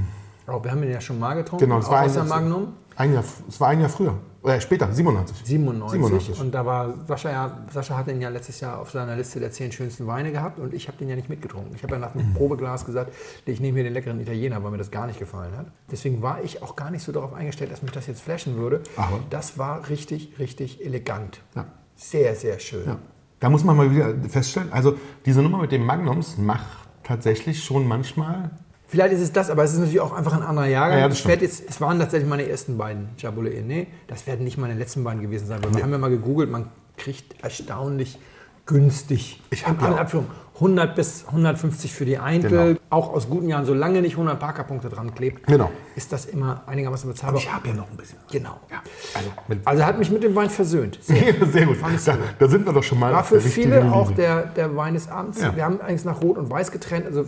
Oh, 0.47 0.63
wir 0.63 0.71
haben 0.71 0.81
den 0.81 0.91
ja 0.91 1.01
schon 1.01 1.19
mal 1.19 1.35
getrunken. 1.35 1.65
genau, 1.65 1.77
das 1.77 1.89
war, 1.89 2.01
ein, 2.01 2.13
der 2.13 2.23
Magnum. 2.25 2.73
ein 2.95 3.13
Jahr, 3.13 3.23
es 3.47 3.59
war 3.59 3.69
ein 3.69 3.79
Jahr 3.79 3.89
früher. 3.89 4.15
Oder 4.43 4.59
später, 4.59 4.91
97. 4.91 5.37
97. 5.45 6.01
97. 6.01 6.41
Und 6.41 6.51
da 6.53 6.65
war 6.65 6.93
Sascha 7.07 7.31
ja, 7.31 7.59
Sascha 7.71 7.95
hat 7.95 8.07
den 8.07 8.19
ja 8.19 8.27
letztes 8.27 8.59
Jahr 8.59 8.79
auf 8.79 8.91
seiner 8.91 9.15
Liste 9.15 9.39
der 9.39 9.51
zehn 9.51 9.71
schönsten 9.71 10.05
Weine 10.05 10.33
gehabt 10.33 10.59
und 10.59 10.73
ich 10.73 10.89
habe 10.89 10.97
den 10.97 11.07
ja 11.07 11.15
nicht 11.15 11.29
mitgetrunken. 11.29 11.73
Ich 11.75 11.83
habe 11.83 11.93
ja 11.93 11.99
nach 11.99 12.11
dem 12.11 12.33
Probeglas 12.33 12.85
gesagt, 12.85 13.13
ich 13.45 13.61
nehme 13.61 13.75
hier 13.75 13.85
den 13.85 13.93
leckeren 13.93 14.19
Italiener, 14.19 14.61
weil 14.61 14.71
mir 14.71 14.77
das 14.77 14.91
gar 14.91 15.07
nicht 15.07 15.17
gefallen 15.17 15.55
hat. 15.55 15.67
Deswegen 15.89 16.21
war 16.21 16.43
ich 16.43 16.61
auch 16.61 16.75
gar 16.75 16.91
nicht 16.91 17.03
so 17.03 17.13
darauf 17.13 17.33
eingestellt, 17.33 17.71
dass 17.71 17.83
mich 17.83 17.93
das 17.93 18.07
jetzt 18.07 18.21
flashen 18.21 18.57
würde. 18.57 18.81
Aber? 18.97 19.19
Das 19.29 19.57
war 19.57 19.87
richtig, 19.87 20.37
richtig 20.39 20.85
elegant. 20.85 21.39
Ja. 21.55 21.65
Sehr, 21.95 22.35
sehr 22.35 22.59
schön. 22.59 22.85
Ja. 22.85 22.97
Da 23.39 23.49
muss 23.49 23.63
man 23.63 23.77
mal 23.77 23.91
wieder 23.91 24.13
feststellen, 24.27 24.73
also 24.73 24.97
diese 25.25 25.41
Nummer 25.41 25.59
mit 25.59 25.71
den 25.71 25.85
Magnums 25.85 26.37
macht 26.37 26.65
tatsächlich 27.03 27.63
schon 27.63 27.87
manchmal. 27.87 28.51
Vielleicht 28.93 29.13
ist 29.15 29.21
es 29.21 29.31
das, 29.31 29.49
aber 29.49 29.63
es 29.63 29.73
ist 29.73 29.79
natürlich 29.79 30.01
auch 30.01 30.13
einfach 30.13 30.33
ein 30.33 30.43
anderer 30.43 30.67
Jahrgang. 30.67 30.99
Ja, 30.99 31.07
das 31.07 31.17
ich 31.17 31.25
jetzt, 31.25 31.63
es 31.67 31.81
waren 31.81 31.97
tatsächlich 31.97 32.29
meine 32.29 32.47
ersten 32.47 32.77
beiden 32.77 33.09
Jabolet 33.17 33.55
Ene. 33.55 33.87
Das 34.05 34.27
werden 34.27 34.43
nicht 34.43 34.59
meine 34.59 34.75
letzten 34.75 35.03
beiden 35.03 35.19
gewesen 35.19 35.47
sein, 35.47 35.63
weil 35.63 35.73
wir 35.73 35.81
haben 35.81 35.91
ja 35.91 35.97
mal 35.97 36.11
gegoogelt, 36.11 36.51
man 36.51 36.67
kriegt 36.95 37.43
erstaunlich 37.43 38.19
günstig. 38.67 39.41
Ich 39.49 39.65
hab 39.67 39.79
In 39.79 39.87
ja 39.87 39.93
auch- 39.93 39.97
Abführung 39.97 40.27
100 40.59 40.95
bis 40.95 41.25
150 41.27 41.91
für 41.91 42.05
die 42.05 42.19
Eintel. 42.19 42.49
Genau. 42.75 42.79
Auch 42.91 43.11
aus 43.15 43.27
guten 43.27 43.49
Jahren, 43.49 43.65
solange 43.65 43.99
nicht 44.03 44.13
100 44.15 44.39
Parkerpunkte 44.39 44.89
dran 44.89 45.15
klebt, 45.15 45.47
Genau. 45.47 45.71
ist 45.95 46.13
das 46.13 46.25
immer 46.25 46.61
einigermaßen 46.67 47.09
bezahlbar. 47.09 47.41
habe 47.51 47.69
ja 47.69 47.73
noch 47.73 47.89
ein 47.89 47.97
bisschen. 47.97 48.19
genau. 48.31 48.59
Ja, 48.69 48.83
also, 49.15 49.29
Also 49.65 49.85
hat 49.87 49.97
mich 49.97 50.11
mit 50.11 50.21
dem 50.21 50.35
Wein 50.35 50.51
versöhnt. 50.51 50.99
Sehr. 51.01 51.33
sehr 51.51 51.65
gut. 51.65 51.77
Ich 51.95 52.03
Da, 52.05 52.15
da 52.37 52.47
sind 52.47 52.63
wir 52.67 52.73
doch 52.73 52.83
schon 52.83 52.99
mal. 52.99 53.11
War 53.11 53.23
für 53.23 53.41
viele 53.41 53.91
auch 53.91 54.11
der, 54.11 54.43
der 54.45 54.75
Wein 54.75 54.93
des 54.93 55.09
Abends. 55.09 55.41
Ja. 55.41 55.55
Wir 55.55 55.65
haben 55.65 55.81
eigentlich 55.81 56.05
nach 56.05 56.21
Rot 56.21 56.37
und 56.37 56.51
Weiß 56.51 56.71
getrennt. 56.71 57.07
Also 57.07 57.25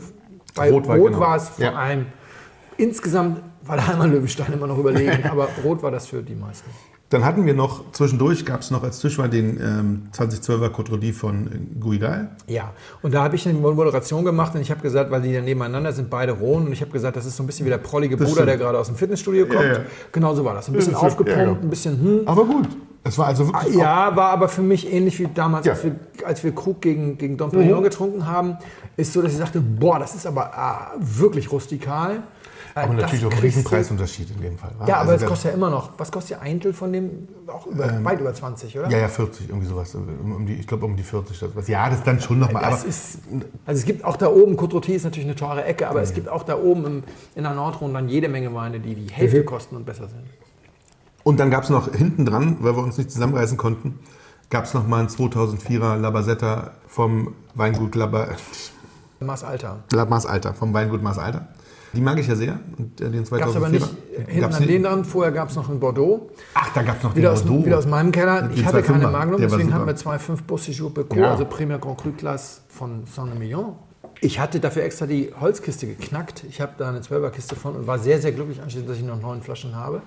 bei 0.56 0.70
Rot, 0.72 0.84
Rotwein, 0.88 1.04
genau. 1.04 1.20
war 1.20 1.36
es 1.36 1.50
vor 1.50 1.64
Ja. 1.66 1.74
allem 1.74 2.06
insgesamt 2.78 3.42
war 3.64 3.76
der 3.78 3.88
Heimann 3.88 4.12
Löwenstein 4.12 4.54
immer 4.54 4.68
noch 4.68 4.78
überlegen, 4.78 5.24
aber 5.30 5.48
rot 5.64 5.82
war 5.84 5.92
das 5.92 6.08
für 6.08 6.22
die 6.22 6.36
meisten. 6.36 6.70
Dann 7.10 7.24
hatten 7.24 7.46
wir 7.46 7.54
noch, 7.54 7.92
zwischendurch 7.92 8.46
gab 8.46 8.62
es 8.62 8.72
noch 8.72 8.84
als 8.84 9.00
Tischwein 9.00 9.30
den 9.30 9.60
ähm, 9.62 10.04
2012er 10.12 10.70
Cotrodi 10.70 11.14
von 11.14 11.48
äh, 11.48 11.80
Guidal. 11.80 12.30
Ja, 12.48 12.74
und 13.04 13.14
da 13.14 13.24
habe 13.24 13.36
ich 13.36 13.48
eine 13.48 13.58
Moderation 13.58 14.26
gemacht 14.26 14.56
und 14.56 14.62
ich 14.62 14.72
habe 14.72 14.82
gesagt, 14.82 15.12
weil 15.12 15.22
die 15.22 15.30
ja 15.30 15.42
nebeneinander 15.42 15.94
sind, 15.94 16.10
beide 16.10 16.32
Rohen, 16.34 16.66
und 16.66 16.74
ich 16.74 16.82
habe 16.82 16.92
gesagt, 16.92 17.16
das 17.16 17.26
ist 17.28 17.38
so 17.38 17.44
ein 17.44 17.46
bisschen 17.46 17.66
wie 17.68 17.70
der 17.70 17.78
prollige 17.78 18.18
Bruder, 18.18 18.46
der 18.46 18.58
gerade 18.58 18.80
aus 18.80 18.88
dem 18.88 18.96
Fitnessstudio 18.96 19.46
kommt. 19.46 19.62
Ja, 19.62 19.74
ja. 19.74 19.80
Genau 20.12 20.34
so 20.34 20.44
war 20.46 20.56
das. 20.56 20.68
Ein 20.68 20.74
bisschen 20.74 20.94
Das 20.94 21.04
aufgepumpt, 21.04 21.40
genau. 21.40 21.52
ein 21.62 21.70
bisschen 21.70 22.00
hm. 22.02 22.22
Aber 22.28 22.44
gut, 22.44 22.68
es 23.08 23.18
war 23.18 23.28
also 23.28 23.48
wirklich. 23.48 23.76
Ja, 23.76 24.16
war 24.16 24.32
aber 24.32 24.50
für 24.50 24.62
mich 24.64 24.92
ähnlich 24.92 25.20
wie 25.20 25.28
damals, 25.34 25.66
Ja. 25.66 25.74
als, 25.74 25.84
wir, 25.84 25.96
als 26.26 26.44
wir 26.44 26.54
Krug 26.54 26.82
gegen, 26.82 27.18
gegen 27.18 27.38
Dom 27.38 27.52
Perignon 27.52 27.84
getrunken 27.84 28.28
haben. 28.28 28.58
Ist 28.98 29.14
so, 29.14 29.22
dass 29.22 29.32
ich 29.32 29.38
sagte, 29.38 29.62
boah, 29.62 30.00
das 30.00 30.16
ist 30.16 30.26
aber 30.26 30.58
ah, 30.58 30.92
wirklich 31.00 31.52
rustikal. 31.52 32.24
Äh, 32.76 32.80
aber 32.80 32.94
das 32.96 33.04
natürlich 33.04 33.26
auch 33.26 33.32
ein 33.32 33.40
Riesenpreisunterschied 33.40 34.32
in 34.32 34.42
dem 34.42 34.58
Fall. 34.58 34.72
wa? 34.78 34.86
Ja, 34.88 34.98
aber 34.98 35.12
Also 35.12 35.24
es 35.26 35.30
kostet 35.30 35.52
ja 35.52 35.56
immer 35.56 35.70
noch. 35.70 35.92
Was 35.98 36.12
kostet 36.12 36.32
der 36.32 36.42
Eintel 36.42 36.74
von 36.74 36.92
dem? 36.92 37.28
Auch 37.48 37.68
über, 37.68 38.04
weit 38.04 38.20
über 38.20 38.34
20, 38.34 38.78
oder? 38.80 38.90
Ja, 38.90 38.98
ja, 38.98 39.08
40, 39.08 39.48
irgendwie 39.50 39.68
sowas. 39.68 39.96
Um, 39.96 40.34
um 40.36 40.46
die, 40.46 40.56
ich 40.56 40.68
glaube, 40.68 40.86
um 40.86 40.96
die 40.98 41.04
40. 41.04 41.40
Das, 41.40 41.56
was. 41.56 41.68
Ja, 41.70 41.88
das 41.90 42.00
ist 42.00 42.08
dann 42.08 42.20
schon 42.20 42.40
nochmal. 42.40 42.64
Das 42.64 42.82
Aber 42.82 42.90
ist, 42.90 43.20
also 43.66 43.80
es 43.80 43.86
gibt 43.86 44.04
auch 44.04 44.18
da 44.18 44.28
oben, 44.28 44.58
Côte 44.58 44.92
ist 44.92 45.04
natürlich 45.06 45.28
eine 45.28 45.36
teure 45.36 45.64
Ecke, 45.64 45.88
aber 45.88 46.02
es 46.02 46.14
gibt 46.14 46.28
auch 46.28 46.44
da 46.44 46.58
oben 46.58 46.86
im, 46.86 47.04
in 47.36 47.44
der 47.44 47.54
Nordrhone 47.54 47.94
dann 47.94 48.10
jede 48.10 48.28
Menge 48.30 48.54
Weine, 48.54 48.80
die 48.80 48.96
die 48.96 49.14
Hälfte 49.14 49.42
Mhm. 49.42 49.46
kosten 49.46 49.76
und 49.78 49.86
besser 49.86 50.08
sind. 50.10 50.24
Und 51.26 51.40
dann 51.40 51.50
gab 51.50 51.64
es 51.64 51.70
noch 51.72 51.92
hinten 51.92 52.24
dran, 52.26 52.58
weil 52.60 52.76
wir 52.76 52.84
uns 52.84 53.00
nicht 53.00 53.10
zusammenreißen 53.10 53.58
konnten, 53.58 53.98
gab 54.52 54.66
es 54.66 54.76
noch 54.76 54.86
mal 54.88 55.00
einen 55.00 55.08
2004er 55.10 55.98
Labazetta 55.98 56.72
vom 56.88 57.34
Weingut 57.56 57.96
Laba, 57.96 58.28
Maß 59.20 59.44
Alter. 59.44 59.84
Maß 59.92 60.28
Alter, 60.28 60.54
vom 60.54 60.72
Weingut 60.74 61.02
Maß 61.02 61.18
Alter. 61.18 61.48
Die 61.94 62.02
mag 62.02 62.20
ich 62.20 62.28
ja 62.28 62.36
sehr. 62.36 62.60
Und 62.78 63.02
äh, 63.02 63.10
den 63.10 63.24
2004er. 63.26 63.40
Gab 63.40 63.50
es 63.50 63.56
aber 63.56 63.70
nicht 63.70 63.88
hinten 64.28 64.42
gab's 64.42 64.56
an 64.58 64.68
den 64.68 64.84
dran. 64.84 65.04
Vorher 65.06 65.32
gab 65.32 65.50
es 65.50 65.56
noch 65.56 65.68
in 65.70 65.80
Bordeaux. 65.80 66.30
Ach, 66.54 66.70
da 66.76 66.84
gab 66.84 66.98
es 66.98 67.04
noch 67.04 67.16
Wieder 67.16 67.30
den 67.30 67.34
aus, 67.34 67.44
Bordeaux. 67.44 67.66
wieder 67.66 67.78
aus 67.80 67.88
meinem 67.88 68.12
Keller. 68.12 68.50
Ich 68.54 68.64
hatte 68.66 68.80
2,5er. 68.82 68.84
keine 68.84 69.08
Magnum, 69.08 69.42
deswegen 69.42 69.74
hatten 69.74 69.88
wir 69.88 69.96
2,5 69.96 70.40
Bosséjour 70.48 70.94
Becours, 70.94 71.18
Ja. 71.20 71.32
also 71.32 71.46
Premier 71.46 71.80
Grand 71.80 71.98
Cru 71.98 72.12
Classe 72.12 72.62
von 72.70 73.06
Saint-Emilion. 73.08 73.78
Ich 74.22 74.40
hatte 74.40 74.60
dafür 74.60 74.84
extra 74.84 75.08
die 75.08 75.32
Holzkiste 75.40 75.88
geknackt. 75.88 76.44
Ich 76.48 76.62
habe 76.62 76.74
da 76.78 76.90
eine 76.90 77.00
12er-Kiste 77.00 77.56
von 77.56 77.76
und 77.76 77.88
war 77.88 77.98
sehr, 78.00 78.22
sehr 78.22 78.32
glücklich 78.34 78.62
anschließend, 78.62 78.90
dass 78.90 78.98
ich 78.98 79.04
noch 79.04 79.22
neun 79.22 79.42
Flaschen 79.42 79.76
habe. 79.76 80.02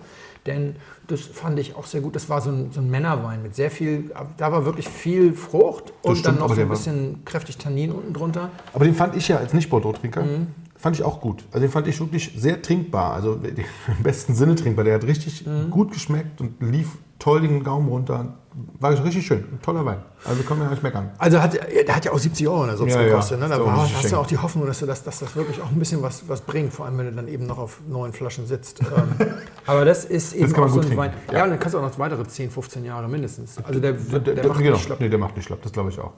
Denn 0.48 0.74
das 1.06 1.20
fand 1.20 1.58
ich 1.58 1.76
auch 1.76 1.86
sehr 1.86 2.00
gut. 2.00 2.16
Das 2.16 2.28
war 2.28 2.40
so 2.40 2.50
ein, 2.50 2.72
so 2.72 2.80
ein 2.80 2.90
Männerwein 2.90 3.42
mit 3.42 3.54
sehr 3.54 3.70
viel, 3.70 4.10
da 4.36 4.50
war 4.50 4.64
wirklich 4.64 4.88
viel 4.88 5.32
Frucht 5.34 5.92
und 6.02 6.16
stimmt, 6.16 6.26
dann 6.38 6.48
noch 6.48 6.54
so 6.54 6.60
ein 6.60 6.68
war- 6.68 6.76
bisschen 6.76 7.24
kräftig 7.24 7.58
Tannin 7.58 7.92
unten 7.92 8.12
drunter. 8.14 8.50
Aber 8.72 8.84
den 8.84 8.94
fand 8.94 9.14
ich 9.14 9.28
ja 9.28 9.36
als 9.36 9.52
Nicht-Bordeaux-Trinker, 9.52 10.22
Mhm. 10.22 10.46
fand 10.76 10.96
ich 10.96 11.02
auch 11.04 11.20
gut. 11.20 11.44
Also 11.52 11.60
den 11.66 11.70
fand 11.70 11.86
ich 11.86 12.00
wirklich 12.00 12.32
sehr 12.36 12.60
trinkbar. 12.62 13.12
Also 13.12 13.34
im 13.42 14.02
besten 14.02 14.34
Sinne 14.34 14.54
trinkbar. 14.56 14.84
Der 14.84 14.94
hat 14.94 15.04
richtig 15.04 15.46
Mhm. 15.46 15.70
gut 15.70 15.92
geschmeckt 15.92 16.40
und 16.40 16.60
lief 16.62 16.96
toll 17.18 17.42
den 17.42 17.62
Gaumen 17.62 17.88
runter. 17.88 18.34
War 18.80 18.90
richtig 18.90 19.26
schön. 19.26 19.44
Ein 19.52 19.60
toller 19.62 19.84
Wein. 19.84 19.98
Also 20.24 20.42
kann 20.42 20.58
man 20.58 20.66
ja 20.66 20.70
nicht 20.72 20.82
meckern. 20.82 21.10
Also 21.18 21.40
hat, 21.40 21.54
der 21.54 21.94
hat 21.94 22.04
ja 22.04 22.12
auch 22.12 22.18
70 22.18 22.48
Euro 22.48 22.62
in 22.62 22.68
der 22.68 22.76
Subs 22.76 22.92
Ja, 22.94 23.00
ja. 23.02 23.08
gekostet. 23.08 23.38
Ne? 23.40 23.48
Da 23.48 23.64
war, 23.64 23.76
hast 23.82 23.92
du 23.92 24.02
Geschenk. 24.02 24.14
auch 24.14 24.26
die 24.26 24.38
Hoffnung, 24.38 24.66
dass, 24.66 24.80
du 24.80 24.86
das, 24.86 25.04
dass 25.04 25.18
das 25.20 25.36
wirklich 25.36 25.60
auch 25.60 25.70
ein 25.70 25.78
bisschen 25.78 26.02
was, 26.02 26.28
was 26.28 26.40
bringt, 26.40 26.72
vor 26.72 26.86
allem 26.86 26.98
wenn 26.98 27.06
du 27.06 27.12
dann 27.12 27.28
eben 27.28 27.46
noch 27.46 27.58
auf 27.58 27.80
neun 27.88 28.12
Flaschen 28.12 28.46
sitzt. 28.46 28.80
Ähm, 28.80 28.86
Aber 29.66 29.84
das 29.84 30.04
ist 30.04 30.32
eben 30.34 30.52
kann 30.52 30.62
man 30.62 30.70
auch 30.70 30.74
so 30.74 30.80
ein 30.80 30.96
Wein. 30.96 31.12
Ja. 31.30 31.38
Ja. 31.38 31.44
und 31.44 31.50
dann 31.50 31.58
kannst 31.60 31.74
du 31.74 31.78
auch 31.78 31.82
noch 31.82 31.98
weitere 31.98 32.24
10, 32.26 32.50
15 32.50 32.84
Jahre 32.84 33.08
mindestens. 33.08 33.58
Also 33.62 33.78
der, 33.80 33.92
der, 33.92 34.20
Der, 34.20 34.48
macht 34.48 34.58
genau. 34.58 34.72
nicht 34.72 34.84
schlapp. 34.84 35.00
Nee, 35.00 35.08
der 35.08 35.18
macht 35.18 35.36
nicht 35.36 35.46
schlapp. 35.46 35.62
Das 35.62 35.72
glaube 35.72 35.90
ich 35.90 36.00
auch. 36.00 36.12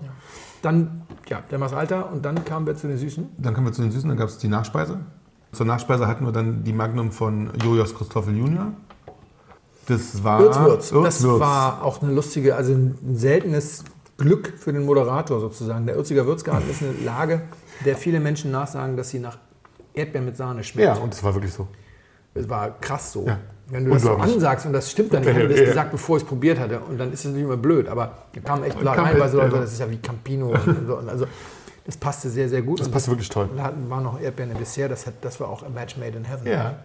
Dann, 0.63 1.03
ja, 1.29 1.43
der 1.51 1.59
macht 1.59 1.75
Alter 1.75 2.11
und 2.13 2.25
dann 2.25 2.45
kamen 2.45 2.67
wir 2.67 2.77
zu 2.77 2.87
den 2.87 2.99
Süßen. 2.99 3.29
Dann 3.39 3.55
kommen 3.55 3.67
wir 3.67 3.73
zu 3.73 3.83
den 3.83 3.91
Süßen, 3.91 4.09
dann 4.09 4.19
gab 4.19 4.29
es 4.29 4.39
die 4.39 4.49
Nachspeise. 4.49 5.01
Zur 5.53 5.67
Nachspeise 5.67 6.07
hatten 6.07 6.25
wir 6.25 6.33
dann 6.33 6.65
die 6.65 6.73
Magnum 6.73 7.11
von 7.11 7.51
Jojos 7.63 7.95
Christoffel 7.95 8.37
Junior. 8.37 8.69
Das 9.91 10.23
war 10.23 10.41
Würzwürz. 10.41 10.91
Das 10.91 11.25
war 11.25 11.85
auch 11.85 12.01
eine 12.01 12.13
lustige, 12.13 12.55
also 12.55 12.73
ein 12.73 12.97
seltenes 13.15 13.85
Glück 14.19 14.53
für 14.57 14.73
den 14.73 14.85
Moderator 14.85 15.41
sozusagen. 15.41 15.87
DerÜrziger 15.87 16.27
Würzgarten 16.27 16.71
ist 16.71 16.83
eine 16.83 16.93
Lage, 17.05 17.43
der 17.85 17.97
viele 17.97 18.21
Menschen 18.21 18.51
nachsagen, 18.51 18.97
dass 18.97 19.11
sie 19.11 19.19
nach 19.19 19.39
Erdbeer 19.95 20.23
mit 20.23 20.37
Sahne 20.37 20.63
schmeckt. 20.63 20.87
Ja, 20.87 20.95
und 20.95 21.13
das 21.13 21.25
war 21.25 21.35
wirklich 21.35 21.53
so. 21.53 21.67
Es 22.35 22.49
war 22.49 22.79
krass 22.81 23.13
so. 23.13 23.27
Ja. 23.27 23.39
Wenn 23.69 23.85
du 23.85 23.93
das 23.93 24.03
so 24.03 24.13
ansagst 24.13 24.67
und 24.67 24.73
das 24.73 24.91
stimmt 24.91 25.13
dann 25.13 25.23
nicht, 25.23 25.33
Ja, 25.35 25.41
hätte 25.41 25.49
das 25.55 25.61
gesagt, 25.61 25.91
bevor 25.91 26.17
ich 26.17 26.23
es 26.23 26.29
probiert 26.29 26.59
hatte. 26.59 26.81
Und 26.81 26.99
dann 26.99 27.13
ist 27.13 27.21
es 27.21 27.25
natürlich 27.27 27.45
immer 27.45 27.57
blöd. 27.57 27.89
Aber 27.89 28.19
da 28.33 28.41
kamen 28.41 28.65
echt 28.65 28.81
Kam 28.81 28.89
reihenweise 28.89 29.37
echt, 29.37 29.45
Leute, 29.45 29.57
ja. 29.57 29.63
das 29.63 29.73
ist 29.73 29.81
ja 29.81 29.91
wie 29.91 29.99
Campino. 29.99 30.51
Und 30.51 30.87
so. 30.87 30.97
Und 30.99 31.09
also 31.09 31.27
das 31.85 31.97
passte 31.97 32.29
sehr, 32.31 32.49
sehr 32.49 32.63
gut. 32.63 32.81
Das 32.81 32.89
passte 32.89 33.11
wirklich 33.11 33.29
toll. 33.29 33.49
Da 33.57 33.73
war 33.89 34.01
noch 34.01 34.21
Erdbeeren 34.21 34.53
im 34.53 34.59
Dessert, 34.59 34.91
das, 34.91 35.07
hat, 35.07 35.15
das 35.23 35.41
war 35.41 35.49
auch 35.49 35.63
a 35.63 35.69
match 35.69 35.97
made 35.97 36.17
in 36.17 36.25
heaven. 36.25 36.47
Ja. 36.47 36.85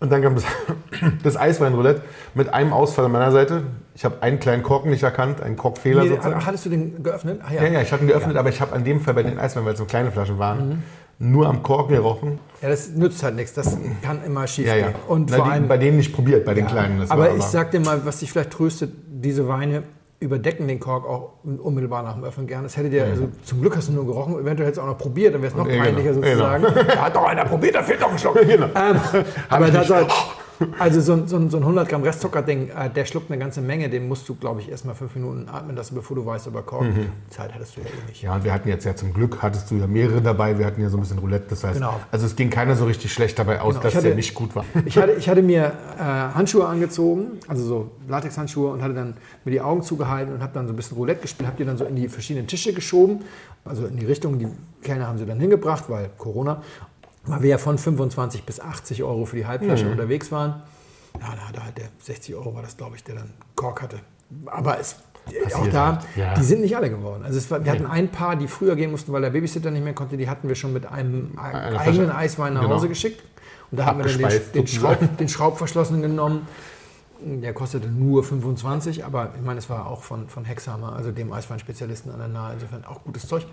Und 0.00 0.10
dann 0.12 0.22
kam 0.22 0.34
das, 0.34 0.44
das 1.22 1.36
Eisweinroulette 1.36 2.02
mit 2.34 2.52
einem 2.52 2.72
Ausfall 2.72 3.04
an 3.06 3.12
meiner 3.12 3.30
Seite. 3.32 3.62
Ich 3.94 4.04
habe 4.04 4.22
einen 4.22 4.38
kleinen 4.40 4.62
Korken 4.62 4.90
nicht 4.90 5.02
erkannt, 5.02 5.40
einen 5.40 5.56
Korkfehler 5.56 6.02
Nee, 6.02 6.08
sozusagen. 6.10 6.44
hattest 6.44 6.66
du 6.66 6.70
den 6.70 7.02
geöffnet? 7.02 7.40
Ah, 7.46 7.52
Ja, 7.52 7.64
ja, 7.64 7.80
ich 7.80 7.92
hatte 7.92 8.02
ihn 8.04 8.08
geöffnet, 8.08 8.36
aber 8.36 8.48
ich 8.48 8.60
habe 8.60 8.72
an 8.74 8.84
dem 8.84 9.00
Fall 9.00 9.14
bei 9.14 9.22
den 9.22 9.38
Eisweinen, 9.38 9.66
weil 9.66 9.74
es 9.74 9.78
so 9.78 9.84
kleine 9.84 10.10
Flaschen 10.10 10.38
waren, 10.38 10.82
nur 11.20 11.46
am 11.48 11.62
Korken 11.62 11.94
gerochen. 11.94 12.40
Ja, 12.60 12.68
das 12.68 12.90
nützt 12.90 13.22
halt 13.22 13.36
nichts. 13.36 13.54
Das 13.54 13.78
kann 14.02 14.22
immer 14.24 14.46
schief 14.48 14.66
Ja, 14.66 14.74
ja. 14.74 14.86
gehen. 14.88 14.96
Und 15.06 15.30
Na, 15.30 15.36
vor 15.36 15.46
allem, 15.46 15.68
bei 15.68 15.78
denen 15.78 15.96
nicht 15.96 16.12
probiert, 16.12 16.44
bei 16.44 16.54
den 16.54 16.64
Ja, 16.64 16.70
kleinen. 16.72 17.08
Aber 17.08 17.34
ich 17.36 17.44
sag 17.44 17.70
dir 17.70 17.80
mal, 17.80 18.04
was 18.04 18.18
dich 18.18 18.32
vielleicht 18.32 18.50
tröstet, 18.50 18.92
diese 19.06 19.46
Weine 19.46 19.84
überdecken 20.24 20.66
den 20.66 20.80
Kork 20.80 21.06
auch 21.06 21.34
unmittelbar 21.44 22.02
nach 22.02 22.14
dem 22.14 22.24
Öffnen 22.24 22.46
gern. 22.46 22.62
Das 22.62 22.76
hätte 22.76 22.90
dir, 22.90 23.04
also 23.04 23.28
zum 23.42 23.60
Glück 23.60 23.76
hast 23.76 23.88
du 23.88 23.92
nur 23.92 24.06
gerochen, 24.06 24.34
eventuell 24.34 24.66
hättest 24.66 24.78
du 24.78 24.82
auch 24.82 24.86
noch 24.86 24.98
probiert, 24.98 25.34
dann 25.34 25.42
wäre 25.42 25.52
es 25.52 25.56
noch 25.56 25.66
genau. 25.66 25.84
peinlicher 25.84 26.14
sozusagen. 26.14 26.64
Da 26.74 27.06
hat 27.06 27.16
doch 27.16 27.24
einer 27.24 27.44
probiert, 27.44 27.74
da 27.74 27.82
fehlt 27.82 28.00
doch 28.00 28.10
ein 28.10 28.18
Schluck. 28.18 28.40
Genau. 28.40 28.66
Ähm, 28.66 29.00
aber 29.48 29.70
das 29.70 29.90
halt, 29.90 30.08
also 30.78 31.00
so, 31.00 31.12
ein- 31.14 31.26
so, 31.28 31.36
ein- 31.36 31.50
so 31.50 31.56
ein 31.56 31.64
100 31.64 31.88
Gramm 31.88 32.02
Restzucker-Ding, 32.02 32.68
äh, 32.70 32.90
der 32.90 33.04
schluckt 33.04 33.30
eine 33.30 33.38
ganze 33.38 33.60
Menge, 33.60 33.88
den 33.88 34.08
musst 34.08 34.28
du, 34.28 34.34
glaube 34.34 34.60
ich, 34.60 34.70
erstmal 34.70 34.94
fünf 34.94 35.14
Minuten 35.14 35.48
atmen 35.48 35.76
lassen, 35.76 35.94
bevor 35.94 36.16
du 36.16 36.24
weißt, 36.24 36.46
ob 36.48 36.54
er 36.56 36.62
Kork. 36.62 36.86
Zeit 37.30 37.52
hattest 37.54 37.76
du 37.76 37.80
ja 37.80 37.86
eh 37.86 38.08
nicht. 38.08 38.22
Ja, 38.22 38.34
und 38.34 38.44
wir 38.44 38.52
hatten 38.52 38.68
jetzt 38.68 38.84
ja 38.84 38.94
zum 38.94 39.12
Glück, 39.12 39.38
hattest 39.42 39.70
du 39.70 39.76
ja 39.76 39.86
mehrere 39.86 40.20
dabei, 40.22 40.58
wir 40.58 40.66
hatten 40.66 40.80
ja 40.82 40.88
so 40.88 40.96
ein 40.96 41.00
bisschen 41.00 41.18
Roulette, 41.18 41.46
das 41.50 41.64
heißt, 41.64 41.74
Genau. 41.74 41.98
also 42.10 42.26
es 42.26 42.36
ging 42.36 42.50
keiner 42.50 42.76
so 42.76 42.84
richtig 42.84 43.12
schlecht 43.12 43.38
dabei 43.38 43.60
aus, 43.60 43.74
Genau, 43.74 43.82
dass 43.82 43.94
hatte- 43.94 44.06
der 44.06 44.14
nicht 44.16 44.34
gut 44.34 44.54
war. 44.54 44.64
Ich 44.86 44.96
hatte, 44.98 45.12
ich 45.12 45.28
hatte 45.28 45.42
mir 45.42 45.72
äh, 45.98 46.02
Handschuhe 46.02 46.66
angezogen, 46.66 47.38
also 47.48 47.64
so 47.64 47.90
Latexhandschuhe 48.08 48.70
und 48.72 48.82
hatte 48.82 48.94
dann 48.94 49.14
mir 49.44 49.50
die 49.52 49.60
Augen 49.60 49.82
zugehalten 49.82 50.34
und 50.34 50.42
habe 50.42 50.52
dann 50.54 50.66
so 50.66 50.72
ein 50.72 50.76
bisschen 50.76 50.96
Roulette 50.96 51.22
gespielt, 51.22 51.46
habe 51.46 51.56
die 51.56 51.64
dann 51.64 51.76
so 51.76 51.84
in 51.84 51.96
die 51.96 52.08
verschiedenen 52.08 52.46
Tische 52.46 52.72
geschoben, 52.72 53.20
also 53.64 53.86
in 53.86 53.96
die 53.96 54.04
Richtung, 54.06 54.38
die 54.38 54.48
Kellner 54.82 55.06
haben 55.06 55.18
sie 55.18 55.24
dann 55.26 55.40
hingebracht, 55.40 55.84
weil 55.88 56.10
Corona, 56.18 56.62
weil 57.26 57.42
wir 57.42 57.50
ja 57.50 57.58
von 57.58 57.78
25 57.78 58.44
bis 58.44 58.60
80 58.60 59.02
Euro 59.02 59.24
für 59.24 59.36
die 59.36 59.46
Halbflasche 59.46 59.90
unterwegs 59.90 60.30
waren. 60.32 60.62
Ja, 61.20 61.34
da 61.34 61.48
hatte 61.48 61.64
halt 61.64 61.78
der 61.78 61.88
60 62.00 62.34
Euro 62.34 62.54
war 62.54 62.62
das, 62.62 62.76
glaube 62.76 62.96
ich, 62.96 63.04
der 63.04 63.16
dann 63.16 63.32
Kork 63.54 63.82
hatte. 63.82 64.00
Aber 64.46 64.78
es, 64.78 64.96
auch 65.26 65.32
Passiert 65.42 65.74
da, 65.74 65.86
halt, 65.86 66.00
ja. 66.16 66.34
die 66.34 66.42
sind 66.42 66.60
nicht 66.60 66.76
alle 66.76 66.90
geworden. 66.90 67.22
Also 67.24 67.38
es 67.38 67.50
wir 67.50 67.70
hatten 67.70 67.86
ein 67.86 68.08
paar, 68.08 68.36
die 68.36 68.46
früher 68.46 68.76
gehen 68.76 68.90
mussten, 68.90 69.12
weil 69.12 69.22
der 69.22 69.30
Babysitter 69.30 69.70
nicht 69.70 69.84
mehr 69.84 69.94
konnte, 69.94 70.16
die 70.16 70.28
hatten 70.28 70.48
wir 70.48 70.54
schon 70.54 70.72
mit 70.72 70.86
einem 70.86 71.32
Eine 71.36 71.78
eigenen 71.78 72.06
Flasche. 72.06 72.14
Eiswein 72.14 72.54
nach 72.54 72.62
Genau. 72.62 72.74
Hause 72.74 72.88
geschickt. 72.88 73.22
Und 73.70 73.78
da 73.78 73.86
haben 73.86 73.98
wir 73.98 74.06
dann 74.06 74.18
den, 74.18 74.52
den. 74.52 74.66
Schraub, 74.66 75.16
den 75.18 75.28
Schraubverschlossenen 75.28 76.02
genommen. 76.02 76.46
Der 77.20 77.54
kostete 77.54 77.88
nur 77.88 78.22
25, 78.22 79.04
aber 79.04 79.30
ich 79.36 79.42
meine, 79.42 79.58
es 79.58 79.70
war 79.70 79.86
auch 79.86 80.02
von, 80.02 80.28
von 80.28 80.44
Hexhammer, 80.44 80.94
also 80.94 81.10
dem 81.10 81.32
Eisweinspezialisten 81.32 82.12
an 82.12 82.18
der 82.18 82.28
Nahe, 82.28 82.52
insofern 82.54 82.84
auch 82.84 83.02
gutes 83.02 83.26
Zeug. 83.26 83.46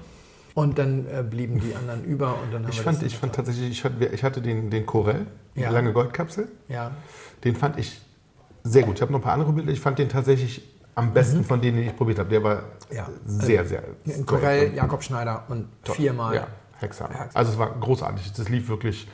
Und 0.54 0.78
dann 0.78 1.06
äh, 1.08 1.24
blieben 1.24 1.60
die 1.62 1.74
anderen 1.76 2.04
über 2.04 2.34
und 2.42 2.52
dann 2.54 2.64
haben 2.64 2.70
Ich 2.72 2.78
wir 2.78 2.84
fand, 2.84 3.04
ich 3.04 3.18
fand 3.18 3.34
tatsächlich, 3.36 3.70
ich 3.72 3.84
hatte, 3.86 4.06
ich 4.06 4.24
hatte 4.24 4.42
den, 4.42 4.70
den 4.70 4.86
Corel, 4.86 5.26
die 5.56 5.62
Ja. 5.62 5.70
lange 5.70 5.94
Goldkapsel, 5.94 6.50
ja, 6.68 6.92
den 7.44 7.56
fand 7.56 7.80
ich 7.80 8.02
sehr 8.64 8.84
gut. 8.84 8.96
Ich 8.96 9.02
habe 9.02 9.12
noch 9.14 9.20
ein 9.20 9.24
paar 9.24 9.34
andere 9.34 9.54
Bilder, 9.54 9.72
ich 9.72 9.80
fand 9.80 9.98
den 9.98 10.10
tatsächlich 10.10 10.62
am 10.94 11.14
besten 11.14 11.44
von 11.46 11.62
denen, 11.62 11.78
die 11.78 11.84
ich 11.84 11.96
probiert 11.96 12.20
habe. 12.20 12.30
Der 12.30 12.44
war 12.44 12.56
Mhm. 12.90 12.96
Ja. 12.96 13.10
sehr, 13.26 13.66
sehr 13.66 13.84
in 14.06 14.26
Corell, 14.26 14.74
Jakob 14.76 15.02
Schneider 15.04 15.46
und 15.48 15.68
toll. 15.84 15.96
viermal. 15.96 16.36
Ja. 16.36 16.48
Hexamer. 16.80 17.30
Also 17.34 17.54
es 17.54 17.58
war 17.58 17.70
großartig. 17.80 18.34
Das 18.34 18.50
lief 18.50 18.68
wirklich 18.68 19.08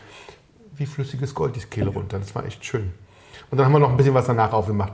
wie 0.76 0.86
flüssiges 0.86 1.36
Gold 1.36 1.56
die 1.56 1.60
Kehle 1.60 1.90
runter. 1.90 2.18
Das 2.18 2.34
war 2.34 2.46
echt 2.46 2.64
schön. 2.66 2.92
Und 3.50 3.58
dann 3.58 3.66
haben 3.66 3.74
wir 3.74 3.80
noch 3.80 3.90
ein 3.92 3.98
bisschen 3.98 4.14
was 4.14 4.26
danach 4.26 4.52
aufgemacht. 4.54 4.94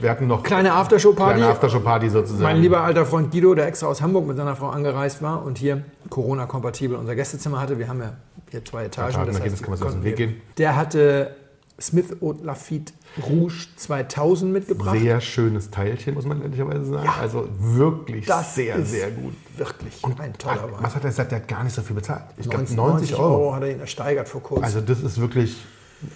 Wir 0.00 0.10
hatten 0.10 0.26
noch 0.26 0.42
Kleine 0.42 0.72
Aftershow-Party. 0.72 1.36
kleine 1.38 1.52
Aftershow-Party 1.52 2.10
sozusagen. 2.10 2.42
Mein 2.42 2.60
lieber 2.60 2.80
alter 2.82 3.06
Freund 3.06 3.30
Guido, 3.30 3.54
der 3.54 3.66
extra 3.66 3.86
aus 3.86 4.02
Hamburg 4.02 4.26
mit 4.26 4.36
seiner 4.36 4.56
Frau 4.56 4.68
angereist 4.68 5.22
war 5.22 5.44
und 5.44 5.58
hier 5.58 5.84
Corona-kompatibel 6.10 6.96
unser 6.96 7.14
Gästezimmer 7.14 7.60
hatte. 7.60 7.78
Wir 7.78 7.88
haben 7.88 8.00
ja 8.00 8.12
hier 8.50 8.64
zwei 8.64 8.84
Etagen. 8.84 9.10
Etagen, 9.10 9.26
das 9.28 9.38
da 9.38 9.44
heißt, 9.44 9.62
kann 9.62 9.74
man 9.78 9.82
aus 9.82 9.92
dem 9.94 10.04
Weg 10.04 10.16
gehen. 10.16 10.40
Der 10.58 10.76
hatte 10.76 11.34
Smith 11.80 12.16
Haute 12.20 12.44
Lafitte 12.44 12.92
Rouge 13.28 13.66
2000 13.76 14.52
mitgebracht. 14.52 14.98
Sehr 14.98 15.20
schönes 15.20 15.70
Teilchen, 15.70 16.14
muss 16.14 16.24
man 16.24 16.42
ehrlicherweise 16.42 16.84
sagen. 16.84 17.04
Ja. 17.04 17.14
Also 17.20 17.48
wirklich 17.58 18.26
Das 18.26 18.54
sehr, 18.54 18.76
ist 18.76 18.90
sehr 18.90 19.10
gut. 19.10 19.34
Wirklich 19.56 20.02
ein 20.18 20.32
toller 20.34 20.64
Wein. 20.64 20.78
Was 20.80 20.94
hat 20.94 21.04
er 21.04 21.10
gesagt? 21.10 21.30
Der 21.32 21.40
hat 21.40 21.48
gar 21.48 21.62
nicht 21.64 21.74
so 21.74 21.82
viel 21.82 21.94
bezahlt. 21.96 22.22
Ich 22.36 22.48
glaube 22.48 22.64
90, 22.64 22.76
90 22.76 23.14
Euro. 23.16 23.54
hat 23.54 23.62
er 23.62 23.70
ihn 23.72 23.80
ersteigert 23.80 24.28
vor 24.28 24.42
kurzem. 24.42 24.64
Also 24.64 24.80
das 24.80 25.00
ist 25.00 25.20
wirklich, 25.20 25.64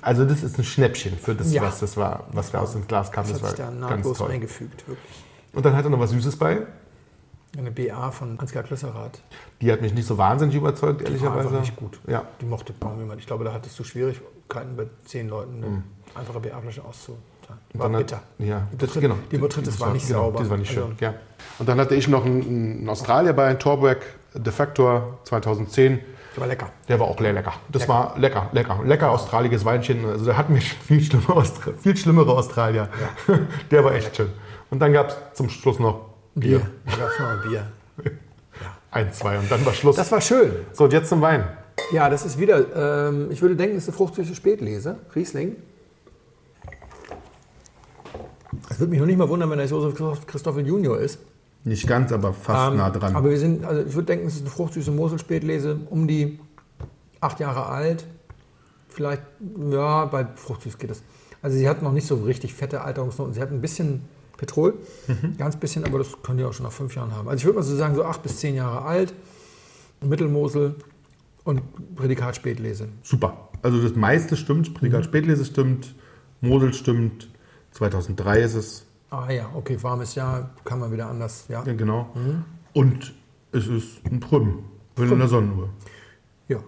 also 0.03 0.25
das 0.25 0.43
ist 0.43 0.59
ein 0.59 0.65
Schnäppchen 0.65 1.17
für 1.19 1.35
das, 1.35 1.53
Ja. 1.53 1.63
was 1.63 1.81
das 1.81 1.97
war, 1.97 2.25
was 2.33 2.51
da 2.51 2.61
aus 2.61 2.73
dem 2.73 2.87
Glas 2.87 3.11
kam. 3.13 3.25
das 3.25 3.35
Das, 3.35 3.43
hat 3.43 3.49
sich 3.51 3.59
da 3.59 3.65
war 3.65 3.71
ganz 3.73 3.81
nahtlos 3.97 4.19
toll. 4.19 4.31
eingefügt. 4.31 4.87
Wirklich. 4.89 5.25
Und 5.53 5.65
dann 5.65 5.75
hat 5.77 5.85
er 5.85 5.91
noch 5.91 6.01
was 6.01 6.11
Süßes 6.11 6.37
bei. 6.37 6.67
Eine 7.57 7.71
BA 7.71 8.11
von 8.11 8.39
Ansgar 8.39 8.63
Klösserath. 8.63 9.23
Die 9.63 9.73
hat 9.73 9.81
mich 9.81 9.95
nicht 9.95 10.07
so 10.07 10.19
wahnsinnig 10.19 10.55
überzeugt, 10.55 11.01
Die 11.01 11.05
war 11.05 11.11
ehrlicherweise. 11.11 11.49
einfach 11.49 11.61
nicht 11.61 11.77
gut. 11.77 11.99
Ja. 12.07 12.25
Die 12.41 12.45
mochte 12.45 12.75
kaum 12.79 12.99
jemand. 12.99 13.21
Ich 13.21 13.27
glaube, 13.27 13.45
da 13.45 13.53
hattest 13.55 13.79
du 13.79 13.85
Schwierigkeiten 13.85 14.77
bei 14.77 14.87
zehn 15.07 15.29
Leuten 15.31 15.65
eine 15.65 15.83
einfache 16.15 16.41
BA-Flasche 16.41 16.85
auszuteilen. 16.85 17.23
War 17.73 17.87
dann 17.87 17.93
hat- 17.95 18.01
bitter. 18.07 18.23
Ja, 18.39 18.69
Die 18.71 18.77
das, 18.77 18.91
Übertritt- 18.91 19.01
genau. 19.01 19.15
die 19.33 19.37
Übertritt, 19.37 19.67
das 19.67 19.81
war 19.81 19.93
nicht 19.95 20.07
genau, 20.07 20.25
sauber. 20.25 20.41
Das 20.41 20.51
war 20.51 20.59
nicht 20.59 20.71
schön, 20.71 20.83
Also- 20.83 20.95
ja. 21.01 21.15
Und 21.59 21.69
dann 21.69 21.81
hatte 21.81 21.95
ich 21.95 22.07
noch 22.07 22.27
einen, 22.27 22.43
einen 22.43 22.89
Australier 22.91 23.33
bei, 23.33 23.47
einen 23.47 23.59
Torbeck 23.59 24.05
Defector 24.35 25.19
2010. 25.25 26.01
Der 26.37 26.41
war 26.43 26.47
lecker. 26.49 26.71
Der 26.89 27.01
war 27.01 27.07
auch 27.09 27.19
le- 27.21 27.33
lecker. 27.33 27.53
Das 27.71 27.89
war 27.89 28.17
lecker, 28.19 28.49
lecker. 28.53 28.81
Lecker 28.85 29.11
australisches 29.11 29.65
Weinchen. 29.65 30.05
Also 30.05 30.27
da 30.27 30.37
hatten 30.37 30.55
wir 30.55 30.61
viel 30.87 31.01
schlimmere, 31.03 31.35
Austra 31.35 31.73
viel 31.79 31.97
schlimmere 31.97 32.33
Australier. 32.33 32.89
Der 33.71 33.85
war 33.85 33.95
echt 33.95 34.17
schön. 34.17 34.31
Und 34.71 34.81
dann 34.81 34.93
gab 34.93 35.09
es 35.09 35.17
zum 35.35 35.49
Schluss 35.49 35.79
noch 35.79 36.07
Bier. 36.35 36.61
Da 36.87 36.97
gab 36.97 37.09
es 37.11 37.19
noch 37.19 37.29
ein 37.29 37.41
Bier. 37.49 37.73
Eins, 38.91 39.19
zwei 39.19 39.39
und 39.39 39.51
dann 39.51 39.65
war 39.67 39.73
Schluss. 39.73 39.97
Das 39.97 40.11
war 40.13 40.21
schön. 40.21 40.53
so, 40.73 40.85
und 40.85 40.93
jetzt 40.93 41.09
zum 41.09 41.21
Wein. 41.21 41.45
Ja, 41.93 42.09
das 42.11 42.25
ist 42.27 42.39
wieder, 42.39 43.09
ähm, 43.09 43.31
ich 43.31 43.41
würde 43.43 43.55
denken, 43.57 43.77
es 43.77 43.85
ist 43.85 43.89
eine 43.91 43.97
fruchtsüße 43.97 44.35
Spätlese. 44.35 44.97
Riesling. 45.15 45.57
Es 48.71 48.79
würde 48.79 48.91
mich 48.91 48.99
noch 49.01 49.07
nicht 49.07 49.19
mal 49.19 49.29
wundern, 49.29 49.51
wenn 49.51 49.59
er 49.59 49.67
Josef 49.67 49.95
Christoffel 50.27 50.67
Junior 50.67 50.99
ist. 50.99 51.19
Nicht 51.69 51.87
ganz, 51.87 52.13
aber 52.13 52.33
fast 52.33 52.73
Ähm, 52.73 52.79
nah 52.79 52.91
dran. 52.91 53.15
Aber 53.15 53.31
wir 53.31 53.39
sind, 53.39 53.65
also 53.65 53.83
ich 53.87 53.95
würde 53.95 54.07
denken, 54.07 54.27
es 54.27 54.35
ist 54.37 54.41
eine 54.43 54.51
fruchtsüße 54.51 54.91
Mosel-Spätlese, 54.91 55.79
um 55.91 56.09
die 56.09 56.39
acht 57.21 57.39
Jahre 57.41 57.67
alt. 57.67 58.05
Vielleicht, 58.89 59.23
ja, 59.71 60.07
bei 60.07 60.27
fruchtsüß 60.35 60.79
geht 60.79 60.91
es. 60.91 61.03
Also 61.43 61.57
sie 61.57 61.69
hat 61.69 61.83
noch 61.83 61.93
nicht 61.93 62.07
so 62.07 62.17
richtig 62.17 62.55
fette 62.55 62.81
Alterungsnoten. 62.81 63.35
Sie 63.35 63.41
hat 63.41 63.51
ein 63.53 63.61
bisschen 63.61 64.03
Petrol, 64.37 64.75
Mhm. 65.09 65.37
ganz 65.37 65.57
bisschen, 65.57 65.85
aber 65.85 65.99
das 65.99 66.09
können 66.23 66.39
die 66.39 66.45
auch 66.45 66.53
schon 66.53 66.65
nach 66.65 66.73
fünf 66.73 66.95
Jahren 66.97 67.13
haben. 67.15 67.29
Also 67.29 67.39
ich 67.41 67.45
würde 67.45 67.59
mal 67.59 67.63
so 67.65 67.77
sagen, 67.77 67.95
so 67.95 68.05
acht 68.05 68.23
bis 68.23 68.39
zehn 68.39 68.55
Jahre 68.55 68.83
alt, 68.83 69.13
Mittelmosel 70.01 70.75
und 71.45 71.61
Prädikat 71.97 72.37
Spätlese. 72.37 72.89
Super. 73.03 73.49
Also 73.63 73.83
das 73.83 73.95
meiste 73.97 74.37
stimmt. 74.37 74.75
Prädikat 74.75 75.05
Spätlese 75.05 75.45
stimmt. 75.45 75.95
Mosel 76.41 76.73
stimmt. 76.73 77.29
2003 77.73 78.41
ist 78.41 78.55
es. 78.55 78.85
Ah 79.11 79.31
ja, 79.31 79.49
okay, 79.55 79.79
warmes 79.83 80.15
Jahr, 80.15 80.51
kann 80.65 80.79
man 80.81 80.93
wieder 80.93 81.09
anders, 81.09 81.47
ja. 81.49 81.63
Ja, 81.65 81.73
genau. 81.73 82.09
Und 82.75 83.15
es 83.53 83.67
ist 83.67 84.05
ein 84.11 84.21
Prüm. 84.21 84.65
Wenn 84.97 85.11
in 85.13 85.19
der 85.19 85.29
Sonnenuhr. 85.29 85.69
Ja, 86.49 86.59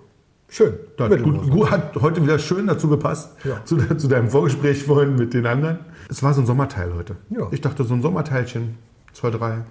schön. 0.48 0.74
Gut, 0.96 1.50
gut, 1.50 1.70
hat 1.70 1.94
heute 1.96 2.22
wieder 2.22 2.38
schön 2.38 2.66
dazu 2.66 2.88
gepasst, 2.88 3.36
Ja. 3.44 3.62
zu, 3.64 3.76
zu 3.96 4.08
deinem 4.08 4.30
Vorgespräch 4.30 4.84
vorhin 4.84 5.16
mit 5.16 5.34
den 5.34 5.44
anderen. 5.46 5.80
Es 6.08 6.22
war 6.22 6.32
so 6.32 6.40
ein 6.40 6.46
Sommerteil 6.46 6.94
heute. 6.94 7.16
Ja. 7.28 7.48
Ich 7.50 7.60
dachte, 7.60 7.84
so 7.84 7.92
ein 7.94 8.02
Sommerteilchen, 8.02 8.78
zwei, 9.12 9.30
drei, 9.30 9.64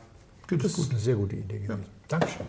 geht 0.48 0.60
es 0.60 0.64
Das 0.64 0.74
gut. 0.76 0.86
ist 0.86 0.92
eine 0.92 1.00
sehr 1.00 1.16
gute 1.16 1.36
Idee 1.38 1.60
gewesen. 1.60 1.86
Dankeschön. 2.08 2.46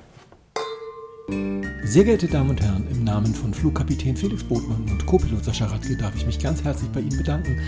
Sehr 1.84 2.04
geehrte 2.04 2.28
Damen 2.28 2.50
und 2.50 2.62
Herren, 2.62 2.86
im 2.90 3.02
Namen 3.02 3.34
von 3.34 3.52
Flugkapitän 3.52 4.16
Felix 4.16 4.44
Botmann 4.44 4.84
und 4.88 5.06
Co-Pilot 5.06 5.44
Sascha 5.44 5.66
Radke 5.66 5.96
darf 5.96 6.14
ich 6.14 6.24
mich 6.24 6.38
ganz 6.38 6.62
herzlich 6.62 6.88
bei 6.90 7.00
Ihnen 7.00 7.16
bedanken, 7.16 7.58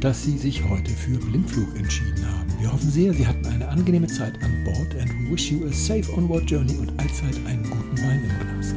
dass 0.00 0.22
Sie 0.22 0.36
sich 0.36 0.62
heute 0.68 0.90
für 0.90 1.18
Blindflug 1.18 1.74
entschieden 1.76 2.26
haben. 2.26 2.52
Wir 2.60 2.72
hoffen 2.72 2.90
sehr, 2.90 3.14
Sie 3.14 3.26
hatten 3.26 3.46
eine 3.46 3.68
angenehme 3.68 4.08
Zeit 4.08 4.34
an 4.42 4.64
Bord 4.64 4.94
and 5.00 5.10
we 5.10 5.32
wish 5.32 5.50
you 5.50 5.66
a 5.66 5.72
safe 5.72 6.12
onward 6.12 6.50
journey 6.50 6.76
und 6.76 6.90
allzeit 7.00 7.36
einen 7.46 7.62
guten 7.62 7.98
Wein 8.02 8.24
im 8.24 8.46
Glas. 8.46 8.74